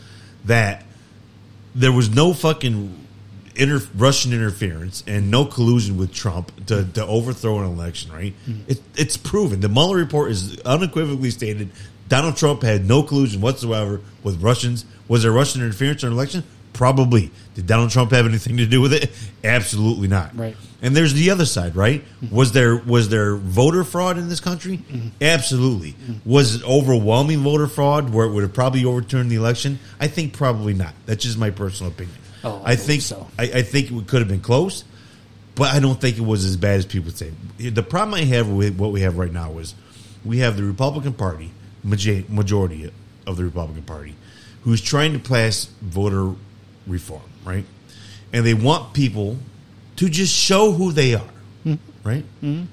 that 0.45 0.83
there 1.73 1.91
was 1.91 2.13
no 2.13 2.33
fucking 2.33 3.07
inter- 3.55 3.87
Russian 3.95 4.33
interference 4.33 5.03
and 5.07 5.31
no 5.31 5.45
collusion 5.45 5.97
with 5.97 6.13
Trump 6.13 6.65
to, 6.67 6.85
to 6.85 7.05
overthrow 7.05 7.59
an 7.59 7.65
election, 7.65 8.11
right? 8.11 8.33
It, 8.67 8.81
it's 8.95 9.17
proven. 9.17 9.61
The 9.61 9.69
Mueller 9.69 9.97
report 9.97 10.31
is 10.31 10.59
unequivocally 10.61 11.31
stated 11.31 11.71
Donald 12.07 12.35
Trump 12.35 12.61
had 12.61 12.85
no 12.85 13.03
collusion 13.03 13.39
whatsoever 13.39 14.01
with 14.21 14.41
Russians. 14.41 14.83
Was 15.07 15.23
there 15.23 15.31
Russian 15.31 15.61
interference 15.61 16.03
in 16.03 16.07
an 16.07 16.13
election? 16.13 16.43
Probably. 16.73 17.31
Did 17.55 17.67
Donald 17.67 17.91
Trump 17.91 18.11
have 18.11 18.25
anything 18.25 18.57
to 18.57 18.65
do 18.65 18.81
with 18.81 18.93
it? 18.93 19.11
Absolutely 19.43 20.07
not. 20.07 20.35
Right. 20.35 20.55
And 20.81 20.95
there's 20.95 21.13
the 21.13 21.29
other 21.29 21.45
side, 21.45 21.75
right? 21.75 22.01
Mm-hmm. 22.01 22.35
Was 22.35 22.53
there 22.53 22.75
was 22.77 23.09
there 23.09 23.35
voter 23.35 23.83
fraud 23.83 24.17
in 24.17 24.29
this 24.29 24.39
country? 24.39 24.77
Mm-hmm. 24.77 25.09
Absolutely. 25.21 25.93
Mm-hmm. 25.93 26.29
Was 26.29 26.55
it 26.55 26.63
overwhelming 26.63 27.39
voter 27.39 27.67
fraud 27.67 28.11
where 28.11 28.25
it 28.25 28.31
would 28.31 28.43
have 28.43 28.53
probably 28.53 28.85
overturned 28.85 29.29
the 29.29 29.35
election? 29.35 29.79
I 29.99 30.07
think 30.07 30.33
probably 30.33 30.73
not. 30.73 30.93
That's 31.05 31.23
just 31.23 31.37
my 31.37 31.51
personal 31.51 31.91
opinion. 31.91 32.17
Oh, 32.43 32.61
I 32.65 32.71
I 32.71 32.75
think 32.75 33.01
so. 33.03 33.27
I, 33.37 33.43
I 33.43 33.61
think 33.61 33.91
it 33.91 34.07
could 34.07 34.21
have 34.21 34.27
been 34.27 34.41
close, 34.41 34.83
but 35.55 35.73
I 35.73 35.79
don't 35.79 35.99
think 35.99 36.17
it 36.17 36.21
was 36.21 36.45
as 36.45 36.57
bad 36.57 36.77
as 36.79 36.85
people 36.85 37.11
say. 37.11 37.31
The 37.59 37.83
problem 37.83 38.15
I 38.15 38.23
have 38.23 38.49
with 38.49 38.77
what 38.77 38.91
we 38.91 39.01
have 39.01 39.17
right 39.17 39.31
now 39.31 39.59
is 39.59 39.75
we 40.25 40.39
have 40.39 40.57
the 40.57 40.63
Republican 40.63 41.13
Party, 41.13 41.51
majority 41.83 42.91
of 43.27 43.37
the 43.37 43.43
Republican 43.43 43.83
Party, 43.83 44.15
who's 44.63 44.81
trying 44.81 45.13
to 45.13 45.19
pass 45.19 45.65
voter 45.81 46.33
reform, 46.87 47.21
right? 47.43 47.65
And 48.33 48.45
they 48.45 48.53
want 48.53 48.93
people 48.93 49.37
to 49.97 50.09
just 50.09 50.33
show 50.33 50.71
who 50.71 50.91
they 50.91 51.15
are, 51.15 51.29
hmm. 51.63 51.75
right? 52.03 52.23
Hmm. 52.39 52.63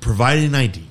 Provide 0.00 0.38
an 0.38 0.54
ID, 0.54 0.84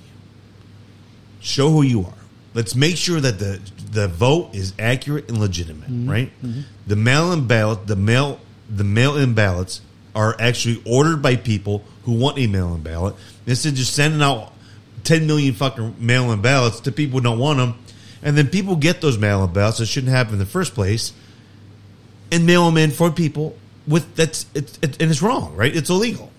show 1.39 1.69
who 1.69 1.81
you 1.81 2.01
are. 2.01 2.13
Let's 2.53 2.75
make 2.75 2.97
sure 2.97 3.19
that 3.19 3.39
the 3.39 3.59
the 3.91 4.07
vote 4.07 4.53
is 4.53 4.73
accurate 4.77 5.29
and 5.29 5.39
legitimate, 5.39 5.87
hmm. 5.87 6.09
right? 6.09 6.31
The 6.87 6.95
mail-in 6.95 7.47
ballot, 7.47 7.87
the 7.87 7.95
mail 7.95 8.39
the 8.69 8.83
mail-in 8.83 9.33
ballots 9.33 9.81
are 10.15 10.35
actually 10.39 10.81
ordered 10.85 11.21
by 11.21 11.35
people 11.35 11.83
who 12.03 12.13
want 12.13 12.39
a 12.39 12.47
mail-in 12.47 12.81
ballot 12.81 13.15
instead 13.45 13.73
of 13.73 13.75
just 13.75 13.93
sending 13.93 14.21
out 14.21 14.53
10 15.03 15.27
million 15.27 15.53
fucking 15.53 15.95
mail-in 15.99 16.41
ballots 16.41 16.79
to 16.81 16.91
people 16.91 17.19
who 17.19 17.23
don't 17.23 17.39
want 17.39 17.57
them, 17.57 17.77
and 18.23 18.37
then 18.37 18.47
people 18.47 18.75
get 18.75 19.01
those 19.01 19.17
mail-in 19.17 19.53
ballots 19.53 19.77
that 19.77 19.85
shouldn't 19.85 20.11
happen 20.11 20.33
in 20.33 20.39
the 20.39 20.45
first 20.45 20.73
place, 20.73 21.13
and 22.35 22.45
mail 22.45 22.65
them 22.65 22.77
in 22.77 22.91
for 22.91 23.09
people 23.09 23.55
with 23.87 24.15
that's 24.15 24.45
it's 24.53 24.77
it, 24.81 25.01
and 25.01 25.09
it's 25.09 25.21
wrong, 25.21 25.55
right? 25.55 25.75
It's 25.75 25.89
illegal. 25.89 26.31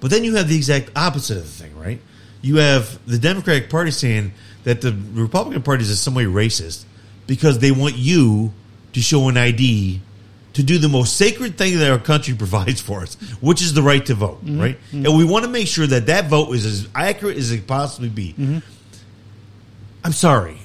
But 0.00 0.10
then 0.10 0.24
you 0.24 0.36
have 0.36 0.48
the 0.48 0.56
exact 0.56 0.90
opposite 0.96 1.38
of 1.38 1.44
the 1.44 1.64
thing, 1.64 1.78
right? 1.78 2.00
You 2.42 2.56
have 2.56 2.98
the 3.06 3.18
Democratic 3.18 3.68
Party 3.70 3.90
saying 3.90 4.32
that 4.64 4.80
the 4.80 4.96
Republican 5.12 5.62
Party 5.62 5.82
is 5.82 5.90
in 5.90 5.96
some 5.96 6.14
way 6.14 6.24
racist 6.24 6.84
because 7.26 7.58
they 7.58 7.70
want 7.70 7.96
you 7.96 8.52
to 8.92 9.00
show 9.00 9.28
an 9.28 9.36
ID 9.36 10.00
to 10.54 10.62
do 10.62 10.78
the 10.78 10.88
most 10.88 11.16
sacred 11.16 11.56
thing 11.56 11.78
that 11.78 11.90
our 11.90 11.98
country 11.98 12.34
provides 12.38 12.80
for 12.80 13.02
us, 13.02 13.14
which 13.40 13.62
is 13.62 13.74
the 13.74 13.82
right 13.82 14.04
to 14.06 14.14
vote, 14.14 14.44
mm-hmm. 14.44 14.60
right? 14.60 14.78
Mm-hmm. 14.88 15.06
And 15.06 15.16
we 15.16 15.24
want 15.24 15.44
to 15.44 15.50
make 15.50 15.68
sure 15.68 15.86
that 15.86 16.06
that 16.06 16.26
vote 16.26 16.54
is 16.54 16.66
as 16.66 16.88
accurate 16.94 17.36
as 17.36 17.52
it 17.52 17.66
possibly 17.66 18.08
be. 18.08 18.32
Mm-hmm. 18.32 18.58
I'm 20.02 20.12
sorry. 20.12 20.59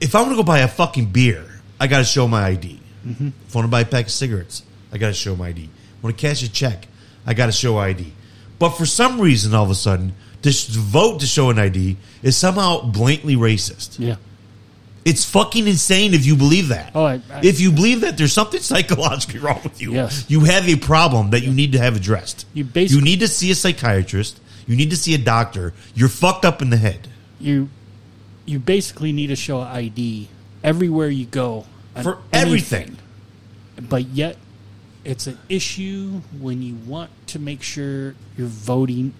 If 0.00 0.14
I 0.14 0.20
want 0.20 0.32
to 0.32 0.36
go 0.36 0.42
buy 0.42 0.60
a 0.60 0.68
fucking 0.68 1.06
beer, 1.12 1.44
I 1.78 1.86
got 1.86 1.98
to 1.98 2.04
show 2.04 2.26
my 2.26 2.46
ID. 2.46 2.80
If 3.04 3.56
I 3.56 3.58
want 3.58 3.64
to 3.66 3.68
buy 3.68 3.80
a 3.80 3.84
pack 3.86 4.06
of 4.06 4.10
cigarettes, 4.10 4.62
I 4.92 4.98
got 4.98 5.08
to 5.08 5.12
show 5.14 5.34
my 5.36 5.48
ID. 5.48 5.68
When 6.00 6.12
I 6.12 6.16
cash 6.16 6.42
a 6.42 6.50
check, 6.50 6.86
I 7.26 7.34
got 7.34 7.46
to 7.46 7.52
show 7.52 7.78
ID. 7.78 8.12
But 8.58 8.70
for 8.70 8.84
some 8.86 9.20
reason, 9.20 9.54
all 9.54 9.64
of 9.64 9.70
a 9.70 9.74
sudden, 9.74 10.14
to 10.42 10.50
vote 10.70 11.20
to 11.20 11.26
show 11.26 11.50
an 11.50 11.58
ID 11.58 11.96
is 12.22 12.36
somehow 12.36 12.82
blatantly 12.82 13.36
racist. 13.36 13.98
Yeah. 13.98 14.16
It's 15.04 15.24
fucking 15.24 15.66
insane 15.66 16.12
if 16.12 16.26
you 16.26 16.36
believe 16.36 16.68
that. 16.68 16.92
Oh, 16.94 17.04
I- 17.04 17.20
I- 17.32 17.40
if 17.42 17.58
you 17.60 17.72
believe 17.72 18.02
that 18.02 18.18
there's 18.18 18.34
something 18.34 18.60
psychologically 18.60 19.38
wrong 19.44 19.60
with 19.64 19.80
you, 19.80 19.94
Yes. 19.94 20.26
you 20.28 20.40
have 20.40 20.68
a 20.68 20.76
problem 20.76 21.30
that 21.30 21.42
you 21.42 21.52
need 21.52 21.72
to 21.72 21.78
have 21.78 21.96
addressed. 21.96 22.44
You 22.52 22.64
basically- 22.64 22.98
you 22.98 23.04
need 23.04 23.20
to 23.20 23.28
see 23.28 23.50
a 23.50 23.54
psychiatrist. 23.54 24.38
You 24.66 24.76
need 24.76 24.90
to 24.90 24.96
see 24.96 25.14
a 25.14 25.18
doctor. 25.18 25.72
You're 25.94 26.10
fucked 26.10 26.44
up 26.44 26.60
in 26.60 26.68
the 26.70 26.76
head. 26.76 27.08
You 27.40 27.70
you 28.50 28.58
basically 28.58 29.12
need 29.12 29.28
to 29.28 29.36
show 29.36 29.60
an 29.60 29.68
ID 29.68 30.28
everywhere 30.64 31.08
you 31.08 31.24
go 31.26 31.64
For 32.02 32.18
anything. 32.32 32.96
everything. 32.96 32.96
But 33.88 34.06
yet 34.08 34.36
it's 35.04 35.26
an 35.26 35.38
issue 35.48 36.20
when 36.38 36.60
you 36.62 36.74
want 36.86 37.10
to 37.28 37.38
make 37.38 37.62
sure 37.62 38.14
your 38.36 38.48
voting 38.48 39.14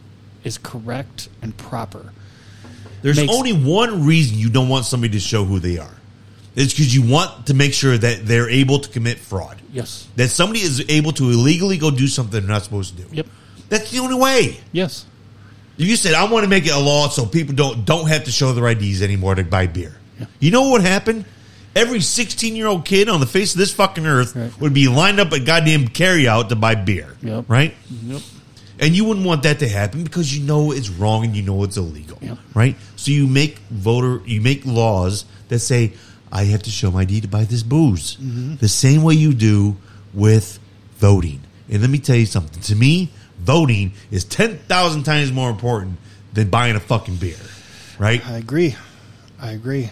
is 0.44 0.58
correct 0.58 1.28
and 1.40 1.56
proper. 1.56 2.12
There's 3.02 3.16
Makes- 3.16 3.32
only 3.34 3.52
one 3.52 4.04
reason 4.04 4.36
you 4.38 4.50
don't 4.50 4.68
want 4.68 4.84
somebody 4.84 5.12
to 5.14 5.20
show 5.20 5.44
who 5.44 5.58
they 5.58 5.78
are. 5.78 5.94
It's 6.56 6.72
because 6.72 6.92
you 6.94 7.02
want 7.02 7.46
to 7.46 7.54
make 7.54 7.72
sure 7.72 7.96
that 7.96 8.26
they're 8.26 8.50
able 8.50 8.80
to 8.80 8.88
commit 8.90 9.18
fraud. 9.18 9.62
Yes. 9.72 10.08
That 10.16 10.28
somebody 10.28 10.60
is 10.60 10.84
able 10.88 11.12
to 11.12 11.30
illegally 11.30 11.78
go 11.78 11.90
do 11.92 12.08
something 12.08 12.40
they're 12.40 12.50
not 12.50 12.64
supposed 12.64 12.96
to 12.96 13.02
do. 13.04 13.08
Yep. 13.12 13.26
That's 13.68 13.90
the 13.92 14.00
only 14.00 14.16
way. 14.16 14.58
Yes. 14.72 15.06
You 15.86 15.96
said 15.96 16.14
I 16.14 16.24
want 16.30 16.44
to 16.44 16.48
make 16.50 16.66
it 16.66 16.72
a 16.74 16.78
law 16.78 17.08
so 17.08 17.24
people 17.26 17.54
don't 17.54 17.84
don't 17.84 18.08
have 18.08 18.24
to 18.24 18.30
show 18.32 18.52
their 18.52 18.68
IDs 18.68 19.02
anymore 19.02 19.34
to 19.34 19.44
buy 19.44 19.66
beer, 19.66 19.96
Yeah. 20.18 20.26
you 20.38 20.50
know 20.50 20.68
what 20.68 20.82
happened? 20.82 21.24
Every 21.74 22.00
sixteen 22.00 22.54
year 22.56 22.66
old 22.66 22.84
kid 22.84 23.08
on 23.08 23.20
the 23.20 23.26
face 23.26 23.54
of 23.54 23.58
this 23.58 23.72
fucking 23.72 24.04
earth 24.06 24.34
Right. 24.36 24.60
would 24.60 24.74
be 24.74 24.88
lined 24.88 25.20
up 25.20 25.32
at 25.32 25.44
goddamn 25.44 25.88
carryout 25.88 26.48
to 26.50 26.56
buy 26.56 26.74
beer. 26.74 27.16
Yep. 27.22 27.44
Right? 27.48 27.74
Yep. 28.06 28.20
And 28.80 28.96
you 28.96 29.04
wouldn't 29.04 29.24
want 29.26 29.42
that 29.44 29.58
to 29.60 29.68
happen 29.68 30.02
because 30.04 30.36
you 30.36 30.42
know 30.44 30.72
it's 30.72 30.88
wrong 30.90 31.24
and 31.24 31.36
you 31.36 31.42
know 31.42 31.62
it's 31.64 31.76
illegal. 31.76 32.18
Yeah. 32.20 32.36
Right? 32.54 32.76
So 32.96 33.10
you 33.12 33.26
make 33.26 33.58
voter 33.70 34.20
you 34.26 34.40
make 34.40 34.66
laws 34.66 35.24
that 35.48 35.60
say 35.60 35.92
I 36.32 36.44
have 36.44 36.62
to 36.64 36.70
show 36.70 36.90
my 36.90 37.02
ID 37.02 37.22
to 37.22 37.28
buy 37.28 37.44
this 37.44 37.62
booze. 37.62 38.16
Mm-hmm. 38.16 38.56
The 38.56 38.68
same 38.68 39.02
way 39.02 39.14
you 39.14 39.32
do 39.32 39.76
with 40.12 40.58
voting. 40.98 41.40
And 41.70 41.80
let 41.82 41.90
me 41.90 41.98
tell 41.98 42.16
you 42.16 42.26
something. 42.26 42.60
To 42.62 42.74
me, 42.74 43.10
voting 43.40 43.92
is 44.10 44.24
ten 44.24 44.58
thousand 44.58 45.04
times 45.04 45.32
more 45.32 45.50
important 45.50 45.98
than 46.32 46.48
buying 46.50 46.76
a 46.76 46.80
fucking 46.80 47.16
beer. 47.16 47.36
Right? 47.98 48.24
I 48.26 48.38
agree. 48.38 48.76
I 49.40 49.52
agree. 49.52 49.90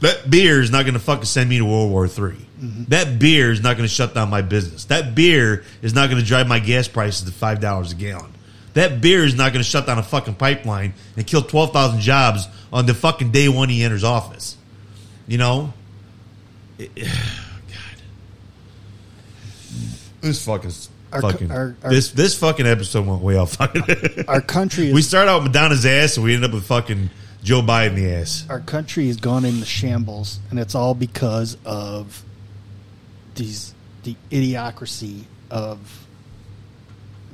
That 0.00 0.30
beer 0.30 0.60
is 0.60 0.70
not 0.70 0.82
going 0.82 0.94
to 0.94 1.00
fucking 1.00 1.24
send 1.24 1.48
me 1.48 1.58
to 1.58 1.64
World 1.64 1.90
War 1.90 2.06
III. 2.06 2.12
Mm-hmm. 2.12 2.84
That 2.88 3.18
beer 3.20 3.52
is 3.52 3.62
not 3.62 3.76
going 3.76 3.88
to 3.88 3.94
shut 3.94 4.14
down 4.14 4.30
my 4.30 4.42
business. 4.42 4.84
That 4.86 5.14
beer 5.14 5.64
is 5.80 5.94
not 5.94 6.10
going 6.10 6.20
to 6.20 6.26
drive 6.26 6.48
my 6.48 6.58
gas 6.58 6.88
prices 6.88 7.22
to 7.24 7.32
five 7.32 7.60
dollars 7.60 7.92
a 7.92 7.94
gallon. 7.94 8.32
That 8.74 9.00
beer 9.00 9.24
is 9.24 9.34
not 9.34 9.52
going 9.52 9.62
to 9.62 9.68
shut 9.68 9.86
down 9.86 9.98
a 9.98 10.02
fucking 10.02 10.34
pipeline 10.36 10.94
and 11.16 11.26
kill 11.26 11.42
twelve 11.42 11.72
thousand 11.72 12.00
jobs 12.00 12.46
on 12.72 12.86
the 12.86 12.94
fucking 12.94 13.30
day 13.30 13.48
one 13.48 13.68
he 13.68 13.84
enters 13.84 14.02
office. 14.04 14.56
You 15.28 15.38
know, 15.38 15.72
It- 16.78 16.90
God, 16.96 17.06
this 20.20 20.44
fucking 20.44 20.72
Our 21.12 21.20
fucking 21.20 21.50
our- 21.50 21.76
our- 21.82 21.90
this 21.90 22.10
this 22.10 22.36
fucking 22.38 22.66
episode 22.66 23.06
went 23.06 23.22
way 23.22 23.36
off. 23.36 23.54
Fucking 23.56 24.24
Our 24.28 24.40
country 24.40 24.88
is 24.88 24.94
we 24.94 25.02
start 25.02 25.28
out 25.28 25.42
with 25.42 25.52
Madonna's 25.52 25.84
ass, 25.86 26.16
and 26.16 26.24
we 26.24 26.34
end 26.34 26.44
up 26.44 26.52
with 26.52 26.64
fucking 26.66 27.10
Joe 27.42 27.60
Biden 27.62 27.96
the 27.96 28.12
ass. 28.14 28.46
our 28.48 28.60
country 28.60 29.08
has 29.08 29.16
gone 29.16 29.44
into 29.44 29.64
shambles, 29.66 30.38
and 30.50 30.58
it's 30.58 30.74
all 30.74 30.94
because 30.94 31.56
of 31.64 32.22
these 33.34 33.74
the 34.04 34.16
idiocracy 34.30 35.24
of 35.50 35.78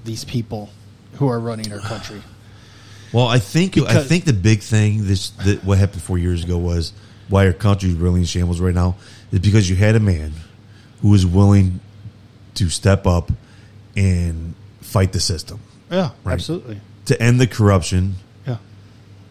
these 0.04 0.24
people 0.24 0.70
who 1.14 1.28
are 1.28 1.38
running 1.40 1.72
our 1.72 1.80
country. 1.80 2.20
Well, 3.10 3.26
I 3.26 3.38
think 3.38 3.78
I 3.78 4.02
think 4.02 4.26
the 4.26 4.34
big 4.34 4.60
thing 4.60 5.06
this 5.06 5.30
that 5.30 5.64
what 5.64 5.78
happened 5.78 6.02
four 6.02 6.18
years 6.18 6.44
ago 6.44 6.58
was 6.58 6.92
why 7.30 7.46
our 7.46 7.54
country 7.54 7.88
is 7.88 7.94
really 7.94 8.20
in 8.20 8.26
shambles 8.26 8.60
right 8.60 8.74
now 8.74 8.96
is 9.32 9.38
because 9.38 9.70
you 9.70 9.76
had 9.76 9.94
a 9.96 10.00
man 10.00 10.34
who 11.00 11.08
was 11.08 11.24
willing 11.24 11.80
to 12.56 12.68
step 12.68 13.06
up 13.06 13.32
and 13.98 14.54
fight 14.80 15.12
the 15.12 15.20
system 15.20 15.58
Yeah, 15.90 16.10
Right. 16.24 16.34
absolutely. 16.34 16.80
to 17.06 17.20
end 17.20 17.40
the 17.40 17.46
corruption, 17.46 18.14
Yeah, 18.46 18.58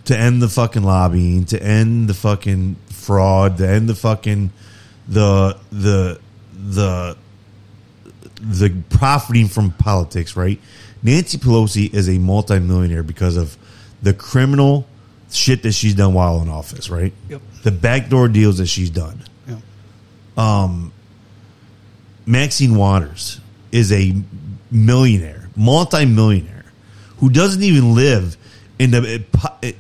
to 0.06 0.18
end 0.18 0.42
the 0.42 0.50
fucking 0.50 0.84
lobbying, 0.84 1.46
to 1.46 1.62
end 1.64 2.08
the 2.10 2.14
fucking 2.14 2.76
fraud, 2.92 3.58
to 3.60 3.68
end 3.68 3.88
the 3.90 3.96
fucking 3.96 4.52
the 5.08 5.58
the 5.72 6.20
the 6.54 7.16
the 8.42 8.70
profiting 8.90 9.48
from 9.48 9.72
politics, 9.72 10.36
right? 10.36 10.60
Nancy 11.02 11.38
Pelosi 11.38 11.92
is 11.94 12.10
a 12.10 12.18
multimillionaire 12.20 13.04
because 13.04 13.38
of 13.38 13.58
the 14.04 14.14
criminal 14.14 14.86
shit 15.32 15.64
that 15.64 15.72
she's 15.74 15.96
done 15.96 16.14
while 16.14 16.42
in 16.42 16.50
office, 16.50 16.90
right? 16.90 17.14
Yep. 17.30 17.42
The 17.64 17.72
backdoor 17.72 18.28
deals 18.28 18.58
that 18.60 18.68
she's 18.68 18.90
done. 18.90 19.24
yeah. 19.48 19.58
Um, 20.38 20.92
Maxine 22.26 22.76
Waters 22.76 23.40
is 23.72 23.92
a 23.92 24.14
millionaire, 24.72 25.50
multimillionaire, 25.56 26.66
who 27.18 27.30
doesn't 27.30 27.64
even 27.64 27.96
live 27.96 28.38
in 28.80 28.92
the 28.92 29.24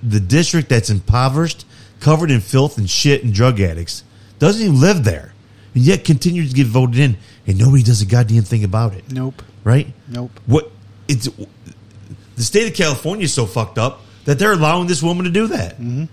the 0.01 0.19
district 0.19 0.69
that's 0.69 0.89
impoverished, 0.89 1.65
covered 1.99 2.31
in 2.31 2.41
filth 2.41 2.77
and 2.77 2.89
shit 2.89 3.23
and 3.23 3.33
drug 3.33 3.59
addicts. 3.59 4.03
Doesn't 4.39 4.61
even 4.61 4.79
live 4.79 5.03
there, 5.03 5.33
and 5.73 5.83
yet 5.83 6.03
continues 6.03 6.49
to 6.49 6.55
get 6.55 6.67
voted 6.67 6.99
in, 6.99 7.17
and 7.45 7.57
nobody 7.57 7.83
does 7.83 8.01
a 8.01 8.05
goddamn 8.05 8.43
thing 8.43 8.63
about 8.63 8.93
it. 8.93 9.11
Nope. 9.11 9.41
Right? 9.63 9.93
Nope. 10.07 10.31
What 10.45 10.71
it's 11.07 11.29
the 12.35 12.43
state 12.43 12.69
of 12.69 12.75
California 12.75 13.25
is 13.25 13.33
so 13.33 13.45
fucked 13.45 13.77
up 13.77 14.01
that 14.25 14.39
they're 14.39 14.53
allowing 14.53 14.87
this 14.87 15.01
woman 15.01 15.25
to 15.25 15.31
do 15.31 15.47
that, 15.47 15.79
mm-hmm. 15.79 16.05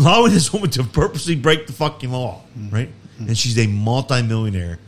allowing 0.00 0.32
this 0.32 0.52
woman 0.52 0.70
to 0.70 0.84
purposely 0.84 1.34
break 1.34 1.66
the 1.66 1.72
fucking 1.72 2.10
law, 2.10 2.42
mm-hmm. 2.56 2.74
right? 2.74 2.88
Mm-hmm. 2.88 3.28
And 3.28 3.38
she's 3.38 3.58
a 3.58 3.66
multimillionaire, 3.66 4.78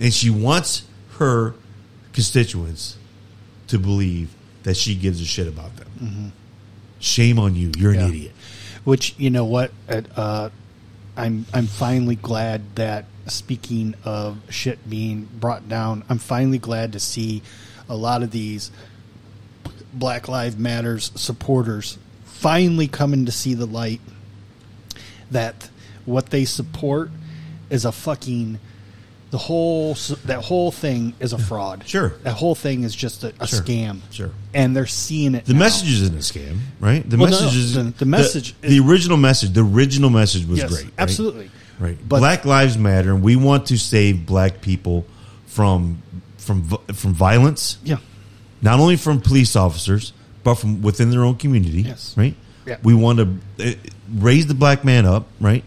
and 0.00 0.12
she 0.12 0.30
wants 0.30 0.84
her 1.18 1.54
constituents 2.16 2.96
to 3.68 3.78
believe 3.78 4.34
that 4.62 4.74
she 4.76 4.94
gives 4.94 5.20
a 5.20 5.24
shit 5.24 5.46
about 5.46 5.76
them. 5.76 6.32
Shame 6.98 7.38
on 7.38 7.54
you! 7.54 7.70
You're 7.76 7.92
an 7.92 8.00
idiot. 8.00 8.32
Which 8.84 9.14
you 9.18 9.30
know 9.30 9.44
what, 9.44 9.70
uh, 9.88 10.48
I'm 11.16 11.44
I'm 11.52 11.66
finally 11.66 12.16
glad 12.16 12.74
that 12.76 13.04
speaking 13.26 13.94
of 14.04 14.38
shit 14.48 14.88
being 14.88 15.28
brought 15.38 15.68
down, 15.68 16.04
I'm 16.08 16.18
finally 16.18 16.58
glad 16.58 16.94
to 16.94 17.00
see 17.00 17.42
a 17.88 17.94
lot 17.94 18.22
of 18.22 18.30
these 18.30 18.70
Black 19.92 20.26
Lives 20.26 20.56
Matters 20.56 21.12
supporters 21.14 21.98
finally 22.24 22.88
coming 22.88 23.26
to 23.26 23.32
see 23.32 23.54
the 23.54 23.66
light 23.66 24.00
that 25.30 25.68
what 26.06 26.30
they 26.30 26.44
support 26.46 27.10
is 27.68 27.84
a 27.84 27.92
fucking 27.92 28.58
the 29.30 29.38
whole 29.38 29.94
that 30.26 30.42
whole 30.44 30.70
thing 30.70 31.12
is 31.20 31.32
a 31.32 31.38
fraud. 31.38 31.82
Sure. 31.86 32.10
that 32.22 32.34
whole 32.34 32.54
thing 32.54 32.84
is 32.84 32.94
just 32.94 33.24
a, 33.24 33.32
a 33.40 33.46
Sure. 33.46 33.60
scam. 33.60 34.00
Sure. 34.10 34.30
and 34.54 34.74
they're 34.76 34.86
seeing 34.86 35.34
it. 35.34 35.44
The 35.46 35.52
now. 35.52 35.58
message 35.60 35.90
isn't 35.92 36.14
a 36.14 36.18
scam, 36.18 36.58
right? 36.80 37.08
The 37.08 37.16
Well, 37.16 37.30
no, 37.30 37.40
message 37.40 37.56
is 37.56 37.74
the- 37.74 37.82
the 37.98 38.06
message 38.06 38.54
The, 38.60 38.66
is- 38.68 38.72
the 38.84 38.88
original 38.88 39.16
message. 39.16 39.52
The 39.52 39.62
original 39.64 40.10
message 40.10 40.46
was 40.46 40.58
Yes, 40.60 40.70
great. 40.70 40.84
right? 40.84 40.92
absolutely. 40.98 41.50
Right. 41.78 41.98
But- 42.08 42.20
black 42.20 42.44
lives 42.44 42.78
matter, 42.78 43.12
and 43.12 43.22
we 43.22 43.36
want 43.36 43.66
to 43.66 43.76
save 43.78 44.24
black 44.26 44.60
people 44.60 45.04
from 45.46 46.02
from 46.38 46.62
from 46.94 47.12
violence. 47.12 47.78
Yeah, 47.84 47.96
Not 48.62 48.78
only 48.78 48.96
from 48.96 49.20
police 49.20 49.56
officers, 49.56 50.12
but 50.44 50.54
from 50.54 50.80
within 50.82 51.10
their 51.10 51.24
own 51.24 51.34
community. 51.34 51.82
Yes. 51.82 52.14
Right. 52.16 52.36
Yeah. 52.64 52.76
We 52.84 52.94
want 52.94 53.18
to 53.18 53.70
uh, 53.70 53.74
raise 54.14 54.46
the 54.46 54.54
black 54.54 54.84
man 54.84 55.04
up. 55.04 55.26
Right. 55.40 55.64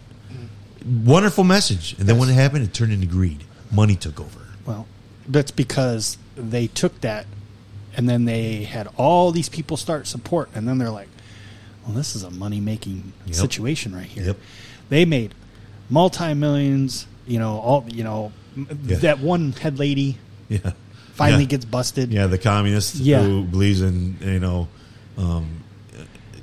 Wonderful 1.06 1.44
message, 1.44 1.96
and 2.00 2.08
then 2.08 2.16
Yes. 2.16 2.20
when 2.22 2.30
it 2.30 2.34
happened, 2.36 2.64
it 2.64 2.74
turned 2.74 2.94
into 2.94 3.06
greed. 3.06 3.44
Money 3.72 3.96
took 3.96 4.20
over. 4.20 4.40
well, 4.66 4.88
that's 5.28 5.52
because 5.52 6.18
they 6.36 6.68
took 6.68 7.02
that, 7.02 7.26
and 7.96 8.08
then 8.10 8.26
they 8.26 8.64
had 8.64 8.88
all 8.98 9.32
these 9.32 9.50
people 9.50 9.78
start 9.78 10.08
support, 10.08 10.50
and 10.56 10.68
then 10.68 10.78
they're 10.80 10.90
like, 10.90 11.10
"Well, 11.86 11.96
this 11.96 12.16
is 12.16 12.24
a 12.24 12.32
money 12.32 12.60
making 12.60 13.14
Yep. 13.28 13.36
situation 13.36 13.96
right 13.96 14.06
here." 14.08 14.26
Yep. 14.26 14.38
They 14.90 15.06
made 15.06 15.34
multi 15.90 16.34
millions. 16.34 17.06
You 17.28 17.38
know, 17.40 17.60
all 17.60 17.86
you 17.88 18.04
know, 18.04 18.32
Yeah. 18.86 18.98
that 18.98 19.20
one 19.20 19.52
head 19.52 19.78
lady 19.78 20.18
Yeah. 20.50 20.72
finally 21.14 21.44
Yeah. 21.44 21.50
gets 21.50 21.66
busted. 21.66 22.12
Yeah, 22.12 22.26
the 22.28 22.40
communist 22.40 22.96
Yeah. 22.96 23.22
who 23.22 23.44
believes 23.44 23.82
in 23.82 24.18
you 24.22 24.40
know 24.40 24.68
um, 25.18 25.46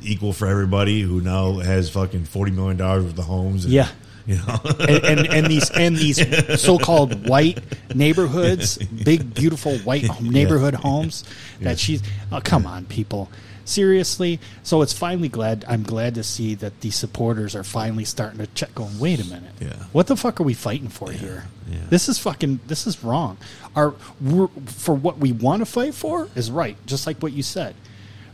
equal 0.03 0.33
for 0.33 0.47
everybody, 0.47 1.01
who 1.03 1.20
now 1.20 1.59
has 1.59 1.91
fucking 1.91 2.27
forty 2.27 2.53
million 2.53 2.77
dollars 2.77 3.03
worth 3.05 3.18
of 3.18 3.24
homes. 3.24 3.64
And, 3.64 3.74
Yeah. 3.74 3.89
You 4.27 4.37
know, 4.37 4.61
and, 4.81 5.05
and, 5.05 5.27
and 5.29 5.47
these 5.47 5.70
and 5.70 5.97
these 5.97 6.61
so-called 6.61 7.29
white 7.29 7.61
neighborhoods, 7.95 8.77
big 9.05 9.35
beautiful 9.35 9.79
white 9.79 10.20
neighborhood 10.20 10.74
homes 10.74 11.24
that 11.61 11.70
Yeah. 11.70 11.74
she's. 11.77 12.03
Oh, 12.33 12.41
come 12.43 12.66
on, 12.66 12.85
people! 12.87 13.31
Seriously. 13.64 14.39
So 14.62 14.83
it's 14.83 14.93
finally 14.93 15.29
glad. 15.29 15.64
I'm 15.68 15.83
glad 15.83 16.14
to 16.14 16.22
see 16.22 16.55
that 16.57 16.81
the 16.83 16.91
supporters 16.91 17.57
are 17.57 17.64
finally 17.64 18.05
starting 18.05 18.39
to 18.39 18.47
check. 18.49 18.74
Going, 18.74 18.99
wait 18.99 19.20
a 19.20 19.24
minute. 19.24 19.53
Yeah. 19.61 19.72
What 19.93 20.07
the 20.07 20.16
fuck 20.16 20.41
are 20.41 20.45
we 20.45 20.55
fighting 20.55 20.89
for 20.89 21.11
here? 21.11 21.47
yeah. 21.68 21.79
This 21.91 22.09
is 22.09 22.18
fucking. 22.18 22.61
This 22.68 22.87
is 22.87 23.03
wrong. 23.03 23.39
Our 23.74 23.95
we're, 24.20 24.49
for 24.66 24.95
what 24.95 25.18
we 25.18 25.33
want 25.33 25.61
to 25.62 25.66
fight 25.66 25.95
for 25.95 26.29
is 26.37 26.51
right, 26.51 26.77
just 26.87 27.07
like 27.07 27.18
what 27.18 27.33
you 27.33 27.43
said. 27.43 27.74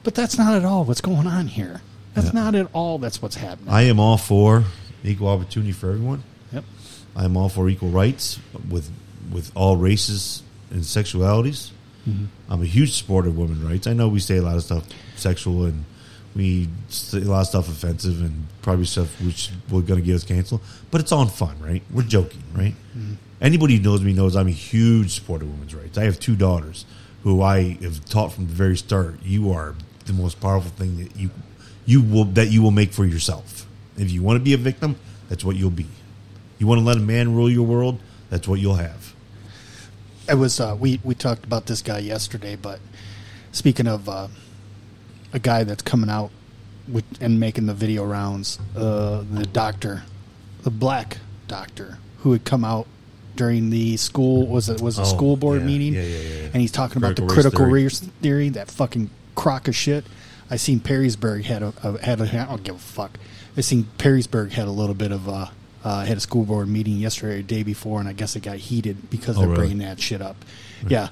But 0.05 0.15
that's 0.15 0.37
not 0.37 0.55
at 0.55 0.65
all 0.65 0.85
what's 0.85 1.01
going 1.01 1.27
on 1.27 1.47
here. 1.47 1.81
That's 2.15 2.27
Yeah. 2.29 2.33
not 2.43 2.55
at 2.55 2.69
all. 2.75 2.99
That's 2.99 3.23
what's 3.23 3.37
happening. 3.37 3.73
I 3.73 3.83
am 3.83 3.99
all 4.01 4.19
for 4.19 4.65
equal 5.05 5.29
opportunity 5.29 5.73
for 5.73 5.91
everyone. 5.91 6.23
yep. 6.53 6.65
I 7.15 7.25
am 7.25 7.37
all 7.37 7.49
for 7.49 7.69
equal 7.69 7.91
rights 7.91 8.39
with 8.69 8.91
with 9.33 9.53
all 9.55 9.77
races 9.77 10.43
and 10.71 10.83
sexualities. 10.83 11.71
Mm-hmm. 12.09 12.25
I'm 12.51 12.63
a 12.63 12.67
huge 12.67 12.93
supporter 12.93 13.29
of 13.29 13.39
women's 13.39 13.63
rights. 13.63 13.87
I 13.87 13.93
know 13.93 14.09
we 14.09 14.21
say 14.21 14.39
a 14.39 14.43
lot 14.43 14.57
of 14.57 14.63
stuff 14.65 14.85
sexual 15.17 15.65
and 15.65 15.85
we 16.35 16.69
say 16.89 17.19
a 17.19 17.25
lot 17.25 17.43
of 17.43 17.47
stuff 17.47 17.69
offensive 17.69 18.21
and 18.23 18.47
probably 18.63 18.87
stuff 18.87 19.21
which 19.21 19.51
we're 19.71 19.83
going 19.83 20.01
to 20.01 20.07
get 20.07 20.15
us 20.15 20.25
canceled, 20.25 20.63
but 20.91 21.01
it's 21.01 21.13
all 21.13 21.23
in 21.23 21.29
fun, 21.29 21.57
right? 21.61 21.83
We're 21.93 22.03
joking, 22.03 22.43
right? 22.55 22.75
Mm-hmm. 22.97 23.15
Anybody 23.41 23.77
who 23.77 23.83
knows 23.83 24.01
me 24.03 24.13
knows 24.13 24.35
I'm 24.35 24.49
a 24.49 24.51
huge 24.51 25.13
supporter 25.15 25.45
of 25.45 25.51
women's 25.53 25.75
rights. 25.75 25.99
I 25.99 26.05
have 26.05 26.19
two 26.19 26.37
daughters 26.37 26.87
who 27.23 27.43
I 27.43 27.77
have 27.83 28.05
taught 28.07 28.33
from 28.33 28.47
the 28.47 28.53
very 28.53 28.77
start. 28.77 29.23
You 29.23 29.53
are 29.53 29.75
the 30.07 30.13
most 30.13 30.41
powerful 30.41 30.71
thing 30.71 30.97
that 30.99 31.17
you 31.17 31.31
you 31.85 32.03
will 32.03 32.25
that 32.25 32.51
you 32.51 32.63
will 32.63 32.71
make 32.71 32.93
for 32.93 33.05
yourself. 33.05 33.67
If 33.97 34.11
you 34.11 34.23
want 34.23 34.39
to 34.39 34.43
be 34.45 34.53
a 34.55 34.57
victim, 34.57 34.97
that's 35.29 35.45
what 35.45 35.57
you'll 35.57 35.71
be. 35.71 35.87
You 36.59 36.67
want 36.67 36.81
to 36.81 36.85
let 36.85 36.97
a 36.97 37.01
man 37.01 37.35
rule 37.35 37.51
your 37.51 37.67
world, 37.67 37.99
that's 38.31 38.47
what 38.49 38.61
you'll 38.61 38.77
have. 38.77 39.15
It 40.29 40.35
was 40.37 40.61
uh, 40.61 40.77
we 40.79 41.01
we 41.03 41.15
talked 41.15 41.45
about 41.45 41.67
this 41.67 41.83
guy 41.83 41.99
yesterday, 41.99 42.57
but 42.57 42.79
speaking 43.51 43.87
of 43.89 44.09
uh, 44.09 44.29
a 45.33 45.39
guy 45.39 45.65
that's 45.65 45.83
coming 45.83 46.09
out 46.09 46.31
with, 46.89 47.05
and 47.21 47.41
making 47.41 47.67
the 47.67 47.75
video 47.75 48.05
rounds, 48.05 48.59
uh, 48.77 49.25
the 49.31 49.45
doctor, 49.47 50.05
the 50.63 50.71
black 50.71 51.19
doctor 51.49 51.99
who 52.19 52.33
had 52.33 52.45
come 52.45 52.65
out 52.65 52.87
during 53.35 53.71
the 53.71 53.97
school 53.97 54.47
was 54.47 54.69
it 54.69 54.81
was 54.81 54.99
a 54.99 55.03
Oh, 55.03 55.05
school 55.05 55.37
board 55.37 55.61
yeah, 55.63 55.67
meeting, 55.67 55.95
yeah, 55.95 56.03
yeah, 56.03 56.45
and 56.53 56.57
he's 56.57 56.71
talking 56.73 56.99
about 56.99 57.17
the 57.17 57.27
Critical 57.27 57.67
race 57.67 57.99
critical 57.99 58.11
theory. 58.21 58.45
theory, 58.45 58.49
that 58.51 58.71
fucking 58.71 59.11
crock 59.35 59.67
of 59.69 59.75
shit. 59.75 60.05
I 60.51 60.57
seen 60.57 60.79
Perrysburg 60.81 61.45
had 61.45 61.63
a, 61.63 61.73
a 61.83 61.99
had 62.05 62.21
a 62.21 62.25
I 62.25 62.45
don't 62.47 62.63
give 62.63 62.77
a 62.77 62.79
fuck. 62.79 63.19
I 63.57 63.61
seen 63.61 63.87
Perrysburg 63.99 64.51
had 64.53 64.67
a 64.69 64.71
little 64.71 64.95
bit 64.95 65.13
of 65.13 65.29
a 65.29 65.51
uh, 65.85 66.05
had 66.05 66.17
a 66.17 66.21
school 66.21 66.45
board 66.45 66.69
meeting 66.69 66.97
yesterday, 66.99 67.41
or 67.41 67.43
day 67.43 67.63
before, 67.65 67.99
and 68.01 68.09
I 68.09 68.13
guess 68.13 68.37
it 68.37 68.41
got 68.45 68.57
heated 68.57 69.11
because 69.11 69.37
Oh, 69.37 69.41
they're 69.41 69.49
really? 69.49 69.59
bringing 69.61 69.79
that 69.79 70.01
shit 70.01 70.23
up. 70.23 70.37
Yeah, 70.87 71.09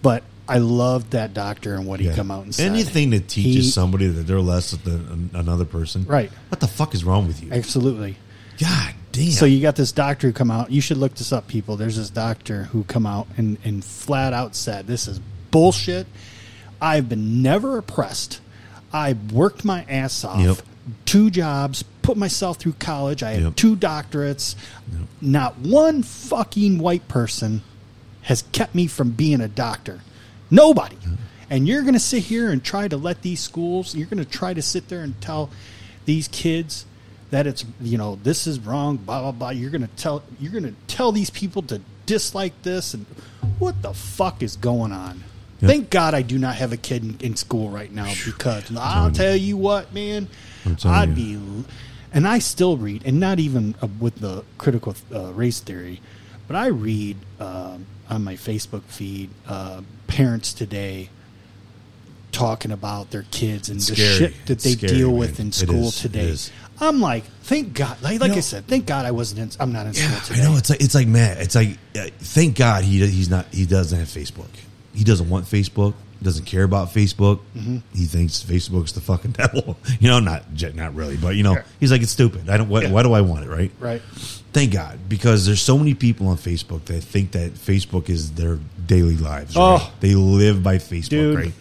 but 0.00 0.22
I 0.48 0.58
loved 0.58 1.10
that 1.12 1.34
doctor 1.34 1.74
and 1.74 1.86
what 1.86 1.98
he 2.00 2.06
Yeah. 2.06 2.14
come 2.14 2.30
out 2.30 2.44
and 2.44 2.54
said. 2.54 2.70
Anything 2.70 3.10
that 3.10 3.26
teaches 3.28 3.64
He- 3.66 3.70
somebody 3.70 4.06
that 4.06 4.26
they're 4.26 4.40
less 4.40 4.70
than 4.72 5.30
another 5.34 5.64
person, 5.64 6.04
Right. 6.06 6.30
What 6.50 6.60
the 6.60 6.68
fuck 6.68 6.94
is 6.94 7.02
wrong 7.04 7.26
with 7.26 7.42
you? 7.42 7.50
absolutely. 7.52 8.16
God 8.60 8.94
damn. 9.10 9.30
So 9.32 9.44
you 9.44 9.60
got 9.60 9.74
this 9.76 9.90
doctor 9.92 10.28
who 10.28 10.32
come 10.32 10.50
out. 10.52 10.70
You 10.70 10.80
should 10.80 10.98
look 10.98 11.14
this 11.16 11.32
up, 11.32 11.48
people. 11.48 11.76
There's 11.76 11.96
this 11.96 12.10
doctor 12.10 12.64
who 12.64 12.84
come 12.84 13.06
out 13.06 13.26
and, 13.36 13.56
and 13.64 13.84
flat 13.84 14.32
out 14.32 14.54
said, 14.54 14.86
"This 14.86 15.08
is 15.08 15.20
bullshit. 15.50 16.06
I've 16.80 17.08
been 17.08 17.42
never 17.42 17.76
oppressed. 17.78 18.40
I 18.92 19.14
worked 19.32 19.64
my 19.64 19.84
ass 19.88 20.22
off, 20.24 20.40
Yep. 20.40 20.58
Two 21.04 21.30
jobs, 21.30 21.84
put 22.02 22.16
myself 22.16 22.58
through 22.58 22.74
college. 22.78 23.22
I 23.22 23.32
have 23.32 23.42
Yep. 23.42 23.56
two 23.56 23.76
doctorates. 23.76 24.54
Not 25.20 25.58
one 25.58 26.02
fucking 26.02 26.78
white 26.78 27.06
person 27.08 27.62
has 28.22 28.42
kept 28.52 28.74
me 28.74 28.86
from 28.86 29.10
being 29.10 29.40
a 29.40 29.48
doctor. 29.48 30.00
Nobody. 30.50 30.96
And 31.50 31.68
you're 31.68 31.82
going 31.82 31.94
to 31.94 32.00
sit 32.00 32.24
here 32.24 32.50
and 32.50 32.62
try 32.64 32.88
to 32.88 32.96
let 32.96 33.22
these 33.22 33.40
schools, 33.40 33.94
you're 33.94 34.06
going 34.06 34.24
to 34.24 34.30
try 34.30 34.54
to 34.54 34.62
sit 34.62 34.88
there 34.88 35.02
and 35.02 35.20
tell 35.20 35.50
these 36.04 36.28
kids 36.28 36.86
that 37.30 37.46
it's, 37.46 37.64
you 37.80 37.96
know, 37.98 38.18
this 38.22 38.46
is 38.46 38.58
wrong, 38.60 38.96
blah, 38.96 39.20
blah, 39.22 39.32
blah. 39.32 39.50
You're 39.50 39.70
going 39.70 39.82
to 39.82 39.96
tell, 39.96 40.22
you're 40.40 40.52
going 40.52 40.64
to 40.64 40.74
tell 40.86 41.12
these 41.12 41.30
people 41.30 41.62
to 41.62 41.80
dislike 42.06 42.52
this. 42.62 42.94
And 42.94 43.06
what 43.58 43.82
the 43.82 43.92
fuck 43.94 44.42
is 44.42 44.56
going 44.56 44.92
on? 44.92 45.22
Thank 45.66 45.90
God 45.90 46.14
I 46.14 46.22
do 46.22 46.38
not 46.38 46.56
have 46.56 46.72
a 46.72 46.76
kid 46.76 47.02
in, 47.04 47.16
in 47.20 47.36
school 47.36 47.68
right 47.70 47.90
now 47.92 48.12
because 48.24 48.74
I'll 48.76 49.10
tell 49.12 49.36
you 49.36 49.56
what, 49.56 49.92
man, 49.94 50.28
I'd 50.84 51.16
you. 51.16 51.38
be, 51.38 51.64
and 52.12 52.26
I 52.26 52.40
still 52.40 52.76
read, 52.76 53.02
and 53.06 53.20
not 53.20 53.38
even 53.38 53.74
uh, 53.80 53.86
with 54.00 54.16
the 54.20 54.44
critical 54.58 54.94
uh, 55.14 55.32
race 55.32 55.60
theory, 55.60 56.00
but 56.48 56.56
I 56.56 56.66
read 56.66 57.16
um 57.40 57.86
on 58.10 58.24
my 58.24 58.34
Facebook 58.34 58.82
feed 58.82 59.30
uh, 59.48 59.80
parents 60.08 60.52
today 60.52 61.08
talking 62.32 62.70
about 62.72 63.10
their 63.10 63.24
kids 63.30 63.68
and 63.68 63.78
It's 63.78 63.88
the 63.88 63.94
scary. 63.96 64.16
shit 64.32 64.46
that 64.46 64.58
they 64.60 64.72
scary, 64.72 64.94
deal 64.96 65.10
man. 65.10 65.18
with 65.18 65.40
in 65.40 65.52
school 65.52 65.88
is. 65.88 66.00
Today. 66.00 66.36
I'm 66.80 67.00
like, 67.00 67.24
thank 67.42 67.74
God. 67.74 68.00
Like, 68.02 68.20
like 68.20 68.30
You 68.32 68.38
I 68.38 68.40
said, 68.40 68.66
thank 68.66 68.86
God 68.86 69.06
I 69.06 69.10
wasn't 69.12 69.40
in. 69.54 69.60
I'm 69.60 69.72
not 69.72 69.86
in 69.86 69.92
Yeah, 69.92 70.10
school 70.10 70.34
today. 70.36 70.40
I 70.46 70.50
know. 70.50 70.56
It's 70.56 70.70
like 70.70 70.80
it's 70.82 70.94
like 70.94 71.06
Matt. 71.06 71.38
It's 71.40 71.54
like 71.54 71.78
uh, 71.96 72.08
thank 72.18 72.56
God 72.56 72.84
he 72.84 73.06
he's 73.06 73.30
not 73.30 73.46
he 73.52 73.64
doesn't 73.66 73.98
have 73.98 74.08
Facebook. 74.08 74.48
He 74.94 75.04
doesn't 75.04 75.28
want 75.28 75.46
Facebook. 75.46 75.94
Doesn't 76.22 76.44
care 76.44 76.62
about 76.62 76.90
Facebook. 76.90 77.40
Mm-hmm. 77.56 77.78
He 77.94 78.04
thinks 78.04 78.44
Facebook's 78.44 78.92
the 78.92 79.00
fucking 79.00 79.32
devil. 79.42 79.76
You 79.98 80.08
know, 80.08 80.20
not 80.20 80.44
not 80.74 80.94
really, 80.94 81.16
but 81.16 81.34
you 81.34 81.42
know, 81.42 81.54
Yeah. 81.54 81.62
he's 81.80 81.90
like 81.90 82.02
it's 82.02 82.12
stupid. 82.12 82.48
I 82.48 82.56
don't. 82.58 82.68
Why, 82.68 82.82
Yeah. 82.82 82.90
why 82.92 83.02
do 83.02 83.12
I 83.12 83.22
want 83.22 83.44
it? 83.44 83.48
Right. 83.48 83.72
right. 83.80 84.00
Thank 84.52 84.72
God, 84.72 84.98
because 85.08 85.46
there's 85.46 85.62
so 85.62 85.76
many 85.78 85.94
people 85.94 86.28
on 86.28 86.36
Facebook 86.36 86.84
that 86.84 87.02
think 87.02 87.32
that 87.32 87.54
Facebook 87.54 88.08
is 88.08 88.32
their 88.32 88.58
daily 88.86 89.16
lives. 89.16 89.54
Oh. 89.56 89.78
Right? 89.78 89.90
They 90.00 90.14
live 90.14 90.62
by 90.62 90.76
Facebook, 90.76 91.08
Dude. 91.08 91.36
right? 91.36 91.52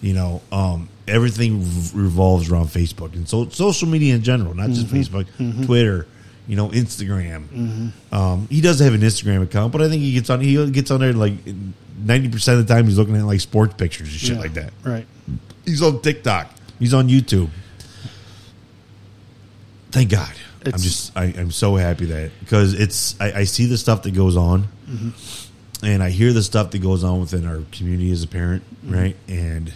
You 0.00 0.14
know, 0.14 0.40
um, 0.52 0.88
everything 1.08 1.60
revolves 1.92 2.50
around 2.50 2.66
Facebook 2.68 3.14
and 3.14 3.28
so 3.28 3.48
social 3.50 3.88
media 3.88 4.14
in 4.14 4.22
general, 4.22 4.54
not 4.54 4.70
just 4.70 4.86
Mm-hmm. 4.86 4.96
Facebook, 5.42 5.66
Twitter, 5.66 6.06
you 6.46 6.54
know, 6.56 6.68
Instagram. 6.68 7.90
Um, 8.12 8.46
he 8.48 8.60
does 8.60 8.78
have 8.78 8.94
an 8.94 9.00
Instagram 9.02 9.42
account, 9.42 9.72
but 9.72 9.82
I 9.82 9.88
think 9.88 10.00
he 10.02 10.12
gets 10.14 10.30
on. 10.30 10.40
He 10.40 10.70
gets 10.70 10.90
on 10.90 11.00
there 11.00 11.12
like 11.12 11.34
ninety 11.98 12.28
percent 12.28 12.60
of 12.60 12.66
the 12.66 12.74
time. 12.74 12.86
He's 12.86 12.98
looking 12.98 13.16
at 13.16 13.24
like 13.24 13.40
sports 13.40 13.74
pictures 13.74 14.08
and 14.08 14.20
shit 14.20 14.36
Yeah. 14.36 14.40
like 14.40 14.54
that. 14.54 14.72
Right. 14.84 15.06
He's 15.64 15.82
on 15.82 16.00
TikTok. 16.00 16.50
He's 16.78 16.94
on 16.94 17.08
YouTube. 17.08 17.50
Thank 19.90 20.10
God. 20.10 20.32
I'm 20.64 20.80
just 20.80 21.16
I, 21.16 21.24
I'm 21.36 21.50
so 21.50 21.76
happy 21.76 22.06
that 22.06 22.32
because 22.40 22.74
it's 22.74 23.18
I, 23.20 23.32
I 23.32 23.44
see 23.44 23.66
the 23.66 23.78
stuff 23.78 24.02
that 24.02 24.12
goes 24.14 24.36
on, 24.36 24.64
mm-hmm. 24.88 25.86
and 25.86 26.02
I 26.02 26.10
hear 26.10 26.32
the 26.32 26.42
stuff 26.42 26.72
that 26.72 26.80
goes 26.80 27.04
on 27.04 27.20
within 27.20 27.46
our 27.46 27.62
community 27.72 28.10
as 28.10 28.22
a 28.22 28.28
parent, 28.28 28.64
mm-hmm. 28.84 28.94
right? 28.94 29.16
And 29.28 29.72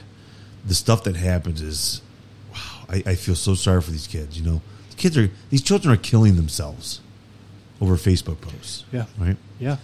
the 0.67 0.75
stuff 0.75 1.05
that 1.05 1.17
happens 1.17 1.63
is, 1.63 2.03
wow, 2.53 2.87
I, 2.89 3.03
I 3.07 3.15
feel 3.15 3.37
so 3.37 3.55
sorry 3.55 3.81
for 3.83 3.93
these 3.93 4.09
kids. 4.09 4.39
You 4.39 4.45
know, 4.45 4.63
these 4.87 4.97
kids 4.97 5.17
are 5.17 5.31
these 5.51 5.63
children 5.63 5.95
are 5.95 5.97
killing 5.97 6.37
themselves 6.37 7.01
over 7.81 7.97
Facebook 7.97 8.41
posts. 8.41 8.85
Yeah. 8.93 9.07
Right. 9.17 9.37
Yeah. 9.59 9.77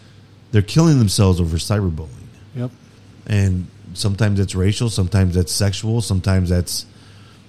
They're 0.51 0.63
killing 0.63 0.99
themselves 0.99 1.41
over 1.41 1.57
cyberbullying, 1.57 2.26
Yep. 2.57 2.71
and 3.27 3.67
sometimes 3.95 4.41
it's 4.41 4.55
racial, 4.55 4.91
sometimes 4.91 5.35
that's 5.35 5.53
sexual, 5.53 6.01
sometimes 6.01 6.49
that's 6.51 6.87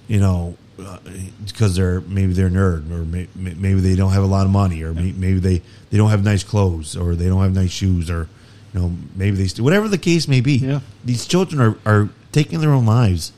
you 0.06 0.20
know 0.20 0.56
uh, 0.78 0.98
because 1.44 1.74
they're 1.74 2.00
maybe 2.02 2.32
they're 2.32 2.46
a 2.46 2.50
nerd 2.50 2.90
or 2.92 3.04
may, 3.04 3.26
may- 3.34 3.54
maybe 3.54 3.80
they 3.80 3.96
don't 3.96 4.12
have 4.12 4.22
a 4.22 4.26
lot 4.28 4.46
of 4.46 4.52
money 4.52 4.82
or 4.82 4.94
may, 4.94 5.12
maybe 5.12 5.38
they 5.40 5.62
they 5.90 5.96
don't 5.98 6.10
have 6.10 6.22
nice 6.24 6.44
clothes 6.44 6.96
or 6.96 7.14
they 7.16 7.26
don't 7.26 7.42
have 7.42 7.54
nice 7.54 7.70
shoes 7.72 8.08
or 8.10 8.28
you 8.72 8.80
know 8.80 8.92
maybe 9.16 9.36
they 9.36 9.46
st- 9.48 9.64
whatever 9.64 9.88
the 9.88 9.98
case 9.98 10.28
may 10.28 10.40
be. 10.40 10.52
Yeah. 10.58 10.80
These 11.04 11.26
children 11.26 11.60
are 11.60 11.76
are 11.84 12.08
taking 12.32 12.60
their 12.60 12.70
own 12.70 12.86
lives 12.86 13.32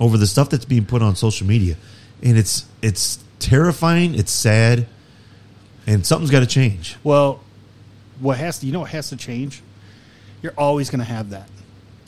over 0.00 0.18
the 0.18 0.26
stuff 0.26 0.50
that's 0.50 0.64
being 0.64 0.84
put 0.86 1.00
on 1.02 1.14
social 1.14 1.46
media, 1.46 1.76
and 2.22 2.36
it's 2.36 2.64
it's 2.82 3.22
terrifying. 3.38 4.14
It's 4.16 4.32
sad, 4.32 4.86
and 5.86 6.04
something's 6.04 6.30
got 6.32 6.40
to 6.40 6.46
change. 6.46 6.96
Well, 7.04 7.40
what 8.18 8.38
has 8.38 8.58
to 8.58 8.66
you 8.66 8.72
know 8.72 8.80
what 8.80 8.90
has 8.90 9.10
to 9.10 9.16
change? 9.16 9.62
You're 10.44 10.52
always 10.58 10.90
going 10.90 10.98
to 10.98 11.06
have 11.06 11.30
that, 11.30 11.48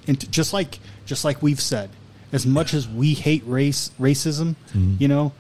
and 0.07 0.21
t- 0.21 0.27
just 0.31 0.53
like 0.53 0.79
just 1.07 1.25
like 1.25 1.43
we've 1.43 1.61
said, 1.61 1.89
as 2.33 2.45
much 2.47 2.75
as 2.75 2.87
we 2.87 3.15
hate 3.15 3.43
race 3.47 3.91
racism, 3.99 4.57
Mm-hmm. 4.75 4.97
you 4.99 5.09
know, 5.09 5.33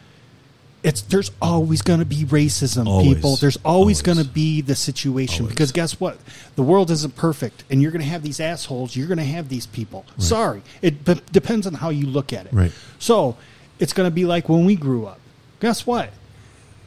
it's 0.82 1.02
there's 1.02 1.30
always 1.42 1.82
going 1.82 1.98
to 1.98 2.06
be 2.06 2.24
racism, 2.24 2.86
Always. 2.86 3.14
people. 3.16 3.36
There's 3.36 3.58
always, 3.58 3.98
Always. 3.98 4.02
going 4.02 4.16
to 4.18 4.24
be 4.24 4.62
the 4.62 4.74
situation 4.74 5.42
Always. 5.42 5.54
because 5.54 5.72
guess 5.72 6.00
what? 6.00 6.16
The 6.54 6.62
world 6.62 6.90
isn't 6.90 7.16
perfect, 7.16 7.64
and 7.70 7.82
you're 7.82 7.90
going 7.90 8.00
to 8.00 8.08
have 8.08 8.22
these 8.22 8.40
assholes. 8.40 8.96
You're 8.96 9.08
going 9.08 9.18
to 9.18 9.24
have 9.24 9.50
these 9.50 9.66
people. 9.66 10.06
Sorry, 10.16 10.62
it 10.80 11.04
b- 11.04 11.20
depends 11.32 11.66
on 11.66 11.74
how 11.74 11.90
you 11.90 12.06
look 12.06 12.32
at 12.32 12.46
it. 12.46 12.52
Right. 12.54 12.72
So 12.98 13.36
it's 13.78 13.92
going 13.92 14.06
to 14.08 14.14
be 14.14 14.24
like 14.24 14.48
when 14.48 14.64
we 14.64 14.74
grew 14.74 15.04
up. 15.04 15.20
Guess 15.60 15.86
what? 15.86 16.08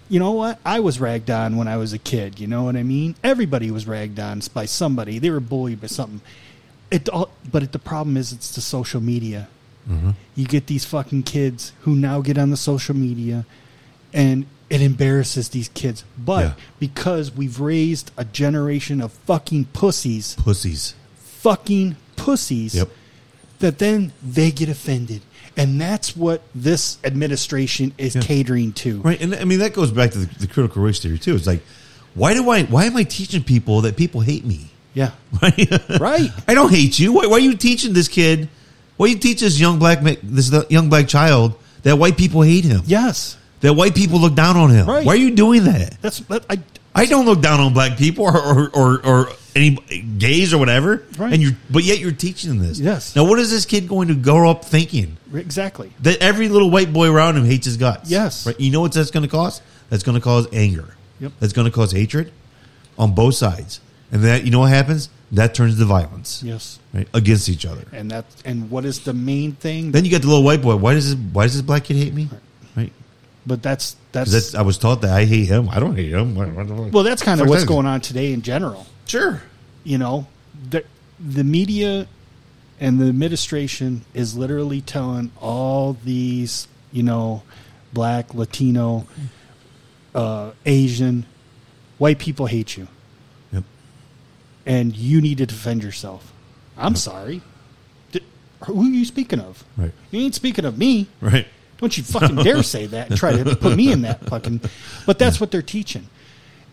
You 0.09 0.19
know 0.19 0.31
what? 0.31 0.59
I 0.65 0.79
was 0.79 0.99
ragged 0.99 1.29
on 1.29 1.55
when 1.55 1.67
I 1.67 1.77
was 1.77 1.93
a 1.93 1.97
kid. 1.99 2.39
You 2.39 2.47
know 2.47 2.63
what 2.63 2.75
I 2.75 2.83
mean? 2.83 3.15
Everybody 3.23 3.71
was 3.71 3.87
ragged 3.87 4.19
on 4.19 4.41
by 4.53 4.65
somebody. 4.65 5.19
They 5.19 5.29
were 5.29 5.39
bullied 5.39 5.81
by 5.81 5.87
something. 5.87 6.21
It 6.91 7.07
all, 7.09 7.29
but 7.49 7.61
it, 7.63 7.71
the 7.71 7.79
problem 7.79 8.17
is, 8.17 8.33
it's 8.33 8.53
the 8.55 8.61
social 8.61 8.99
media. 9.01 9.47
Mm-hmm. 9.89 10.11
You 10.35 10.45
get 10.45 10.67
these 10.67 10.85
fucking 10.85 11.23
kids 11.23 11.71
who 11.81 11.95
now 11.95 12.21
get 12.21 12.37
on 12.37 12.49
the 12.49 12.57
social 12.57 12.95
media, 12.95 13.45
and 14.11 14.45
it 14.69 14.81
embarrasses 14.81 15.49
these 15.49 15.69
kids. 15.69 16.03
But 16.17 16.43
Yeah. 16.45 16.53
because 16.79 17.31
we've 17.31 17.59
raised 17.59 18.11
a 18.17 18.25
generation 18.25 19.01
of 19.01 19.11
fucking 19.11 19.65
pussies, 19.73 20.35
Pussies. 20.35 20.93
fucking 21.15 21.95
pussies, 22.15 22.73
Yep. 22.75 22.89
that 23.59 23.77
then 23.79 24.11
they 24.23 24.51
get 24.51 24.69
offended. 24.69 25.21
And 25.59 25.79
that's 25.79 26.15
what 26.15 26.41
this 26.55 26.97
administration 27.03 27.93
is 27.97 28.15
catering 28.21 28.71
to. 28.73 29.01
Right, 29.01 29.19
and 29.21 29.35
I 29.35 29.43
mean 29.43 29.59
that 29.59 29.73
goes 29.73 29.91
back 29.91 30.11
to 30.11 30.19
the, 30.19 30.39
the 30.39 30.47
critical 30.47 30.81
race 30.81 30.99
theory 30.99 31.19
too. 31.19 31.35
It's 31.35 31.45
like, 31.45 31.61
why 32.15 32.33
do 32.33 32.49
I? 32.49 32.63
Why 32.63 32.85
am 32.85 32.95
I 32.95 33.03
teaching 33.03 33.43
people 33.43 33.81
that 33.81 33.97
people 33.97 34.21
hate 34.21 34.45
me? 34.45 34.67
Yeah. 34.93 35.11
Right, 35.41 35.69
Right. 35.99 36.29
I 36.47 36.53
don't 36.53 36.71
hate 36.71 36.97
you. 36.97 37.13
Why, 37.13 37.27
why 37.27 37.35
are 37.35 37.39
you 37.39 37.55
teaching 37.55 37.93
this 37.93 38.07
kid? 38.07 38.49
Why 38.97 39.07
you 39.07 39.17
teach 39.17 39.41
this 39.41 39.59
young 39.59 39.79
black 39.79 39.99
this 40.23 40.51
young 40.69 40.89
black 40.89 41.07
child 41.07 41.55
that 41.83 41.97
white 41.97 42.17
people 42.17 42.41
hate 42.41 42.63
him? 42.65 42.81
Yes. 42.85 43.37
That 43.61 43.73
white 43.73 43.95
people 43.95 44.19
look 44.19 44.35
down 44.35 44.55
on 44.57 44.69
him. 44.69 44.87
Right. 44.87 45.05
Why 45.05 45.13
are 45.13 45.17
you 45.17 45.31
doing 45.31 45.65
that? 45.65 46.01
That's 46.01 46.19
that, 46.21 46.45
I 46.49 46.59
I 46.95 47.05
don't 47.05 47.25
look 47.25 47.41
down 47.41 47.59
on 47.59 47.73
black 47.73 47.97
people 47.97 48.25
or 48.25 48.37
or, 48.37 48.69
or, 48.73 49.05
or 49.05 49.29
any 49.55 49.75
gays 50.17 50.53
or 50.53 50.57
whatever. 50.57 51.03
Right. 51.17 51.33
And 51.33 51.41
you, 51.41 51.51
but 51.69 51.83
yet 51.83 51.99
you're 51.99 52.11
teaching 52.11 52.49
them 52.49 52.59
this. 52.59 52.79
Yes. 52.79 53.15
Now, 53.15 53.25
what 53.25 53.39
is 53.39 53.49
this 53.51 53.65
kid 53.65 53.87
going 53.87 54.07
to 54.09 54.15
grow 54.15 54.49
up 54.49 54.65
thinking? 54.65 55.17
exactly. 55.33 55.91
That 56.01 56.21
every 56.21 56.49
little 56.49 56.71
white 56.71 56.91
boy 56.91 57.11
around 57.11 57.37
him 57.37 57.45
hates 57.45 57.65
his 57.65 57.77
guts. 57.77 58.09
Yes. 58.09 58.45
Right. 58.45 58.59
You 58.59 58.71
know 58.71 58.81
what 58.81 58.93
that's 58.93 59.11
going 59.11 59.23
to 59.23 59.29
cause? 59.29 59.61
That's 59.89 60.03
going 60.03 60.15
to 60.15 60.21
cause 60.21 60.47
anger. 60.53 60.95
Yep. 61.19 61.33
That's 61.39 61.53
going 61.53 61.65
to 61.65 61.71
cause 61.71 61.91
hatred 61.91 62.31
on 62.97 63.13
both 63.13 63.35
sides. 63.35 63.81
And 64.11 64.23
that 64.23 64.43
you 64.43 64.51
know 64.51 64.59
what 64.61 64.71
happens? 64.71 65.09
That 65.31 65.53
turns 65.53 65.77
to 65.77 65.85
violence. 65.85 66.41
Yes. 66.41 66.79
Right 66.93 67.07
against 67.13 67.49
each 67.49 67.65
other. 67.65 67.85
And 67.93 68.09
that 68.11 68.25
and 68.45 68.71
what 68.71 68.85
is 68.85 69.01
the 69.01 69.13
main 69.13 69.51
thing? 69.53 69.91
Then 69.91 70.03
you 70.03 70.09
get 70.09 70.23
the 70.23 70.27
little 70.27 70.43
white 70.43 70.61
boy. 70.61 70.75
Why 70.75 70.95
does 70.95 71.15
this? 71.15 71.33
Why 71.33 71.43
does 71.43 71.53
this 71.53 71.61
black 71.61 71.83
kid 71.83 71.97
hate 71.97 72.13
me? 72.13 72.29
Right. 72.75 72.91
but 73.45 73.61
that's 73.61 73.95
that's, 74.11 74.31
That's, 74.31 74.55
I 74.55 74.63
was 74.63 74.77
taught 74.79 75.01
that 75.01 75.11
I 75.11 75.25
hate 75.25 75.45
him. 75.45 75.69
I 75.69 75.79
don't 75.79 75.95
hate 75.95 76.11
him. 76.11 76.91
Well 76.91 77.03
that's 77.03 77.21
kind 77.21 77.41
of 77.41 77.47
what's 77.47 77.65
going 77.65 77.85
on 77.85 78.01
today 78.01 78.33
in 78.33 78.41
general. 78.41 78.87
Sure. 79.09 79.41
You 79.83 79.97
know, 79.97 80.27
the 80.69 80.83
the 81.19 81.43
media 81.43 82.07
and 82.79 82.99
the 82.99 83.07
administration 83.07 84.05
is 84.13 84.37
literally 84.37 84.81
telling 84.81 85.31
all 85.41 85.97
these, 86.05 86.67
you 86.91 87.03
know, 87.03 87.41
black, 87.91 88.33
Latino, 88.35 89.07
uh, 90.13 90.51
Asian, 90.65 91.25
white 91.97 92.19
people 92.19 92.45
hate 92.45 92.77
you. 92.77 92.87
Yep. 93.51 93.63
and 94.65 94.95
you 94.95 95.21
need 95.21 95.39
to 95.39 95.45
defend 95.47 95.83
yourself. 95.83 96.31
I'm 96.77 96.95
sorry. 96.95 97.41
D- 98.11 98.21
who 98.65 98.83
are 98.83 98.89
you 98.89 99.05
speaking 99.05 99.39
of? 99.39 99.65
Right. 99.75 99.91
You 100.11 100.21
ain't 100.21 100.35
speaking 100.35 100.65
of 100.65 100.77
me. 100.77 101.07
Right. 101.19 101.47
Don't 101.79 101.97
you 101.97 102.03
fucking 102.03 102.35
dare 102.43 102.61
say 102.61 102.85
that 102.85 103.09
and 103.09 103.17
try 103.17 103.31
to 103.31 103.55
put 103.55 103.75
me 103.75 103.91
in 103.91 104.03
that 104.03 104.23
fucking. 104.27 104.61
But 105.07 105.17
that's 105.17 105.41
what 105.41 105.49
they're 105.49 105.61
teaching. 105.63 106.07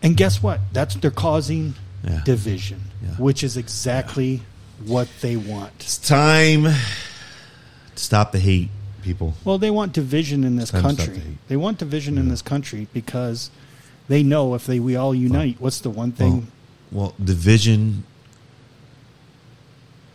And 0.03 0.15
guess 0.15 0.43
what? 0.43 0.59
That's 0.71 0.95
they're 0.95 1.09
causing 1.11 1.73
Yeah. 2.03 2.21
division, 2.23 2.81
Yeah. 3.03 3.09
which 3.15 3.43
is 3.43 3.57
exactly 3.57 4.41
what 4.85 5.07
they 5.21 5.35
want. 5.35 5.71
It's 5.79 5.97
time 5.97 6.63
to 6.65 6.75
stop 7.95 8.31
the 8.31 8.39
hate, 8.39 8.69
people. 9.01 9.33
Well, 9.43 9.57
they 9.57 9.71
want 9.71 9.93
division 9.93 10.43
in 10.43 10.55
this 10.57 10.69
Time 10.69 10.83
to 10.83 10.89
stop 10.93 11.05
country. 11.07 11.23
the. 11.23 11.31
They 11.49 11.57
want 11.57 11.79
division 11.79 12.17
in 12.17 12.29
this 12.29 12.41
country 12.41 12.87
because 12.93 13.49
they 14.07 14.21
know 14.23 14.53
if 14.53 14.65
they 14.67 14.79
we 14.79 14.95
all 14.95 15.13
unite, 15.15 15.57
what's 15.59 15.79
the 15.79 15.89
one 15.89 16.11
thing? 16.11 16.47
Well, 16.91 17.13
division 17.21 18.03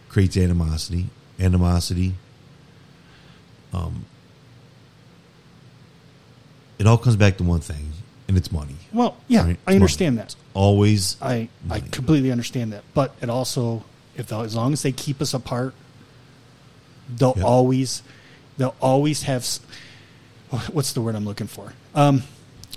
creates 0.08 0.36
animosity. 0.36 1.06
Animosity. 1.40 2.14
Um, 3.72 4.04
it 6.78 6.86
all 6.86 6.98
comes 6.98 7.16
back 7.16 7.36
to 7.38 7.44
one 7.44 7.60
thing, 7.60 7.91
and 8.32 8.38
it's 8.38 8.50
money. 8.50 8.76
Well, 8.94 9.18
yeah, 9.28 9.44
Right. 9.44 9.58
I 9.66 9.74
understand 9.74 10.16
that. 10.16 10.34
Always. 10.54 11.18
I 11.20 11.48
I 11.68 11.80
completely 11.80 12.32
understand 12.32 12.72
that, 12.72 12.82
but 12.94 13.14
it 13.20 13.28
also 13.28 13.84
if 14.16 14.26
they, 14.28 14.36
as 14.40 14.54
long 14.54 14.72
as 14.72 14.82
they 14.82 14.92
keep 14.92 15.20
us 15.20 15.34
apart, 15.34 15.74
they'll 17.14 17.34
Yeah. 17.36 17.42
always 17.44 18.02
they'll 18.56 18.74
always 18.80 19.24
have 19.24 19.46
what's 20.72 20.92
the 20.94 21.00
word 21.02 21.14
I'm 21.14 21.24
looking 21.26 21.46
for? 21.46 21.74
Um, 21.94 22.22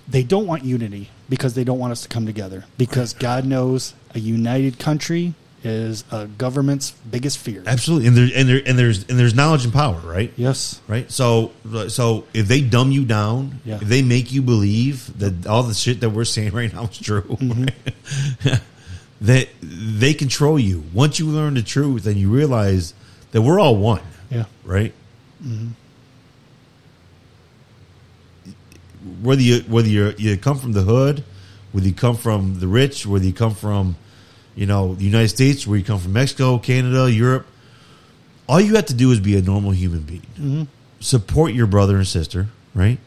they 0.08 0.24
don't 0.24 0.46
want 0.46 0.66
unity 0.66 1.10
because 1.30 1.54
they 1.54 1.64
don't 1.64 1.80
want 1.80 1.92
us 1.92 2.02
to 2.02 2.10
come 2.10 2.26
together 2.26 2.66
because 2.78 3.14
God 3.14 3.46
knows 3.46 3.94
a 4.14 4.20
united 4.20 4.78
country 4.78 5.36
is 5.66 6.04
a 6.12 6.28
government's 6.28 6.92
biggest 6.92 7.38
fear. 7.40 7.64
Absolutely, 7.66 8.08
and 8.08 8.16
there 8.16 8.30
and 8.36 8.48
there 8.48 8.62
and 8.66 8.78
there's 8.80 9.00
and 9.10 9.18
there's 9.20 9.34
knowledge 9.36 9.64
and 9.66 9.74
power, 9.74 10.00
right? 10.04 10.32
Yes. 10.38 10.80
Right. 10.88 11.10
So 11.12 11.52
so 11.90 12.26
if 12.34 12.48
they 12.48 12.62
dumb 12.62 12.92
you 12.92 13.04
down, 13.06 13.60
Yeah. 13.66 13.76
if 13.82 13.88
they 13.88 14.02
make 14.02 14.32
you 14.32 14.42
believe 14.42 15.18
that 15.20 15.48
all 15.48 15.64
the 15.64 15.74
shit 15.74 16.00
that 16.02 16.12
we're 16.12 16.26
saying 16.26 16.54
right 16.54 16.72
now 16.74 16.84
is 16.84 16.98
true, 17.00 17.22
Mm-hmm. 17.42 18.50
that 19.22 19.48
they 19.62 20.14
control 20.14 20.60
you. 20.60 20.84
Once 20.94 21.20
you 21.20 21.26
learn 21.28 21.54
the 21.56 21.64
truth 21.64 22.06
and 22.06 22.18
you 22.18 22.30
realize 22.30 22.94
that 23.32 23.42
we're 23.42 23.60
all 23.60 23.76
one, 23.78 24.02
Yeah. 24.30 24.46
right? 24.64 24.94
Whether 29.22 29.42
you 29.42 29.60
whether 29.68 29.88
you 29.88 30.14
you 30.18 30.38
come 30.38 30.58
from 30.58 30.72
the 30.74 30.82
hood, 30.82 31.24
whether 31.72 31.88
you 31.88 31.94
come 31.94 32.18
from 32.18 32.60
the 32.60 32.68
rich, 32.68 33.06
whether 33.06 33.26
you 33.26 33.34
come 33.34 33.54
from, 33.54 33.96
you 34.56 34.66
know, 34.66 34.96
the 34.96 35.04
United 35.04 35.30
States, 35.30 35.68
where 35.68 35.78
you 35.78 35.84
come 35.84 36.00
from 36.00 36.14
Mexico, 36.14 36.58
Canada, 36.58 37.12
Europe, 37.12 37.46
all 38.48 38.62
you 38.62 38.76
have 38.76 38.86
to 38.86 38.94
do 38.94 39.12
is 39.12 39.20
be 39.20 39.38
a 39.38 39.42
normal 39.42 39.72
human 39.72 40.02
being. 40.02 40.68
Support 41.00 41.54
your 41.54 41.68
brother 41.68 41.98
and 41.98 42.08
sister, 42.08 42.48
right? 42.74 43.00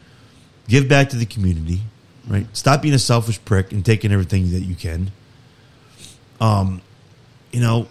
Give 0.69 0.89
back 0.89 1.11
to 1.11 1.17
the 1.17 1.27
community, 1.27 1.81
right? 2.27 2.47
Stop 2.53 2.83
being 2.83 2.95
a 2.95 2.99
selfish 2.99 3.43
prick 3.45 3.73
and 3.73 3.85
taking 3.85 4.13
everything 4.13 4.51
that 4.51 4.61
you 4.61 4.75
can. 4.75 5.11
Um, 6.41 6.83
you 7.51 7.61
know, 7.61 7.89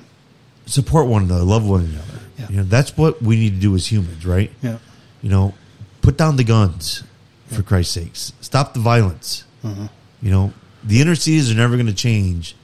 support 0.66 1.08
one 1.08 1.24
another, 1.24 1.43
love 1.43 1.68
one 1.68 1.86
another. 1.86 2.20
Yeah. 2.38 2.45
You 2.49 2.58
know, 2.58 2.64
that's 2.64 2.95
what 2.95 3.22
we 3.22 3.38
need 3.38 3.55
to 3.55 3.60
do 3.60 3.74
as 3.76 3.91
humans, 3.91 4.26
right? 4.26 4.51
Yeah. 4.62 4.78
You 5.22 5.30
know, 5.30 5.53
put 6.01 6.18
down 6.18 6.36
the 6.36 6.43
guns 6.43 7.03
for 7.47 7.64
Christ's 7.64 7.93
sakes. 7.93 8.34
Stop 8.41 8.74
the 8.74 8.80
violence. 8.80 9.45
Uh-huh. 9.64 9.88
You 10.22 10.32
know, 10.32 10.53
the 10.84 11.01
inner 11.01 11.16
cities 11.16 11.51
are 11.51 11.55
never 11.55 11.76
going 11.76 11.88
to 11.88 11.93
change 11.93 12.55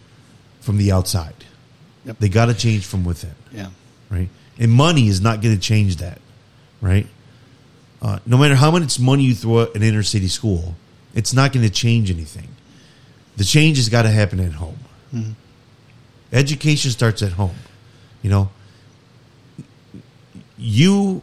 from 0.64 0.78
the 0.78 0.92
outside. 0.92 1.36
Yep. 2.06 2.18
They 2.20 2.30
got 2.30 2.46
to 2.48 2.54
change 2.54 2.86
from 2.86 3.04
within, 3.06 3.36
Yeah. 3.54 3.70
right? 4.10 4.30
And 4.58 4.72
money 4.72 5.08
is 5.08 5.22
not 5.22 5.42
going 5.42 5.54
to 5.56 5.62
change 5.62 5.98
that, 5.98 6.20
right? 6.82 7.06
Uh, 8.02 8.20
no 8.26 8.38
matter 8.38 8.56
how 8.56 8.72
much 8.72 9.00
money 9.00 9.24
you 9.24 9.36
throw 9.36 9.62
at 9.64 9.76
an 9.76 9.84
inner 9.84 10.04
city 10.04 10.28
school, 10.28 10.76
it's 11.14 11.34
not 11.34 11.54
going 11.54 11.66
to 11.66 11.72
change 11.72 12.10
anything. 12.12 12.48
The 13.38 13.44
change 13.44 13.78
has 13.78 13.90
got 13.90 14.04
to 14.04 14.10
happen 14.10 14.40
at 14.40 14.54
home. 14.54 14.78
Education 16.32 16.92
starts 16.92 17.22
at 17.22 17.32
home. 17.34 17.56
You 18.22 18.30
know, 18.30 18.50
you 20.58 21.22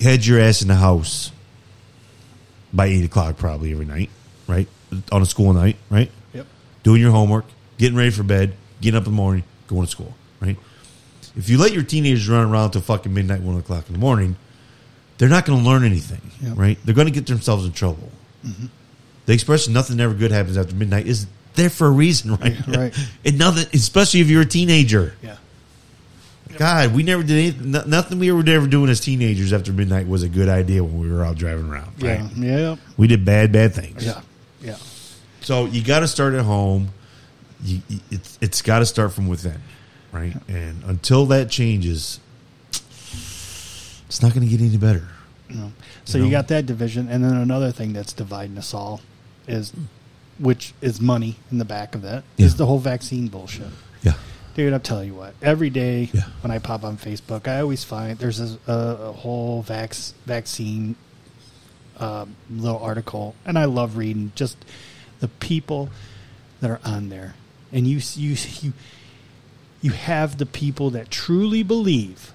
had 0.00 0.24
your 0.24 0.40
ass 0.40 0.62
in 0.62 0.68
the 0.68 0.74
house 0.74 1.32
by 2.72 2.86
eight 2.86 3.04
o'clock 3.04 3.36
probably 3.36 3.72
every 3.72 3.84
night, 3.86 4.10
right? 4.46 4.68
On 5.12 5.22
a 5.22 5.26
school 5.26 5.52
night, 5.52 5.76
right? 5.90 6.10
Yep. 6.34 6.46
Doing 6.82 7.00
your 7.00 7.10
homework, 7.12 7.44
getting 7.78 7.96
ready 7.96 8.10
for 8.10 8.22
bed, 8.22 8.54
getting 8.80 8.96
up 8.98 9.06
in 9.06 9.12
the 9.12 9.16
morning, 9.16 9.44
going 9.66 9.84
to 9.86 9.90
school, 9.90 10.14
right? 10.40 10.56
If 11.36 11.48
you 11.48 11.58
let 11.58 11.72
your 11.72 11.82
teenagers 11.84 12.28
run 12.28 12.48
around 12.50 12.72
till 12.72 12.80
fucking 12.80 13.12
midnight, 13.14 13.40
one 13.40 13.56
o'clock 13.56 13.86
in 13.86 13.92
the 13.92 13.98
morning, 13.98 14.36
they're 15.18 15.28
not 15.28 15.46
going 15.46 15.62
to 15.62 15.68
learn 15.68 15.84
anything, 15.84 16.20
Yep. 16.42 16.56
right? 16.58 16.78
They're 16.84 16.94
going 16.94 17.06
to 17.06 17.12
get 17.12 17.26
themselves 17.26 17.64
in 17.64 17.72
trouble. 17.72 18.10
Mm-hmm. 18.46 18.66
The 19.26 19.32
expression 19.34 19.72
"nothing 19.72 20.00
ever 20.00 20.14
good 20.14 20.30
happens 20.30 20.56
after 20.56 20.74
midnight" 20.74 21.06
is 21.06 21.26
there 21.54 21.70
for 21.70 21.86
a 21.86 21.90
reason, 21.90 22.36
right? 22.36 22.56
Yeah, 22.68 22.76
right. 22.80 22.98
and 23.24 23.38
nothing, 23.38 23.66
especially 23.74 24.20
if 24.20 24.28
you're 24.28 24.42
a 24.42 24.46
teenager. 24.46 25.14
Yeah. 25.22 25.36
God, 26.56 26.94
we 26.94 27.02
never 27.02 27.22
did 27.22 27.38
anything. 27.56 27.70
Nothing 27.90 28.18
we 28.18 28.32
were 28.32 28.42
ever 28.48 28.66
doing 28.66 28.88
as 28.90 29.00
teenagers 29.00 29.52
after 29.52 29.72
midnight 29.72 30.08
was 30.08 30.22
a 30.22 30.28
good 30.28 30.48
idea 30.48 30.82
when 30.82 30.98
we 30.98 31.10
were 31.10 31.24
out 31.24 31.36
driving 31.36 31.68
around. 31.68 31.92
Right? 32.02 32.20
Yeah. 32.36 32.58
Yeah. 32.58 32.76
We 32.96 33.06
did 33.06 33.24
bad, 33.24 33.52
bad 33.52 33.74
things. 33.74 34.04
Yeah. 34.04 34.20
Yeah. 34.62 34.76
So 35.40 35.66
you 35.66 35.84
got 35.84 36.00
to 36.00 36.08
start 36.08 36.34
at 36.34 36.44
home. 36.44 36.88
You, 37.62 37.80
it's 38.10 38.38
it's 38.40 38.62
got 38.62 38.78
to 38.80 38.86
start 38.86 39.12
from 39.12 39.26
within, 39.28 39.60
right? 40.12 40.36
And 40.48 40.82
until 40.84 41.26
that 41.26 41.50
changes, 41.50 42.20
it's 44.06 44.22
not 44.22 44.32
going 44.32 44.48
to 44.48 44.50
get 44.50 44.60
any 44.64 44.76
better. 44.76 45.08
No. 45.48 45.72
So 46.04 46.18
You 46.18 46.24
you, 46.24 46.30
know? 46.30 46.38
got 46.38 46.48
that 46.48 46.66
division, 46.66 47.08
and 47.08 47.22
then 47.24 47.34
another 47.36 47.72
thing 47.72 47.92
that's 47.92 48.12
dividing 48.12 48.58
us 48.58 48.72
all 48.74 49.00
is, 49.46 49.72
which 50.38 50.74
is 50.80 51.00
money 51.00 51.36
in 51.50 51.58
the 51.58 51.64
back 51.64 51.94
of 51.94 52.02
that, 52.02 52.22
is 52.36 52.52
Yeah. 52.52 52.58
the 52.58 52.66
whole 52.66 52.78
vaccine 52.78 53.28
bullshit. 53.28 53.66
Yeah, 54.02 54.12
Dude, 54.54 54.72
I'll 54.72 54.80
tell 54.80 55.02
you 55.02 55.14
what. 55.14 55.34
Every 55.42 55.70
day 55.70 56.10
Yeah. 56.12 56.24
when 56.42 56.50
I 56.50 56.58
pop 56.58 56.84
on 56.84 56.96
Facebook, 56.98 57.48
I 57.48 57.60
always 57.60 57.82
find 57.84 58.18
there's 58.18 58.40
a, 58.40 58.58
a, 58.66 58.72
a 59.08 59.12
whole 59.12 59.62
vax, 59.64 60.12
vaccine 60.26 60.96
um, 61.98 62.36
little 62.50 62.78
article, 62.78 63.34
and 63.44 63.58
I 63.58 63.64
love 63.64 63.96
reading 63.96 64.32
just 64.36 64.56
the 65.20 65.28
people 65.28 65.88
that 66.60 66.70
are 66.70 66.80
on 66.84 67.08
there, 67.08 67.34
and 67.72 67.86
you 67.86 68.00
you 68.14 68.36
you 68.60 68.72
you 69.80 69.90
have 69.92 70.38
the 70.38 70.46
people 70.46 70.90
that 70.90 71.10
truly 71.10 71.62
believe 71.62 72.32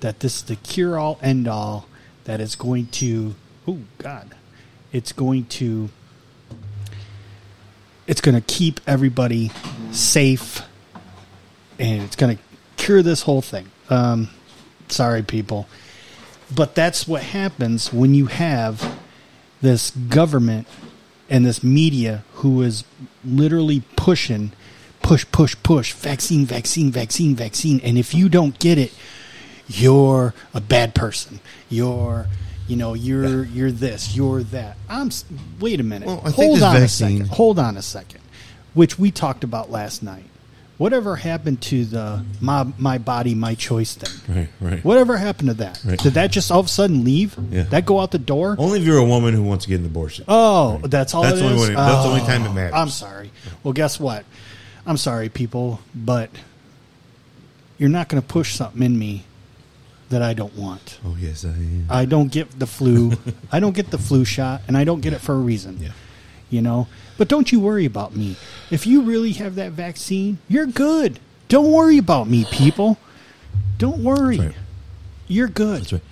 that 0.00 0.20
this 0.20 0.36
is 0.36 0.42
the 0.42 0.56
cure 0.56 0.98
all 0.98 1.18
end 1.22 1.48
all 1.48 1.86
that 2.24 2.40
is 2.40 2.54
going 2.54 2.86
to 2.86 3.34
oh 3.66 3.78
god 3.98 4.34
it's 4.92 5.12
going 5.12 5.44
to 5.46 5.88
it's 8.06 8.20
going 8.20 8.34
to 8.34 8.40
keep 8.40 8.80
everybody 8.86 9.50
safe 9.90 10.62
and 11.78 12.02
it's 12.02 12.16
going 12.16 12.36
to 12.36 12.42
cure 12.76 13.02
this 13.02 13.22
whole 13.22 13.42
thing. 13.42 13.70
Um, 13.90 14.28
sorry 14.88 15.22
people. 15.22 15.68
But 16.54 16.74
that's 16.74 17.08
what 17.08 17.22
happens 17.22 17.92
when 17.92 18.14
you 18.14 18.26
have 18.26 18.98
this 19.60 19.90
government 19.90 20.66
and 21.32 21.46
this 21.46 21.64
media 21.64 22.22
who 22.34 22.62
is 22.62 22.84
literally 23.24 23.82
pushing 23.96 24.52
push 25.00 25.26
push 25.32 25.56
push 25.62 25.92
vaccine 25.94 26.44
vaccine 26.44 26.92
vaccine 26.92 27.34
vaccine. 27.34 27.80
And 27.82 27.98
if 27.98 28.14
you 28.14 28.28
don't 28.28 28.56
get 28.58 28.78
it 28.78 28.92
you're 29.66 30.34
a 30.52 30.60
bad 30.60 30.94
person. 30.94 31.40
You're 31.68 32.26
you 32.68 32.76
know 32.76 32.94
you're 32.94 33.44
you're 33.44 33.72
this 33.72 34.14
you're 34.14 34.42
that. 34.44 34.76
I'm 34.88 35.10
wait 35.58 35.80
a 35.80 35.82
minute. 35.82 36.06
Well, 36.06 36.18
hold 36.18 36.62
on 36.62 36.76
vaccine- 36.76 36.84
a 36.84 36.88
second. 36.88 37.28
Hold 37.36 37.58
on 37.58 37.76
a 37.76 37.82
second 37.82 38.20
which 38.74 38.98
we 38.98 39.10
talked 39.10 39.44
about 39.44 39.70
last 39.70 40.02
night 40.02 40.24
whatever 40.82 41.14
happened 41.14 41.60
to 41.62 41.84
the 41.84 42.24
my 42.40 42.66
my 42.76 42.98
body 42.98 43.34
my 43.36 43.54
choice 43.54 43.94
thing 43.94 44.36
right, 44.36 44.48
right. 44.60 44.84
whatever 44.84 45.16
happened 45.16 45.48
to 45.48 45.54
that 45.54 45.80
Right. 45.84 45.98
did 45.98 46.14
that 46.14 46.32
just 46.32 46.50
all 46.50 46.58
of 46.60 46.66
a 46.66 46.68
sudden 46.68 47.04
leave 47.04 47.36
Yeah. 47.50 47.62
that 47.74 47.86
go 47.86 48.00
out 48.00 48.10
the 48.10 48.18
door 48.18 48.56
Only 48.58 48.80
if 48.80 48.84
you're 48.84 48.98
a 48.98 49.04
woman 49.14 49.32
who 49.34 49.42
wants 49.44 49.64
to 49.64 49.68
get 49.70 49.78
an 49.80 49.86
abortion. 49.86 50.24
Oh, 50.26 50.78
that's 50.84 51.14
all. 51.14 51.22
That's 51.22 51.38
it 51.38 51.42
the 51.44 51.50
only 51.50 51.74
that's 51.74 52.02
the 52.04 52.08
only 52.08 52.20
Oh, 52.22 52.26
time 52.26 52.44
it 52.44 52.52
matters. 52.52 52.74
I'm 52.74 52.88
sorry. 52.88 53.30
Well, 53.62 53.72
guess 53.72 54.00
what? 54.00 54.24
I'm 54.84 54.96
sorry, 54.96 55.28
people, 55.28 55.78
but 55.94 56.28
you're 57.78 57.88
not 57.98 58.08
going 58.08 58.20
to 58.20 58.26
push 58.26 58.54
something 58.54 58.82
in 58.82 58.98
me 58.98 59.24
that 60.10 60.20
I 60.22 60.34
don't 60.34 60.56
want. 60.56 60.98
oh 61.06 61.16
yes, 61.18 61.44
I 61.44 61.48
am. 61.50 61.86
I 61.88 62.04
don't 62.04 62.30
get 62.30 62.58
the 62.58 62.66
flu. 62.66 63.12
I 63.52 63.60
don't 63.60 63.74
get 63.74 63.90
the 63.90 63.98
flu 63.98 64.24
shot, 64.24 64.62
and 64.68 64.76
I 64.76 64.84
don't 64.84 65.00
get 65.00 65.12
it 65.12 65.20
for 65.20 65.34
a 65.34 65.38
reason. 65.38 65.78
Yeah. 65.80 65.92
You 66.52 66.60
know, 66.62 66.86
but 67.18 67.26
don't 67.28 67.50
you 67.50 67.58
worry 67.60 67.86
about 67.86 68.14
me. 68.14 68.36
If 68.70 68.86
you 68.86 69.02
really 69.02 69.32
have 69.32 69.54
that 69.56 69.72
vaccine, 69.72 70.38
you're 70.48 70.66
good. 70.66 71.18
Don't 71.48 71.72
worry 71.72 71.98
about 71.98 72.28
me, 72.28 72.44
people. 72.44 72.98
Don't 73.78 74.04
worry. 74.04 74.38
Right. 74.38 74.54
You're 75.28 75.48
good. 75.48 75.80
That's 75.80 75.92
right. 75.94 76.02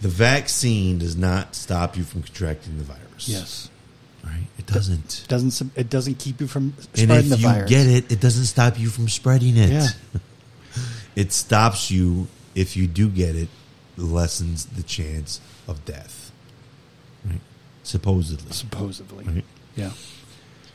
The 0.00 0.08
vaccine 0.08 0.98
does 0.98 1.16
not 1.16 1.54
stop 1.54 1.96
you 1.96 2.02
from 2.02 2.22
contracting 2.22 2.78
the 2.78 2.84
virus. 2.84 3.28
Yes. 3.28 3.70
right. 4.24 4.46
It 4.58 4.66
doesn't. 4.66 5.20
It 5.24 5.28
Doesn't 5.28 5.76
it 5.76 5.88
doesn't 5.90 6.18
keep 6.18 6.40
you 6.40 6.46
from 6.48 6.72
spreading 6.80 7.10
And 7.10 7.18
if 7.20 7.28
the 7.28 7.36
you 7.36 7.42
virus? 7.46 7.70
get 7.70 7.86
it, 7.86 8.10
it 8.10 8.20
doesn't 8.20 8.46
stop 8.46 8.78
you 8.80 8.88
from 8.88 9.08
spreading 9.08 9.56
it. 9.56 9.70
Yeah. 9.70 9.86
It 11.14 11.30
stops 11.32 11.90
you 11.90 12.26
if 12.54 12.74
you 12.76 12.86
do 12.86 13.08
get 13.10 13.36
it, 13.36 13.48
lessens 13.98 14.64
the 14.64 14.82
chance 14.82 15.40
of 15.68 15.84
death. 15.84 16.21
Supposedly. 17.82 18.52
Supposedly. 18.52 19.24
Right? 19.24 19.44
Yeah. 19.76 19.90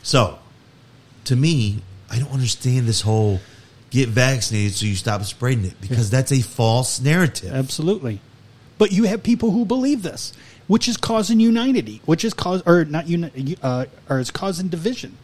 So, 0.03 0.39
to 1.25 1.35
me, 1.35 1.81
I 2.09 2.19
don't 2.19 2.31
understand 2.31 2.87
this 2.87 3.01
whole 3.01 3.39
get 3.89 4.09
vaccinated 4.09 4.73
so 4.73 4.85
you 4.85 4.95
stop 4.95 5.23
spreading 5.23 5.65
it 5.65 5.79
because 5.81 6.09
that's 6.09 6.31
a 6.31 6.41
false 6.41 6.99
narrative. 6.99 7.53
Absolutely. 7.53 8.19
But 8.77 8.91
you 8.91 9.03
have 9.03 9.23
people 9.23 9.51
who 9.51 9.65
believe 9.65 10.03
this, 10.03 10.33
which 10.67 10.87
is 10.87 10.97
causing 10.97 11.39
unity, 11.39 12.01
which 12.05 12.23
is 12.23 12.33
cause 12.33 12.61
or 12.65 12.85
not 12.85 13.07
uni, 13.07 13.57
uh, 13.61 13.85
or 14.09 14.19
is 14.19 14.29
causing 14.29 14.67
division, 14.67 15.17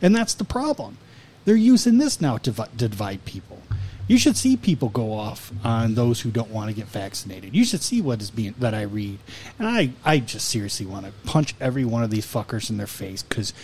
and 0.00 0.14
that's 0.14 0.34
the 0.34 0.44
problem. 0.44 0.98
They're 1.44 1.56
using 1.56 1.98
this 1.98 2.20
now 2.20 2.38
to, 2.38 2.52
to 2.52 2.88
divide 2.88 3.24
people. 3.26 3.60
You 4.06 4.18
should 4.18 4.36
see 4.36 4.56
people 4.56 4.90
go 4.90 5.12
off 5.12 5.50
on 5.64 5.94
those 5.94 6.20
who 6.20 6.30
don't 6.30 6.50
want 6.50 6.68
to 6.68 6.76
get 6.76 6.86
vaccinated. 6.86 7.54
You 7.54 7.64
should 7.64 7.82
see 7.82 8.02
what 8.02 8.20
is 8.20 8.30
being 8.30 8.54
that 8.58 8.74
I 8.74 8.82
read, 8.82 9.18
and 9.58 9.66
I 9.66 9.92
I 10.04 10.18
just 10.18 10.48
seriously 10.48 10.84
want 10.84 11.06
to 11.06 11.12
punch 11.26 11.54
every 11.60 11.84
one 11.84 12.02
of 12.02 12.10
these 12.10 12.26
fuckers 12.26 12.68
in 12.68 12.76
their 12.76 12.86
face 12.86 13.22
because 13.22 13.54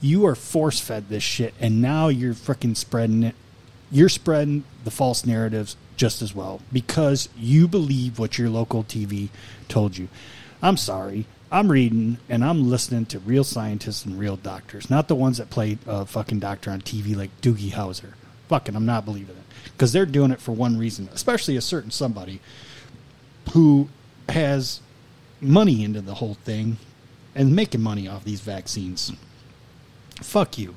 you 0.00 0.24
are 0.26 0.34
force 0.34 0.80
fed 0.80 1.08
this 1.08 1.22
shit, 1.22 1.52
and 1.60 1.82
now 1.82 2.08
you're 2.08 2.34
freaking 2.34 2.76
spreading 2.76 3.22
it 3.24 3.34
you're 3.90 4.08
spreading 4.08 4.64
the 4.84 4.90
false 4.90 5.26
narratives 5.26 5.76
just 5.96 6.22
as 6.22 6.34
well 6.34 6.60
because 6.72 7.28
you 7.36 7.66
believe 7.66 8.18
what 8.18 8.38
your 8.38 8.48
local 8.48 8.84
TV 8.84 9.28
told 9.68 9.98
you. 9.98 10.08
I'm 10.62 10.76
sorry. 10.76 11.26
I'm 11.52 11.70
reading 11.70 12.18
and 12.28 12.44
I'm 12.44 12.70
listening 12.70 13.06
to 13.06 13.18
real 13.18 13.42
scientists 13.42 14.04
and 14.04 14.18
real 14.18 14.36
doctors, 14.36 14.88
not 14.88 15.08
the 15.08 15.16
ones 15.16 15.38
that 15.38 15.50
play 15.50 15.78
a 15.86 16.06
fucking 16.06 16.38
doctor 16.38 16.70
on 16.70 16.80
TV 16.80 17.16
like 17.16 17.40
Doogie 17.40 17.72
Howser. 17.72 18.12
Fucking, 18.48 18.76
I'm 18.76 18.86
not 18.86 19.04
believing 19.04 19.36
it 19.36 19.49
because 19.80 19.92
they're 19.92 20.04
doing 20.04 20.30
it 20.30 20.40
for 20.40 20.52
one 20.52 20.76
reason, 20.76 21.08
especially 21.14 21.56
a 21.56 21.60
certain 21.62 21.90
somebody 21.90 22.40
who 23.52 23.88
has 24.28 24.80
money 25.40 25.82
into 25.82 26.02
the 26.02 26.16
whole 26.16 26.34
thing 26.34 26.76
and 27.34 27.56
making 27.56 27.80
money 27.80 28.06
off 28.06 28.22
these 28.22 28.40
vaccines. 28.40 29.10
Fuck 30.20 30.58
you. 30.58 30.76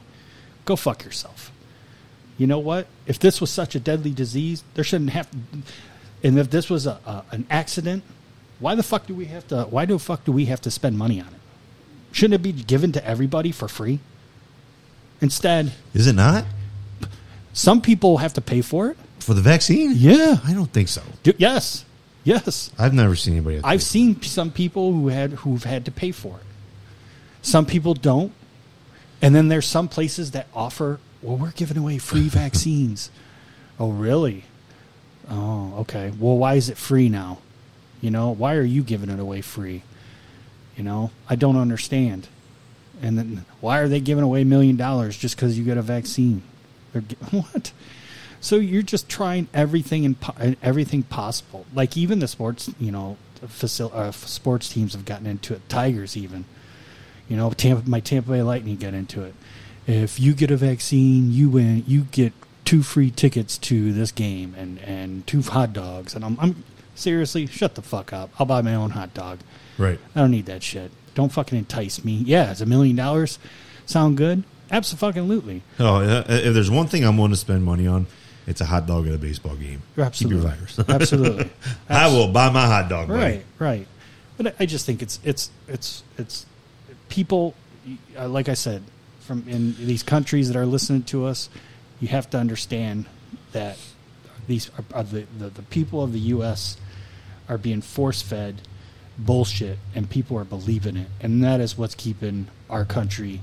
Go 0.64 0.78
fuck 0.78 1.04
yourself 1.04 1.51
you 2.38 2.47
know 2.47 2.60
what? 2.60 2.88
If 3.06 3.20
this 3.20 3.39
was 3.39 3.49
such 3.49 3.76
a 3.76 3.80
deadly 3.80 4.12
disease, 4.12 4.64
there 4.74 4.84
shouldn't 4.84 5.12
have. 5.12 5.30
And 6.24 6.39
if 6.39 6.49
this 6.49 6.70
was 6.70 6.88
a, 6.88 6.99
a 7.06 7.24
an 7.32 7.45
accident, 7.49 8.04
why 8.60 8.76
the 8.76 8.84
fuck 8.84 9.06
do 9.06 9.14
we 9.14 9.26
have 9.26 9.47
to? 9.49 9.64
Why 9.64 9.86
the 9.86 9.99
fuck 9.99 10.26
do 10.26 10.32
we 10.32 10.45
have 10.45 10.62
to 10.62 10.72
spend 10.72 10.97
money 10.97 11.22
on 11.22 11.28
it? 11.28 11.39
Shouldn't 12.12 12.36
it 12.36 12.43
be 12.43 12.51
given 12.51 12.91
to 12.93 13.06
everybody 13.06 13.51
for 13.51 13.68
free? 13.68 13.99
Instead, 15.22 15.72
Is 15.93 16.08
it 16.08 16.14
not? 16.14 16.45
Some 17.54 17.82
people 17.82 18.18
have 18.18 18.34
to 18.34 18.41
pay 18.41 18.62
for 18.62 18.89
it. 18.89 18.97
For 19.20 19.34
the 19.34 19.41
vaccine? 19.41 19.91
Yeah. 19.95 20.38
I 20.43 20.54
don't 20.54 20.72
think 20.72 20.88
so. 20.89 21.01
Do- 21.24 21.34
yes, 21.38 21.86
yes. 22.24 22.72
I've 22.78 22.93
never 22.93 23.16
seen 23.16 23.36
anybody. 23.36 23.62
I've 23.64 23.84
seen 23.84 24.22
some 24.22 24.51
people 24.51 24.91
who 24.91 25.08
had 25.08 25.32
who've 25.32 25.64
had 25.64 25.86
to 25.86 25.91
pay 25.91 26.12
for 26.12 26.38
it. 26.38 26.43
Some 27.41 27.66
people 27.66 27.93
don't, 27.93 28.32
and 29.22 29.34
then 29.36 29.47
there's 29.47 29.66
some 29.68 29.88
places 29.88 30.32
that 30.32 30.47
offer. 30.54 30.99
Well, 31.22 31.38
we're 31.38 31.51
giving 31.51 31.78
away 31.78 31.97
free 31.99 32.28
vaccines. 32.43 33.10
oh, 33.80 33.91
really? 33.91 34.43
Oh, 35.30 35.74
okay. 35.82 36.12
Well, 36.20 36.38
why 36.38 36.56
is 36.56 36.68
it 36.70 36.78
free 36.78 37.08
now? 37.08 37.38
You 38.01 38.12
know, 38.12 38.32
why 38.32 38.56
are 38.56 38.62
you 38.64 38.84
giving 38.84 39.10
it 39.10 39.20
away 39.20 39.39
free? 39.41 39.84
You 40.76 40.84
know, 40.84 41.12
I 41.30 41.36
don't 41.36 41.56
understand. 41.56 42.28
And 43.01 43.18
then 43.18 43.45
why 43.62 43.80
are 43.80 43.88
they 43.88 44.01
giving 44.01 44.24
away 44.24 44.41
a 44.41 44.45
million 44.45 44.76
dollars 44.76 45.16
just 45.18 45.36
because 45.38 45.58
you 45.58 45.64
get 45.64 45.78
a 45.78 45.82
vaccine? 45.82 46.41
What? 47.31 47.71
So 48.39 48.57
you're 48.57 48.81
just 48.81 49.07
trying 49.07 49.47
everything 49.53 50.05
and 50.05 50.19
po- 50.19 50.55
everything 50.61 51.03
possible. 51.03 51.65
Like 51.73 51.95
even 51.95 52.19
the 52.19 52.27
sports, 52.27 52.69
you 52.77 52.91
know, 52.91 53.17
facil- 53.41 53.93
uh, 53.93 54.11
sports 54.11 54.67
teams 54.67 54.93
have 54.93 55.05
gotten 55.05 55.25
into 55.25 55.53
it. 55.53 55.67
Tigers 55.69 56.17
even. 56.17 56.43
You 57.29 57.37
know, 57.37 57.51
Tampa, 57.51 57.89
my 57.89 58.01
Tampa 58.01 58.31
Bay 58.31 58.41
Lightning 58.41 58.75
get 58.75 58.93
into 58.93 59.23
it. 59.23 59.33
If 59.87 60.19
you 60.19 60.33
get 60.33 60.51
a 60.51 60.57
vaccine, 60.57 61.31
you 61.31 61.49
win. 61.49 61.85
You 61.87 62.01
get 62.11 62.33
two 62.65 62.83
free 62.83 63.11
tickets 63.11 63.57
to 63.59 63.93
this 63.93 64.11
game 64.11 64.55
and 64.57 64.79
and 64.79 65.25
two 65.25 65.41
hot 65.41 65.71
dogs. 65.71 66.13
And 66.13 66.25
I'm, 66.25 66.37
I'm 66.39 66.63
seriously 66.95 67.47
shut 67.47 67.75
the 67.75 67.81
fuck 67.81 68.11
up. 68.11 68.29
I'll 68.39 68.45
buy 68.45 68.61
my 68.61 68.75
own 68.75 68.91
hot 68.91 69.13
dog. 69.13 69.39
Right. 69.77 69.99
I 70.15 70.19
don't 70.19 70.31
need 70.31 70.47
that 70.47 70.63
shit. 70.63 70.91
Don't 71.15 71.31
fucking 71.31 71.57
entice 71.57 72.03
me. 72.03 72.15
Yeah, 72.25 72.51
it's 72.51 72.61
a 72.61 72.65
million 72.65 72.95
dollars 72.97 73.39
sound 73.85 74.17
good? 74.17 74.43
Absolutely. 74.74 75.61
Oh, 75.80 75.97
uh, 75.97 76.24
if 76.28 76.53
there's 76.53 76.71
one 76.71 76.88
thing 76.88 77.05
I'm 77.05 77.15
willing 77.17 77.32
to 77.32 77.38
spend 77.38 77.63
money 77.63 77.88
on, 77.88 78.07
it's 78.47 78.59
a 78.59 78.65
hot 78.65 78.88
dog 78.88 79.07
at 79.07 79.13
a 79.13 79.17
baseball 79.17 79.55
game. 79.55 79.82
Absolutely. 79.97 80.38
Keep 80.41 80.43
your 80.43 80.55
virus. 80.55 80.80
Absolutely. 80.89 81.49
I 81.89 82.07
will 82.07 82.28
buy 82.30 82.49
my 82.49 82.65
hot 82.65 82.89
dog. 82.89 83.07
buddy. 83.07 83.19
Right, 83.21 83.45
right. 83.59 83.88
But 84.38 84.55
I- 84.59 84.65
just 84.65 84.86
think 84.86 85.01
it's 85.01 85.19
it's 85.24 85.51
it's 85.67 86.03
it's 86.17 86.45
people. 87.09 87.53
uh, 88.17 88.28
Like 88.28 88.49
I 88.49 88.55
said, 88.55 88.82
from 89.21 89.45
in 89.47 89.76
these 89.78 90.01
countries 90.03 90.47
that 90.49 90.57
are 90.57 90.65
listening 90.65 91.03
to 91.03 91.26
us, 91.26 91.49
you 92.01 92.07
have 92.09 92.30
to 92.32 92.38
understand 92.39 93.05
that 93.51 93.78
these 94.47 94.69
are, 94.78 94.84
are 94.97 95.03
the, 95.03 95.26
the 95.38 95.49
the 95.49 95.61
people 95.61 96.03
of 96.03 96.11
the 96.13 96.19
U.S. 96.36 96.76
are 97.47 97.57
being 97.59 97.82
force 97.82 98.21
fed 98.24 98.61
bullshit, 99.19 99.78
and 99.93 100.09
people 100.09 100.38
are 100.39 100.43
believing 100.43 100.97
it, 100.97 101.07
and 101.21 101.43
that 101.43 101.61
is 101.61 101.78
what's 101.78 101.93
keeping 101.95 102.47
our 102.71 102.84
country 102.86 103.41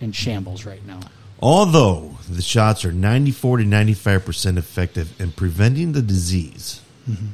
in 0.00 0.12
shambles 0.12 0.64
right 0.64 0.84
now. 0.86 1.00
Although 1.40 2.16
the 2.28 2.42
shots 2.42 2.84
are 2.84 2.92
94 2.92 3.58
to 3.58 3.64
95% 3.64 4.56
effective 4.56 5.20
in 5.20 5.32
preventing 5.32 5.92
the 5.92 6.02
disease, 6.02 6.80
mm-hmm. 7.08 7.26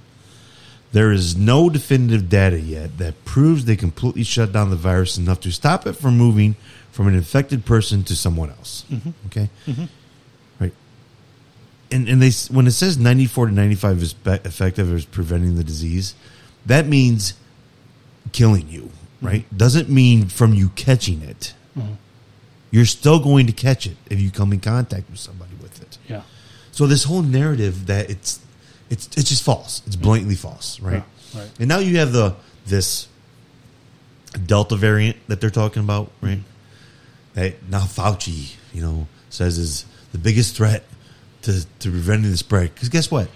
there 0.91 1.13
is 1.13 1.37
no 1.37 1.71
definitive 1.71 2.29
data 2.29 2.59
yet 2.59 2.99
that 2.99 3.25
proves 3.25 3.65
they 3.65 3.77
completely 3.77 4.25
shut 4.25 4.53
down 4.53 4.71
the 4.71 4.77
virus 4.77 5.19
enough 5.19 5.41
to 5.41 5.53
stop 5.53 5.87
it 5.87 5.93
from 5.93 6.19
moving 6.19 6.57
from 6.91 7.07
an 7.07 7.15
infected 7.15 7.65
person 7.65 8.03
to 8.05 8.17
someone 8.17 8.51
else. 8.51 8.85
Mm-hmm. 8.91 9.11
Okay? 9.27 9.51
Mm-hmm. 9.67 9.85
Right. 10.59 10.75
And, 11.93 12.09
and 12.09 12.21
they 12.21 12.31
when 12.53 12.67
it 12.67 12.73
says 12.73 12.99
94 12.99 13.47
to 13.47 13.53
95 13.53 14.03
is 14.03 14.15
effective 14.25 14.93
as 14.93 15.05
preventing 15.05 15.55
the 15.55 15.65
disease, 15.65 16.17
that 16.67 16.87
means 16.87 17.35
killing 18.33 18.69
you, 18.69 18.91
right? 19.21 19.45
Doesn't 19.57 19.89
mean 19.89 20.27
from 20.27 20.55
you 20.55 20.71
catching 20.71 21.23
it 21.23 21.55
you're 22.73 22.87
still 22.87 23.21
going 23.21 23.47
to 23.47 23.53
catch 23.53 23.87
it 23.87 23.97
if 24.11 24.21
you 24.21 24.33
come 24.33 24.53
in 24.53 24.59
contact 24.59 25.09
with 25.09 25.21
somebody 25.21 25.53
with 25.61 25.81
it. 25.81 25.99
Yeah, 26.09 26.23
So 26.73 26.87
this 26.89 27.05
whole 27.05 27.23
narrative 27.23 27.87
that 27.87 28.11
it's 28.11 28.41
it's 28.91 29.07
it's 29.17 29.29
just 29.29 29.45
false. 29.45 29.83
It's 29.87 29.95
mm-hmm. 29.95 30.05
blatantly 30.05 30.35
false, 30.35 30.81
right? 30.81 31.05
Yeah, 31.35 31.41
right. 31.41 31.51
And 31.61 31.69
now 31.69 31.79
you 31.79 31.99
have 31.99 32.13
the 32.13 32.35
this 32.67 33.07
Delta 34.47 34.75
variant 34.75 35.19
that 35.29 35.41
they're 35.41 35.51
talking 35.51 35.85
about, 35.85 36.07
mm-hmm. 36.07 36.27
right? 36.27 36.43
That 37.35 37.69
now 37.69 37.81
Fauci, 37.81 38.57
you 38.73 38.81
know, 38.81 39.07
says 39.29 39.59
is 39.59 39.85
the 40.13 40.19
biggest 40.19 40.57
threat 40.57 40.85
to 41.43 41.67
to 41.81 41.91
preventing 41.91 42.31
the 42.31 42.39
spread. 42.39 42.75
Because 42.75 42.89
guess 42.89 43.11
what? 43.11 43.29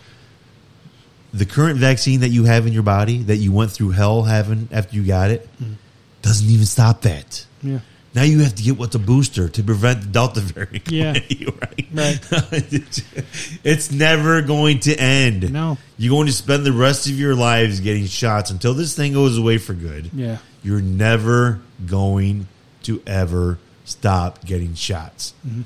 The 1.35 1.45
current 1.45 1.79
vaccine 1.79 2.21
that 2.21 2.31
you 2.31 2.45
have 2.45 2.67
in 2.67 2.73
your 2.73 2.83
body 2.83 3.19
that 3.25 3.37
you 3.37 3.53
went 3.53 3.71
through 3.71 3.91
hell 3.91 4.23
having 4.23 4.71
after 4.73 4.97
you 4.97 5.03
got 5.03 5.31
it 5.31 5.47
mm. 5.63 5.75
doesn't 6.23 6.49
even 6.49 6.65
stop 6.65 7.03
that. 7.03 7.45
yeah. 7.63 7.81
Now 8.17 8.23
you 8.23 8.39
have 8.41 8.55
to 8.55 8.63
get 8.63 8.79
what's 8.79 8.95
a 8.95 8.99
booster 8.99 9.47
to 9.51 9.63
prevent 9.63 10.01
the 10.01 10.07
Delta 10.07 10.41
variant. 10.55 10.91
Yeah. 10.91 11.19
you, 11.29 11.53
right? 11.61 11.87
Right. 11.93 12.33
it's 13.63 13.93
never 13.93 14.41
going 14.41 14.81
to 14.81 14.97
end. 14.99 15.53
No. 15.53 15.77
You're 15.99 16.13
going 16.15 16.27
to 16.27 16.33
spend 16.33 16.65
the 16.65 16.73
rest 16.73 17.07
of 17.09 17.13
your 17.13 17.35
lives 17.35 17.81
getting 17.81 18.07
shots 18.07 18.51
until 18.51 18.73
this 18.73 18.97
thing 18.97 19.13
goes 19.13 19.37
away 19.37 19.59
for 19.59 19.75
good. 19.75 20.11
Yeah. 20.15 20.39
You're 20.63 20.81
never 20.81 21.61
going 21.87 22.49
to 22.85 23.03
ever 23.07 23.59
stop 23.85 24.43
getting 24.47 24.75
shots. 24.75 25.35
Mm-hmm. 25.47 25.63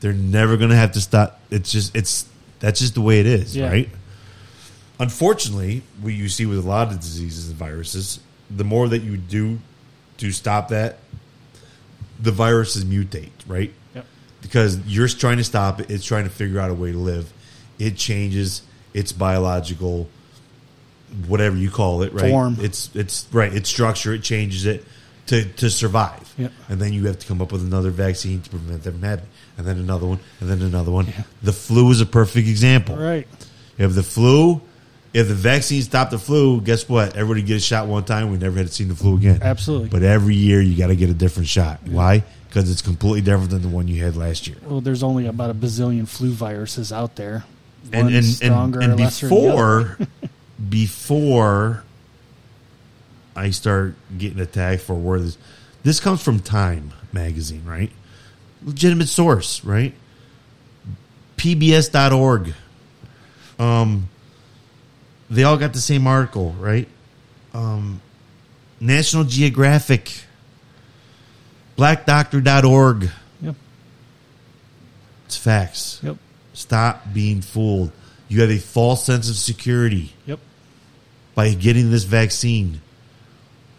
They're 0.00 0.14
never 0.14 0.56
going 0.56 0.70
to 0.70 0.76
have 0.76 0.92
to 0.92 1.00
stop. 1.02 1.40
It's 1.50 1.70
just 1.70 1.94
it's 1.94 2.26
that's 2.58 2.80
just 2.80 2.94
the 2.94 3.02
way 3.02 3.20
it 3.20 3.26
is, 3.26 3.54
Yeah. 3.54 3.68
right? 3.68 3.90
Unfortunately, 4.98 5.82
what 6.00 6.14
you 6.14 6.28
see 6.30 6.46
with 6.46 6.58
a 6.58 6.66
lot 6.66 6.90
of 6.90 7.00
diseases 7.00 7.48
and 7.50 7.58
viruses, 7.58 8.18
the 8.50 8.64
more 8.64 8.88
that 8.88 9.02
you 9.02 9.16
do 9.18 9.58
to 10.18 10.30
stop 10.32 10.68
that, 10.68 10.98
the 12.22 12.32
viruses 12.32 12.84
mutate, 12.84 13.30
right? 13.46 13.72
Yep. 13.94 14.06
Because 14.40 14.78
you're 14.86 15.08
trying 15.08 15.36
to 15.38 15.44
stop 15.44 15.80
it, 15.80 15.90
it's 15.90 16.04
trying 16.04 16.24
to 16.24 16.30
figure 16.30 16.58
out 16.58 16.70
a 16.70 16.74
way 16.74 16.92
to 16.92 16.98
live. 16.98 17.32
It 17.78 17.96
changes 17.96 18.62
its 18.94 19.12
biological, 19.12 20.08
whatever 21.26 21.56
you 21.56 21.70
call 21.70 22.02
it, 22.02 22.12
right? 22.12 22.30
Form. 22.30 22.56
It's 22.60 22.90
it's 22.94 23.26
right. 23.32 23.52
Its 23.52 23.68
structure. 23.68 24.14
It 24.14 24.22
changes 24.22 24.66
it 24.66 24.84
to 25.26 25.44
to 25.44 25.70
survive. 25.70 26.32
Yep. 26.38 26.52
And 26.68 26.80
then 26.80 26.92
you 26.92 27.06
have 27.06 27.18
to 27.18 27.26
come 27.26 27.42
up 27.42 27.52
with 27.52 27.62
another 27.62 27.90
vaccine 27.90 28.40
to 28.42 28.50
prevent 28.50 28.84
them 28.84 28.94
from 28.94 29.02
happening, 29.02 29.30
and 29.58 29.66
then 29.66 29.78
another 29.78 30.06
one, 30.06 30.20
and 30.40 30.48
then 30.48 30.62
another 30.62 30.90
one. 30.92 31.12
The 31.42 31.52
flu 31.52 31.90
is 31.90 32.00
a 32.00 32.06
perfect 32.06 32.48
example. 32.48 32.96
Right. 32.96 33.26
You 33.78 33.84
have 33.84 33.94
the 33.94 34.02
flu, 34.02 34.60
if 35.14 35.28
the 35.28 35.34
vaccine 35.34 35.82
stopped 35.82 36.10
the 36.10 36.18
flu, 36.18 36.60
guess 36.60 36.88
what? 36.88 37.16
Everybody 37.16 37.42
get 37.42 37.56
a 37.56 37.60
shot 37.60 37.86
one 37.86 38.04
time. 38.04 38.30
We 38.30 38.38
never 38.38 38.56
had 38.56 38.66
to 38.66 38.72
see 38.72 38.84
the 38.84 38.94
flu 38.94 39.16
again. 39.16 39.40
Absolutely. 39.42 39.88
But 39.88 40.02
every 40.02 40.34
year 40.34 40.60
you 40.60 40.76
got 40.76 40.86
to 40.86 40.96
get 40.96 41.10
a 41.10 41.14
different 41.14 41.48
shot. 41.48 41.80
Why? 41.86 42.24
Because 42.48 42.70
it's 42.70 42.82
completely 42.82 43.20
different 43.20 43.50
than 43.50 43.62
the 43.62 43.68
one 43.68 43.88
you 43.88 44.02
had 44.02 44.16
last 44.16 44.46
year. 44.46 44.56
Well, 44.64 44.80
there's 44.80 45.02
only 45.02 45.26
about 45.26 45.50
a 45.50 45.54
bazillion 45.54 46.08
flu 46.08 46.30
viruses 46.30 46.92
out 46.92 47.16
there. 47.16 47.44
And 47.92 48.06
One 48.06 48.14
and, 48.14 48.24
stronger 48.24 48.80
and, 48.80 48.92
and 48.92 49.00
lesser 49.00 49.28
than 49.28 49.36
the 49.36 49.44
before 49.44 49.98
before 50.68 51.84
I 53.34 53.50
start 53.50 53.96
getting 54.16 54.40
attacked 54.40 54.82
for 54.82 54.94
where 54.94 55.18
this 55.20 55.36
this 55.82 55.98
comes 55.98 56.22
from 56.22 56.38
Time 56.38 56.92
magazine, 57.12 57.64
right? 57.66 57.90
Legitimate 58.64 59.08
source, 59.08 59.64
right? 59.64 59.94
PBS.org. 61.36 62.54
Um 63.58 64.08
they 65.34 65.44
all 65.44 65.56
got 65.56 65.72
the 65.72 65.80
same 65.80 66.06
article, 66.06 66.52
right? 66.58 66.88
Um 67.54 68.00
National 68.80 69.24
Geographic 69.24 70.24
blackdoctor.org. 71.78 73.10
Yep. 73.40 73.54
It's 75.26 75.36
facts. 75.36 76.00
Yep. 76.02 76.16
Stop 76.52 77.12
being 77.12 77.40
fooled. 77.40 77.92
You 78.28 78.40
have 78.42 78.50
a 78.50 78.58
false 78.58 79.04
sense 79.04 79.28
of 79.30 79.36
security 79.36 80.12
Yep. 80.26 80.38
by 81.34 81.54
getting 81.54 81.90
this 81.90 82.04
vaccine. 82.04 82.80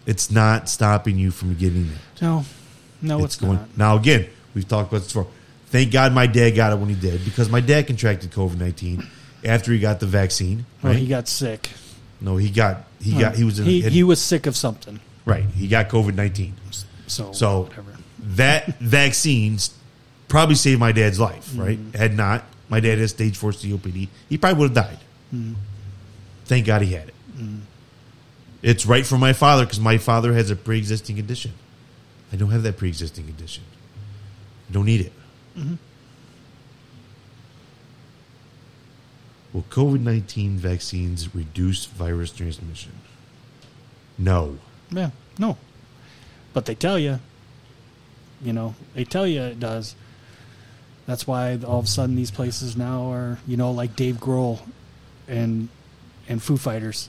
It's 0.06 0.30
not 0.30 0.68
stopping 0.68 1.18
you 1.18 1.30
from 1.30 1.54
getting 1.54 1.86
it. 1.86 2.22
No. 2.22 2.44
No, 3.02 3.22
it's, 3.24 3.36
going 3.36 3.54
not. 3.58 3.76
now. 3.76 3.96
Again, 3.96 4.26
we've 4.54 4.66
talked 4.66 4.90
about 4.90 5.02
this 5.02 5.08
before. 5.12 5.26
Thank 5.66 5.92
God 5.92 6.12
my 6.14 6.26
dad 6.26 6.50
got 6.52 6.72
it 6.72 6.78
when 6.78 6.88
he 6.88 6.94
did 6.94 7.22
because 7.24 7.50
my 7.50 7.60
dad 7.60 7.86
contracted 7.86 8.30
COVID 8.30 8.56
nineteen 8.58 9.06
after 9.44 9.72
he 9.72 9.78
got 9.78 10.00
the 10.00 10.06
vaccine. 10.06 10.66
Well, 10.82 10.92
Right? 10.92 11.00
he 11.00 11.06
got 11.06 11.28
sick. 11.28 11.70
no, 12.20 12.36
he 12.36 12.50
got 12.50 12.84
he 13.00 13.18
got 13.18 13.34
he 13.36 13.44
was 13.44 13.58
in, 13.58 13.64
he, 13.66 13.80
had- 13.82 13.92
he 13.92 14.02
was 14.02 14.20
sick 14.20 14.46
of 14.46 14.56
something. 14.56 15.00
right. 15.24 15.44
He 15.44 15.68
got 15.68 15.88
COVID 15.88 16.14
nineteen. 16.14 16.54
So, 17.06 17.32
So 17.32 17.62
whatever. 17.62 17.92
that 18.36 18.78
vaccine 18.80 19.58
probably 20.28 20.54
saved 20.54 20.80
my 20.80 20.92
dad's 20.92 21.20
life, 21.20 21.52
right? 21.54 21.78
Mm-hmm. 21.78 21.96
Had 21.98 22.14
not, 22.16 22.44
my 22.70 22.80
dad 22.80 22.98
has 22.98 23.10
stage 23.10 23.36
four 23.36 23.50
COPD. 23.52 24.08
He 24.30 24.38
probably 24.38 24.58
would 24.60 24.76
have 24.76 24.86
died. 24.88 24.98
Mm-hmm. 25.34 25.54
Thank 26.46 26.64
God 26.66 26.80
he 26.82 26.92
had 26.94 27.08
it. 27.08 27.14
It's 28.62 28.86
right 28.86 29.04
for 29.04 29.18
my 29.18 29.34
father 29.34 29.64
because 29.66 29.78
my 29.80 29.98
father 29.98 30.32
has 30.32 30.50
a 30.50 30.56
pre 30.56 30.78
existing 30.78 31.16
condition. 31.16 31.52
I 32.32 32.36
don't 32.36 32.50
have 32.50 32.62
that 32.62 32.78
pre 32.78 32.88
existing 32.88 33.26
condition. 33.26 33.62
I 34.70 34.72
don't 34.72 34.86
need 34.86 35.02
it. 35.02 35.12
Will 39.54 39.64
COVID 39.70 40.00
19 40.00 40.56
vaccines 40.56 41.32
reduce 41.32 41.86
virus 41.86 42.32
transmission? 42.32 42.92
No. 44.18 44.58
Yeah, 44.90 45.10
no. 45.38 45.56
But 46.52 46.66
they 46.66 46.74
tell 46.74 46.98
you, 46.98 47.20
you 48.42 48.52
know, 48.52 48.74
they 48.94 49.04
tell 49.04 49.26
you 49.26 49.42
it 49.42 49.60
does. 49.60 49.94
That's 51.06 51.26
why 51.26 51.58
all 51.64 51.78
of 51.78 51.84
a 51.84 51.88
sudden 51.88 52.16
these 52.16 52.32
places 52.32 52.76
now 52.76 53.12
are, 53.12 53.38
you 53.46 53.56
know, 53.56 53.70
like 53.70 53.94
Dave 53.94 54.16
Grohl 54.16 54.60
and 55.28 55.68
and 56.28 56.42
Foo 56.42 56.56
Fighters 56.56 57.08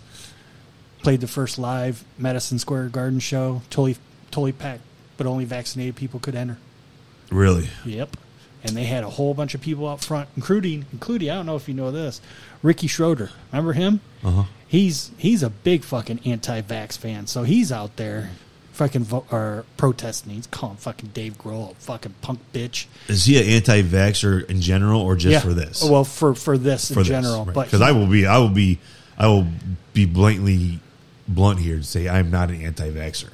played 1.01 1.21
the 1.21 1.27
first 1.27 1.57
live 1.57 2.03
Madison 2.17 2.59
Square 2.59 2.89
Garden 2.89 3.19
show, 3.19 3.63
totally 3.71 3.97
totally 4.29 4.51
packed, 4.51 4.83
but 5.17 5.25
only 5.25 5.45
vaccinated 5.45 5.95
people 5.95 6.19
could 6.19 6.35
enter. 6.35 6.57
Really? 7.31 7.69
Yep. 7.85 8.17
And 8.65 8.75
they 8.75 8.85
had 8.85 9.03
a 9.03 9.09
whole 9.09 9.35
bunch 9.35 9.53
of 9.53 9.61
people 9.61 9.87
out 9.87 10.03
front, 10.03 10.27
including 10.35 10.85
including 10.91 11.29
I 11.29 11.35
don't 11.35 11.45
know 11.45 11.55
if 11.55 11.67
you 11.67 11.75
know 11.75 11.91
this, 11.91 12.19
Ricky 12.63 12.87
Schroder. 12.87 13.29
Remember 13.51 13.73
him? 13.73 14.01
Uh 14.23 14.31
huh. 14.31 14.43
He's 14.67 15.11
he's 15.17 15.43
a 15.43 15.51
big 15.51 15.83
fucking 15.83 16.21
anti-vax 16.25 16.97
fan, 16.97 17.27
so 17.27 17.43
he's 17.43 17.71
out 17.71 17.95
there 17.97 18.31
fucking 18.71 19.03
vo- 19.03 19.25
or 19.31 19.65
protesting. 19.77 20.33
He's 20.33 20.47
calling 20.47 20.77
fucking 20.77 21.09
Dave 21.13 21.37
Grohl 21.37 21.71
a 21.71 21.75
fucking 21.75 22.15
punk 22.21 22.39
bitch. 22.53 22.87
Is 23.07 23.25
he 23.25 23.39
an 23.39 23.47
anti-vaxer 23.47 24.49
in 24.49 24.61
general 24.61 25.01
or 25.01 25.15
just 25.15 25.33
yeah. 25.33 25.39
for 25.39 25.53
this? 25.53 25.83
Well, 25.83 26.03
for 26.03 26.35
for 26.35 26.57
this 26.57 26.91
in 26.91 27.03
general, 27.03 27.45
but 27.45 27.65
because 27.65 27.81
I 27.81 27.91
will 27.91 28.07
be, 28.07 28.25
I 28.25 28.37
will 28.39 28.49
be, 28.49 28.79
I 29.17 29.27
will 29.27 29.47
be 29.93 30.05
blatantly 30.05 30.79
blunt 31.27 31.59
here 31.59 31.77
to 31.77 31.83
say 31.83 32.09
I'm 32.09 32.31
not 32.31 32.49
an 32.49 32.61
anti-vaxxer. 32.61 33.29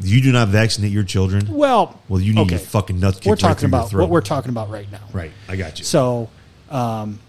You 0.00 0.22
do 0.22 0.32
not 0.32 0.48
vaccinate 0.48 0.90
your 0.90 1.04
children. 1.04 1.46
well, 1.52 2.00
Well, 2.08 2.20
you 2.20 2.34
need 2.34 2.42
okay. 2.42 2.50
your 2.52 2.60
fucking 2.60 2.98
nuts 2.98 3.18
kicked 3.18 3.26
We're 3.26 3.36
talking 3.36 3.70
your 3.70 3.80
about 3.80 3.92
what 3.92 4.08
we're 4.08 4.20
talking 4.20 4.50
about 4.50 4.70
right 4.70 4.90
now. 4.90 5.02
Right, 5.12 5.32
I 5.48 5.56
got 5.56 5.78
you. 5.78 5.84
So, 5.84 6.30
um, 6.70 7.20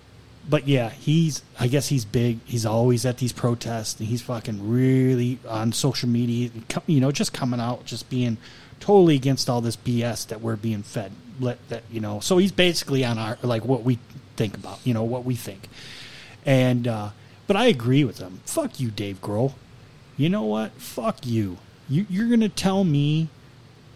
but 0.50 0.68
yeah, 0.68 0.90
he's. 0.90 1.44
I 1.60 1.68
guess 1.68 1.88
he's 1.88 2.06
big. 2.06 2.40
He's 2.46 2.66
always 2.66 3.06
at 3.06 3.18
these 3.18 3.32
protests, 3.32 4.00
and 4.00 4.08
he's 4.08 4.22
fucking 4.22 4.70
really 4.70 5.40
on 5.48 5.72
social 5.72 6.10
media. 6.10 6.50
You 6.88 7.00
know, 7.00 7.12
just 7.12 7.34
coming 7.34 7.60
out, 7.60 7.86
just 7.86 8.10
being 8.10 8.38
totally 8.80 9.16
against 9.16 9.50
all 9.50 9.62
this 9.62 9.78
BS 9.78 10.28
that 10.28 10.42
we're 10.42 10.56
being 10.56 10.84
fed. 10.84 11.12
Let 11.40 11.68
that 11.70 11.84
you 11.92 12.00
know. 12.00 12.20
So 12.20 12.38
he's 12.38 12.52
basically 12.52 13.06
on 13.06 13.18
our 13.18 13.38
like 13.42 13.66
what 13.66 13.84
we 13.84 14.00
think 14.36 14.56
about. 14.56 14.80
You 14.84 14.94
know 14.94 15.04
what 15.04 15.24
we 15.26 15.36
think, 15.36 15.70
and 16.46 16.88
uh, 16.88 17.10
but 17.48 17.56
I 17.56 17.66
agree 17.66 18.04
with 18.04 18.20
him. 18.20 18.42
Fuck 18.46 18.80
you, 18.80 18.92
Dave 18.92 19.22
Grohl. 19.22 19.54
You 20.18 20.30
know 20.30 20.44
what? 20.44 20.72
Fuck 20.74 21.26
you. 21.26 21.58
You 21.90 22.06
you're 22.10 22.30
gonna 22.30 22.50
tell 22.50 22.84
me 22.84 23.28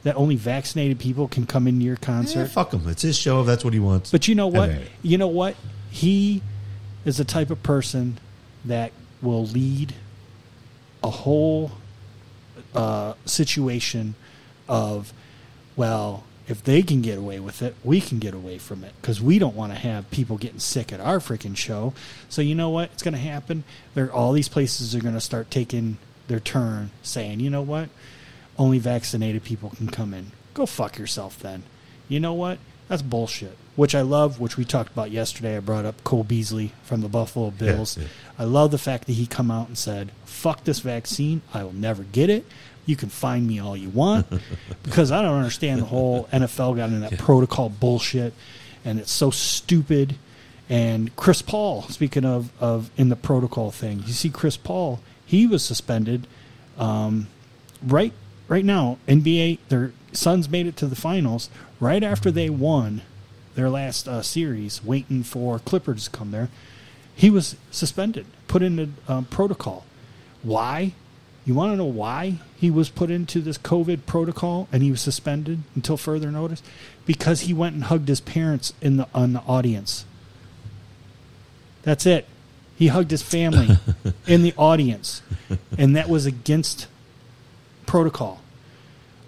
that 0.04 0.16
only 0.16 0.36
vaccinated 0.36 1.00
people 1.00 1.28
can 1.28 1.46
come 1.46 1.68
into 1.68 1.84
your 1.84 1.96
Yeah, 1.96 2.06
concert? 2.06 2.48
fuck 2.48 2.74
him. 2.74 2.88
It's 2.88 3.02
his 3.02 3.18
show. 3.18 3.42
If 3.42 3.48
that's 3.48 3.64
what 3.64 3.74
he 3.74 3.80
wants. 3.80 4.12
But 4.12 4.28
you 4.28 4.36
know 4.36 4.48
what? 4.48 4.70
It. 4.70 4.90
You 5.02 5.18
know 5.18 5.28
what? 5.28 5.56
He 5.90 6.42
is 7.04 7.18
the 7.18 7.26
type 7.26 7.50
of 7.50 7.62
person 7.64 8.20
that 8.66 8.92
will 9.22 9.46
lead 9.46 9.96
a 11.04 11.10
whole 11.10 11.72
uh, 12.76 13.14
situation 13.26 14.16
of, 14.68 15.14
well, 15.76 16.24
if 16.48 16.64
they 16.64 16.82
can 16.82 17.02
get 17.02 17.18
away 17.18 17.40
with 17.40 17.62
it, 17.62 17.76
we 17.84 18.00
can 18.00 18.20
get 18.20 18.34
away 18.34 18.58
from 18.58 18.84
it 18.84 18.94
because 19.02 19.20
we 19.22 19.40
don't 19.40 19.56
want 19.56 19.74
to 19.74 19.78
have 19.80 20.10
people 20.12 20.38
getting 20.38 20.60
sick 20.60 20.94
at 20.94 21.00
our 21.00 21.20
freaking 21.20 21.56
show. 21.58 21.94
So 22.30 22.42
you 22.42 22.56
know 22.56 22.70
what? 22.70 22.92
It's 22.94 23.04
going 23.04 23.14
to 23.16 23.20
happen. 23.20 23.64
There, 23.96 24.12
all 24.12 24.32
these 24.34 24.48
places 24.50 24.96
are 24.96 25.00
going 25.02 25.16
to 25.16 25.22
start 25.22 25.50
taking 25.52 25.98
their 26.28 26.40
turn, 26.40 26.92
saying, 27.04 27.40
you 27.40 27.50
know 27.50 27.62
what? 27.62 27.90
Only 28.58 28.80
vaccinated 28.80 29.44
people 29.44 29.70
can 29.72 29.88
come 29.88 30.14
in. 30.14 30.32
Go 30.54 30.66
fuck 30.66 30.98
yourself 30.98 31.40
then. 31.40 31.64
You 32.10 32.20
know 32.20 32.34
what? 32.34 32.60
That's 32.88 33.02
bullshit. 33.02 33.58
Which 33.76 33.94
I 33.94 34.02
love, 34.02 34.40
which 34.40 34.58
we 34.58 34.66
talked 34.66 34.92
about 34.92 35.12
yesterday. 35.12 35.58
I 35.58 35.60
brought 35.60 35.86
up 35.86 36.04
Cole 36.04 36.24
Beasley 36.24 36.72
from 36.84 37.02
the 37.02 37.10
Buffalo 37.10 37.52
Bills. 37.52 37.98
yeah. 37.98 38.08
I 38.40 38.46
love 38.46 38.72
the 38.72 38.78
fact 38.78 39.06
that 39.08 39.14
he 39.14 39.28
come 39.28 39.52
out 39.52 39.68
and 39.68 39.78
said, 39.78 40.12
"Fuck 40.26 40.64
this 40.64 40.80
vaccine. 40.80 41.42
I 41.54 41.64
will 41.64 41.74
never 41.74 42.04
get 42.04 42.30
it. 42.30 42.46
You 42.86 42.96
can 42.96 43.10
find 43.10 43.46
me 43.46 43.60
all 43.60 43.78
you 43.78 43.90
want." 43.90 44.26
because 44.84 45.12
I 45.12 45.22
don't 45.22 45.38
understand 45.38 45.82
the 45.82 45.86
whole 45.86 46.26
NFL 46.32 46.78
got 46.78 46.90
in 46.90 47.02
that 47.02 47.20
protocol 47.20 47.70
bullshit, 47.70 48.34
and 48.84 49.00
it's 49.00 49.12
so 49.12 49.30
stupid. 49.30 50.16
And 50.70 51.16
Chris 51.16 51.42
Paul, 51.44 51.84
speaking 51.84 52.26
of 52.26 52.52
of 52.60 52.90
in 52.98 53.10
the 53.10 53.16
protocol 53.16 53.70
thing, 53.70 54.02
you 54.08 54.14
see 54.14 54.30
Chris 54.30 54.58
Paul, 54.58 55.02
he 55.28 55.46
was 55.46 55.64
suspended. 55.64 56.26
Um, 56.80 57.28
right 57.86 58.14
right 58.48 58.66
now, 58.66 58.98
NBA 59.08 59.60
their 59.70 59.92
Suns 60.14 60.50
made 60.50 60.66
it 60.66 60.76
to 60.78 60.88
the 60.88 60.96
finals 60.96 61.50
right 61.80 62.02
after 62.02 62.32
they 62.32 62.50
won 62.50 63.04
their 63.54 63.70
last 63.70 64.08
uh, 64.08 64.22
series, 64.24 64.84
waiting 64.84 65.22
for 65.22 65.60
Clippers 65.60 66.06
to 66.06 66.10
come 66.10 66.32
there. 66.32 66.50
He 67.14 67.30
was 67.30 67.56
suspended, 67.72 68.26
put 68.48 68.64
into 68.64 68.90
um, 69.08 69.26
protocol. 69.26 69.86
Why? 70.44 70.94
You 71.46 71.54
want 71.54 71.74
to 71.74 71.78
know 71.78 71.86
why 71.86 72.40
he 72.56 72.70
was 72.72 72.90
put 72.90 73.10
into 73.12 73.42
this 73.42 73.58
COVID 73.58 74.06
protocol 74.06 74.68
and 74.72 74.84
he 74.84 74.92
was 74.92 75.02
suspended 75.02 75.64
until 75.76 75.98
further 75.98 76.32
notice? 76.32 76.62
Because 77.06 77.42
he 77.42 77.54
went 77.54 77.76
and 77.76 77.86
hugged 77.86 78.08
his 78.08 78.22
parents 78.22 78.74
in 78.82 78.98
the 78.98 79.08
on 79.14 79.34
the 79.34 79.42
audience. 79.42 80.06
That's 81.84 82.06
it. 82.06 82.28
He 82.78 82.88
hugged 82.88 83.12
his 83.12 83.24
family 83.24 83.78
in 84.28 84.44
the 84.44 84.54
audience, 84.56 85.22
and 85.78 85.96
that 85.96 86.08
was 86.10 86.26
against 86.26 86.88
protocol. 87.86 88.42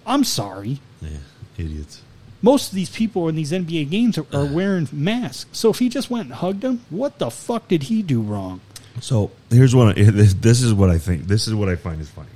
I'm 0.06 0.24
sorry. 0.24 0.80
Yeah, 1.02 1.18
idiots. 1.58 2.02
Most 2.42 2.70
of 2.70 2.76
these 2.76 2.90
people 2.90 3.28
in 3.28 3.36
these 3.36 3.52
NBA 3.52 3.90
games 3.90 4.18
are, 4.18 4.26
are 4.32 4.46
wearing 4.54 4.88
masks. 4.92 5.58
So 5.58 5.70
if 5.72 5.80
he 5.80 5.90
just 5.90 6.10
went 6.10 6.26
and 6.26 6.36
hugged 6.36 6.62
them, 6.62 6.86
what 6.90 7.18
the 7.18 7.32
fuck 7.32 7.68
did 7.68 7.84
he 7.84 8.04
do 8.04 8.22
wrong? 8.22 8.62
So 9.02 9.32
here's 9.50 9.76
what 9.76 9.98
I, 9.98 10.04
this, 10.04 10.34
this 10.36 10.62
is 10.62 10.74
what 10.74 10.90
I 10.90 10.98
think. 10.98 11.24
This 11.24 11.48
is 11.48 11.56
what 11.56 11.70
I 11.70 11.76
find 11.76 12.00
is 12.02 12.10
funny. 12.10 12.30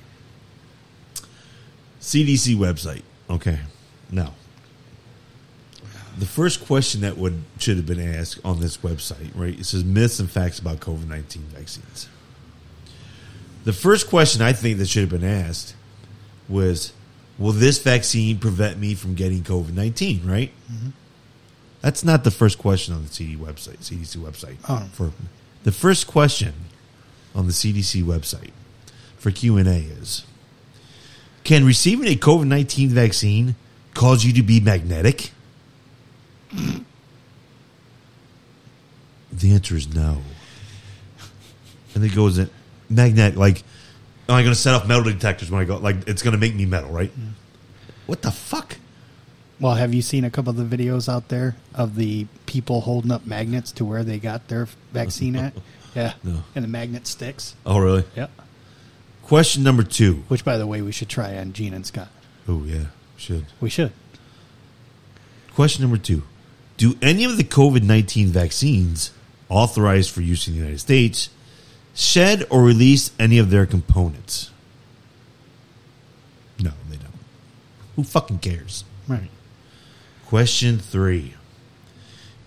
CDC 2.02 2.56
website. 2.56 3.04
Okay, 3.30 3.60
now 4.12 4.34
the 6.18 6.26
first 6.26 6.66
question 6.66 7.02
that 7.02 7.18
would 7.18 7.44
should 7.58 7.78
have 7.78 7.86
been 7.86 8.00
asked 8.00 8.40
on 8.46 8.60
this 8.60 8.78
website, 8.78 9.32
right? 9.36 9.58
It 9.60 9.66
says 9.66 9.84
myths 9.84 10.20
and 10.20 10.30
facts 10.30 10.60
about 10.60 10.80
COVID 10.80 11.08
nineteen 11.08 11.44
vaccines. 11.44 12.08
The 13.64 13.74
first 13.74 14.08
question 14.08 14.42
I 14.42 14.54
think 14.54 14.78
that 14.78 14.88
should 14.88 15.10
have 15.10 15.22
been 15.22 15.28
asked 15.28 15.76
was, 16.48 16.94
"Will 17.38 17.52
this 17.52 17.80
vaccine 17.82 18.38
prevent 18.38 18.78
me 18.78 18.94
from 18.94 19.16
getting 19.16 19.44
COVID 19.44 19.74
nineteen?" 19.74 20.22
Right? 20.26 20.52
Mm-hmm. 20.72 20.90
That's 21.82 22.04
not 22.04 22.24
the 22.24 22.32
first 22.32 22.58
question 22.58 22.94
on 22.94 23.04
the 23.04 23.12
CD 23.12 23.36
website, 23.36 23.80
CDC 23.80 24.18
website. 24.18 24.58
Oh. 24.70 24.88
For 24.94 25.12
the 25.64 25.72
first 25.72 26.08
question 26.08 26.54
on 27.36 27.48
the 27.48 27.54
CDC 27.54 28.04
website 28.04 28.52
for 29.18 29.32
Q 29.32 29.58
and 29.58 29.68
A 29.68 29.78
is: 29.78 30.26
Can 31.44 31.66
receiving 31.66 32.08
a 32.08 32.16
COVID 32.16 32.48
nineteen 32.48 32.90
vaccine 32.90 33.56
cause 33.96 34.24
you 34.24 34.34
to 34.34 34.44
be 34.44 34.60
magnetic? 34.60 35.32
The 39.32 39.54
answer 39.54 39.76
is 39.76 39.94
no. 39.94 40.22
And 41.96 42.04
it 42.04 42.16
goes 42.16 42.38
in 42.38 42.50
magnet 42.90 43.36
Like, 43.36 43.64
am 44.30 44.36
I 44.36 44.44
going 44.44 44.54
to 44.54 44.60
set 44.60 44.74
off 44.76 44.88
metal 44.88 45.04
detectors 45.04 45.50
when 45.52 45.62
I 45.62 45.66
go? 45.66 45.78
Like, 45.78 46.08
it's 46.08 46.22
going 46.22 46.34
to 46.34 46.38
make 46.38 46.56
me 46.56 46.66
metal, 46.66 46.90
right? 46.92 47.12
Mm. 47.18 47.32
What 48.06 48.22
the 48.22 48.32
fuck? 48.32 48.78
Well, 49.60 49.76
have 49.76 49.94
you 49.94 50.02
seen 50.02 50.26
a 50.26 50.30
couple 50.30 50.50
of 50.50 50.70
the 50.70 50.78
videos 50.78 51.08
out 51.12 51.30
there 51.30 51.56
of 51.74 51.96
the 51.96 52.28
people 52.46 52.82
holding 52.82 53.12
up 53.12 53.26
magnets 53.26 53.72
to 53.74 53.86
where 53.86 54.04
they 54.04 54.20
got 54.20 54.48
their 54.48 54.68
vaccine 54.92 55.36
at? 55.36 55.54
Yeah. 55.96 56.14
No. 56.24 56.42
And 56.56 56.64
the 56.64 56.70
magnet 56.70 57.06
sticks. 57.06 57.56
Oh, 57.68 57.78
really? 57.78 58.04
Yeah. 58.16 58.26
Question 59.22 59.62
number 59.62 59.84
two. 59.84 60.24
Which, 60.28 60.44
by 60.44 60.58
the 60.58 60.66
way, 60.66 60.82
we 60.82 60.92
should 60.92 61.08
try 61.08 61.38
on 61.38 61.54
Gene 61.54 61.72
and 61.72 61.86
Scott. 61.86 62.08
Oh, 62.48 62.64
yeah, 62.64 62.86
should. 63.16 63.46
We 63.62 63.70
should. 63.70 63.92
Question 65.54 65.84
number 65.84 65.98
two 65.98 66.24
Do 66.84 66.98
any 67.02 67.24
of 67.24 67.38
the 67.38 67.46
COVID 67.46 67.82
19 67.84 68.28
vaccines 68.28 69.12
authorized 69.48 70.12
for 70.12 70.20
use 70.20 70.50
in 70.50 70.54
the 70.54 70.60
United 70.60 70.82
States 70.82 71.30
shed 71.96 72.46
or 72.50 72.62
release 72.62 73.10
any 73.18 73.38
of 73.38 73.52
their 73.52 73.66
components? 73.66 74.52
No, 76.60 76.72
they 76.90 76.98
don't. 76.98 77.14
Who 77.96 78.04
fucking 78.04 78.40
cares? 78.40 78.84
Right. 79.08 79.30
Question 80.26 80.78
three 80.78 81.36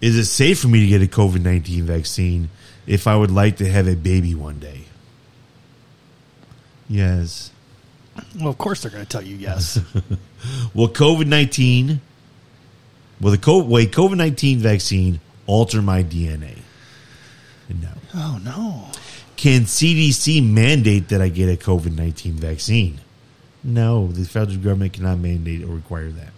Is 0.02 0.18
it 0.18 0.26
safe 0.26 0.60
for 0.60 0.68
me 0.68 0.80
to 0.80 0.86
get 0.86 1.00
a 1.00 1.06
COVID 1.06 1.40
19 1.40 1.84
vaccine 1.84 2.50
if 2.86 3.06
I 3.06 3.16
would 3.16 3.30
like 3.30 3.56
to 3.56 3.66
have 3.70 3.88
a 3.88 3.96
baby 3.96 4.34
one 4.34 4.58
day? 4.58 4.82
Yes. 6.90 7.52
Well, 8.38 8.48
of 8.48 8.58
course 8.58 8.82
they're 8.82 8.90
going 8.90 9.02
to 9.02 9.08
tell 9.08 9.22
you 9.22 9.36
yes. 9.36 9.80
Will 10.74 10.90
COVID 10.90 11.26
19, 11.26 12.02
will 13.20 13.30
the 13.30 13.38
co- 13.38 13.62
will 13.62 13.78
a 13.78 13.86
COVID 13.86 14.16
19 14.16 14.58
vaccine 14.58 15.20
alter 15.46 15.82
my 15.82 16.02
DNA? 16.02 16.58
No. 17.68 17.88
oh, 18.14 18.40
no. 18.44 18.90
Can 19.36 19.62
CDC 19.62 20.42
mandate 20.48 21.08
that 21.08 21.20
I 21.20 21.28
get 21.28 21.48
a 21.48 21.56
COVID 21.56 21.94
19 21.94 22.34
vaccine? 22.34 23.00
No, 23.62 24.06
the 24.08 24.24
federal 24.24 24.58
government 24.58 24.92
cannot 24.92 25.18
mandate 25.18 25.64
or 25.64 25.74
require 25.74 26.10
that. 26.10 26.32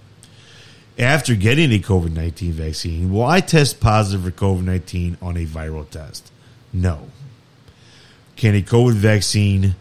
After 0.99 1.35
getting 1.35 1.71
a 1.73 1.79
COVID 1.79 2.13
19 2.13 2.53
vaccine, 2.53 3.13
will 3.13 3.25
I 3.25 3.41
test 3.41 3.81
positive 3.81 4.25
for 4.25 4.31
COVID 4.31 4.65
19 4.65 5.19
on 5.23 5.37
a 5.37 5.45
viral 5.45 5.89
test? 5.89 6.33
No. 6.73 7.09
Can 8.37 8.55
a 8.55 8.63
COVID 8.63 8.95
vaccine 8.95 9.75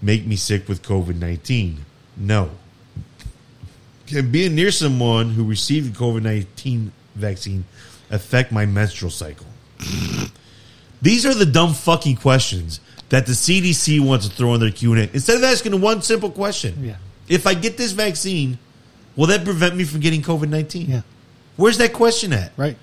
make 0.00 0.26
me 0.26 0.36
sick 0.36 0.68
with 0.68 0.82
COVID 0.82 1.18
19? 1.18 1.84
No. 2.16 2.50
Can 4.08 4.30
being 4.30 4.54
near 4.54 4.70
someone 4.70 5.28
who 5.28 5.44
received 5.44 5.94
the 5.94 5.98
COVID 5.98 6.22
19 6.22 6.92
vaccine 7.14 7.64
affect 8.10 8.50
my 8.50 8.64
menstrual 8.64 9.10
cycle? 9.10 9.46
These 11.02 11.26
are 11.26 11.34
the 11.34 11.44
dumb 11.44 11.74
fucking 11.74 12.16
questions 12.16 12.80
that 13.10 13.26
the 13.26 13.32
CDC 13.32 14.00
wants 14.00 14.26
to 14.26 14.34
throw 14.34 14.54
in 14.54 14.60
their 14.60 14.70
Q 14.70 14.94
and 14.94 15.02
A 15.02 15.12
instead 15.12 15.36
of 15.36 15.44
asking 15.44 15.78
one 15.82 16.00
simple 16.00 16.30
question. 16.30 16.86
Yeah. 16.86 16.96
If 17.28 17.46
I 17.46 17.52
get 17.52 17.76
this 17.76 17.92
vaccine, 17.92 18.58
will 19.14 19.26
that 19.26 19.44
prevent 19.44 19.76
me 19.76 19.84
from 19.84 20.00
getting 20.00 20.22
COVID 20.22 20.48
nineteen? 20.48 20.88
Yeah. 20.90 21.02
Where's 21.56 21.76
that 21.76 21.92
question 21.92 22.32
at? 22.32 22.52
Right. 22.56 22.78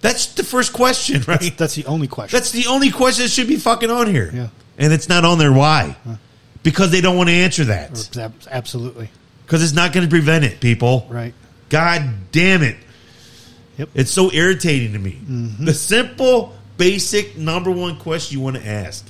That's 0.00 0.28
the 0.34 0.42
first 0.42 0.72
question, 0.72 1.22
right? 1.28 1.38
That's, 1.38 1.56
that's 1.56 1.74
the 1.74 1.84
only 1.84 2.08
question. 2.08 2.34
That's 2.34 2.50
the 2.50 2.66
only 2.68 2.90
question 2.90 3.24
that 3.24 3.28
should 3.30 3.46
be 3.46 3.56
fucking 3.56 3.90
on 3.90 4.06
here. 4.06 4.30
Yeah. 4.32 4.48
And 4.78 4.90
it's 4.92 5.08
not 5.08 5.26
on 5.26 5.38
there. 5.38 5.52
Why? 5.52 5.96
Because 6.62 6.90
they 6.90 7.02
don't 7.02 7.16
want 7.18 7.28
to 7.28 7.34
answer 7.34 7.64
that. 7.64 7.90
Absolutely. 8.50 9.10
Because 9.52 9.62
it's 9.62 9.74
not 9.74 9.92
going 9.92 10.06
to 10.06 10.10
prevent 10.10 10.44
it, 10.44 10.60
people. 10.60 11.06
Right. 11.10 11.34
God 11.68 12.10
damn 12.32 12.62
it. 12.62 12.78
Yep. 13.76 13.90
It's 13.92 14.10
so 14.10 14.32
irritating 14.32 14.94
to 14.94 14.98
me. 14.98 15.20
Mm-hmm. 15.22 15.66
The 15.66 15.74
simple, 15.74 16.56
basic, 16.78 17.36
number 17.36 17.70
one 17.70 17.98
question 17.98 18.38
you 18.38 18.42
want 18.42 18.56
to 18.56 18.66
ask 18.66 19.06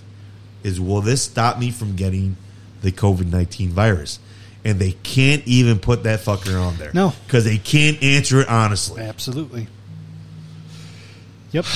is 0.64 0.80
Will 0.80 1.00
this 1.00 1.22
stop 1.22 1.60
me 1.60 1.70
from 1.70 1.94
getting 1.94 2.36
the 2.80 2.90
COVID 2.90 3.30
19 3.30 3.68
virus? 3.68 4.18
And 4.64 4.80
they 4.80 4.90
can't 5.04 5.46
even 5.46 5.78
put 5.78 6.02
that 6.02 6.18
fucker 6.18 6.60
on 6.60 6.76
there. 6.76 6.90
No. 6.92 7.12
Because 7.24 7.44
they 7.44 7.58
can't 7.58 8.02
answer 8.02 8.40
it 8.40 8.48
honestly. 8.48 9.00
Absolutely. 9.00 9.68
Yep. 11.52 11.66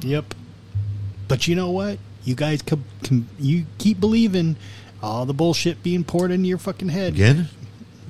Yep. 0.00 0.34
But 1.28 1.46
you 1.46 1.56
know 1.56 1.70
what? 1.70 1.98
You 2.24 2.34
guys 2.34 2.62
com- 2.62 2.84
com- 3.04 3.28
you 3.38 3.66
keep 3.78 4.00
believing 4.00 4.56
all 5.02 5.26
the 5.26 5.34
bullshit 5.34 5.82
being 5.82 6.04
poured 6.04 6.30
into 6.30 6.48
your 6.48 6.58
fucking 6.58 6.88
head. 6.88 7.14
Again, 7.14 7.48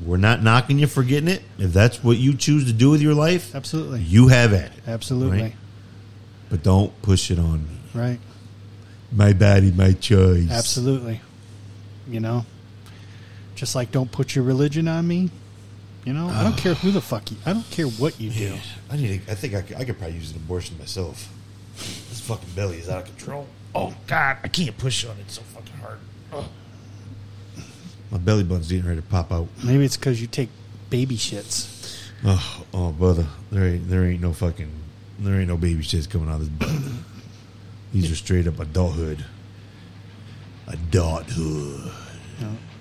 we're 0.05 0.17
not 0.17 0.43
knocking 0.43 0.79
you 0.79 0.87
for 0.87 1.03
getting 1.03 1.29
it. 1.29 1.43
If 1.59 1.73
that's 1.73 2.03
what 2.03 2.19
you 2.19 2.37
choose 2.37 2.67
to 2.67 2.73
do 2.73 2.91
with 2.91 3.01
your 3.01 3.15
life, 3.15 3.55
Absolutely. 3.55 4.01
you 4.01 4.29
have 4.29 4.53
at 4.53 4.73
it. 4.73 4.83
Absolutely. 4.87 5.43
Right? 5.43 5.55
But 6.51 6.63
don't 6.63 7.01
push 7.03 7.31
it 7.31 7.39
on 7.39 7.67
me. 7.67 7.77
Right. 7.95 8.19
My 9.11 9.33
body, 9.33 9.71
my 9.71 9.93
choice. 9.93 10.51
Absolutely. 10.51 11.21
You 12.09 12.21
know? 12.21 12.45
Just 13.55 13.75
like 13.75 13.93
don't 13.93 14.11
put 14.11 14.35
your 14.35 14.45
religion 14.45 14.89
on 14.89 15.07
me. 15.07 15.31
You 16.05 16.13
know? 16.13 16.29
I 16.29 16.43
don't 16.43 16.57
care 16.57 16.75
who 16.75 16.91
the 16.91 17.01
fuck 17.01 17.31
you 17.31 17.37
I 17.47 17.53
don't 17.53 17.71
care 17.71 17.87
what 17.87 18.21
you 18.21 18.31
do. 18.31 18.45
Yeah, 18.45 18.57
I 18.91 18.97
need. 18.97 19.23
I 19.29 19.35
think 19.35 19.55
I 19.55 19.63
could, 19.63 19.77
I 19.77 19.85
could 19.85 19.99
probably 19.99 20.17
use 20.17 20.33
an 20.33 20.39
abortion 20.39 20.77
myself. 20.79 21.29
This 21.77 22.21
fucking 22.21 22.51
belly 22.57 22.79
is 22.79 22.89
out 22.89 23.03
of 23.03 23.05
control. 23.17 23.47
Oh 23.75 23.95
God, 24.07 24.39
I 24.43 24.49
can't 24.49 24.77
push 24.77 25.05
on 25.07 25.17
it 25.19 25.31
so 25.31 25.43
fucking 25.43 25.77
hard. 25.77 25.99
Ugh. 26.33 26.45
My 28.13 28.19
belly 28.19 28.45
button's 28.45 28.69
getting 28.69 28.87
ready 28.87 29.01
to 29.01 29.07
pop 29.07 29.33
out. 29.33 29.49
Maybe 29.65 29.87
it's 29.87 29.97
because 29.97 30.21
you 30.21 30.27
take 30.27 30.51
baby 30.91 31.17
shits. 31.17 32.11
Oh, 32.23 32.65
oh, 32.75 32.93
brother, 32.93 33.27
there 33.51 33.65
ain't 33.65 33.89
there 33.89 34.05
ain't 34.05 34.21
no 34.21 34.35
fucking 34.35 34.71
there 35.19 35.37
ain't 35.37 35.49
no 35.49 35.57
baby 35.57 35.83
shits 35.83 36.09
coming 36.09 36.29
out 36.29 36.43
of 36.43 36.59
this 36.59 36.69
butt. 36.69 36.93
These 37.95 38.13
are 38.13 38.15
straight 38.15 38.47
up 38.47 38.61
adulthood. 38.61 39.25
Adulthood. 40.67 41.91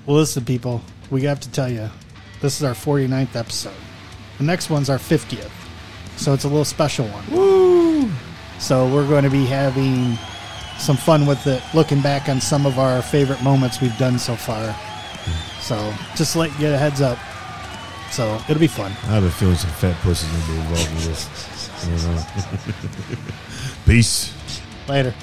Well, 0.06 0.18
listen, 0.18 0.44
people, 0.44 0.82
we 1.10 1.24
have 1.24 1.40
to 1.42 1.52
tell 1.52 1.72
you, 1.72 1.90
this 2.42 2.58
is 2.58 2.64
our 2.64 2.74
49th 2.74 3.36
episode. 3.36 3.74
The 4.38 4.44
next 4.44 4.70
one's 4.70 4.90
our 4.90 4.98
50th. 4.98 5.50
So 6.18 6.34
it's 6.34 6.44
a 6.44 6.48
little 6.48 6.66
special 6.66 7.08
one. 7.08 7.30
Woo! 7.32 8.10
So 8.60 8.92
we're 8.94 9.08
going 9.08 9.24
to 9.24 9.30
be 9.30 9.46
having 9.46 10.18
some 10.78 10.98
fun 10.98 11.26
with 11.26 11.46
it, 11.48 11.62
looking 11.74 12.02
back 12.02 12.30
on 12.30 12.42
some 12.42 12.66
of 12.66 12.80
our 12.80 13.02
favorite 13.02 13.42
moments 13.44 13.82
we've 13.82 13.98
done 13.98 14.18
so 14.18 14.36
far. 14.36 14.76
So 15.62 15.94
just 16.16 16.36
let 16.36 16.52
you 16.54 16.60
get 16.60 16.74
a 16.74 16.78
heads 16.78 17.02
up. 17.02 17.18
So 18.12 18.42
it'll 18.50 18.60
be 18.60 18.68
fun. 18.68 18.92
I 19.04 19.14
have 19.14 19.24
a 19.24 19.32
feeling 19.32 19.56
some 19.56 19.70
fat 19.72 19.96
pussy's 20.02 20.30
gonna 20.30 20.46
be 20.48 20.60
involved 20.60 20.94
with 20.96 21.06
this. 21.06 21.30
Don't 21.86 23.16
know. 23.16 23.24
Peace. 23.86 24.34
Later. 24.88 25.14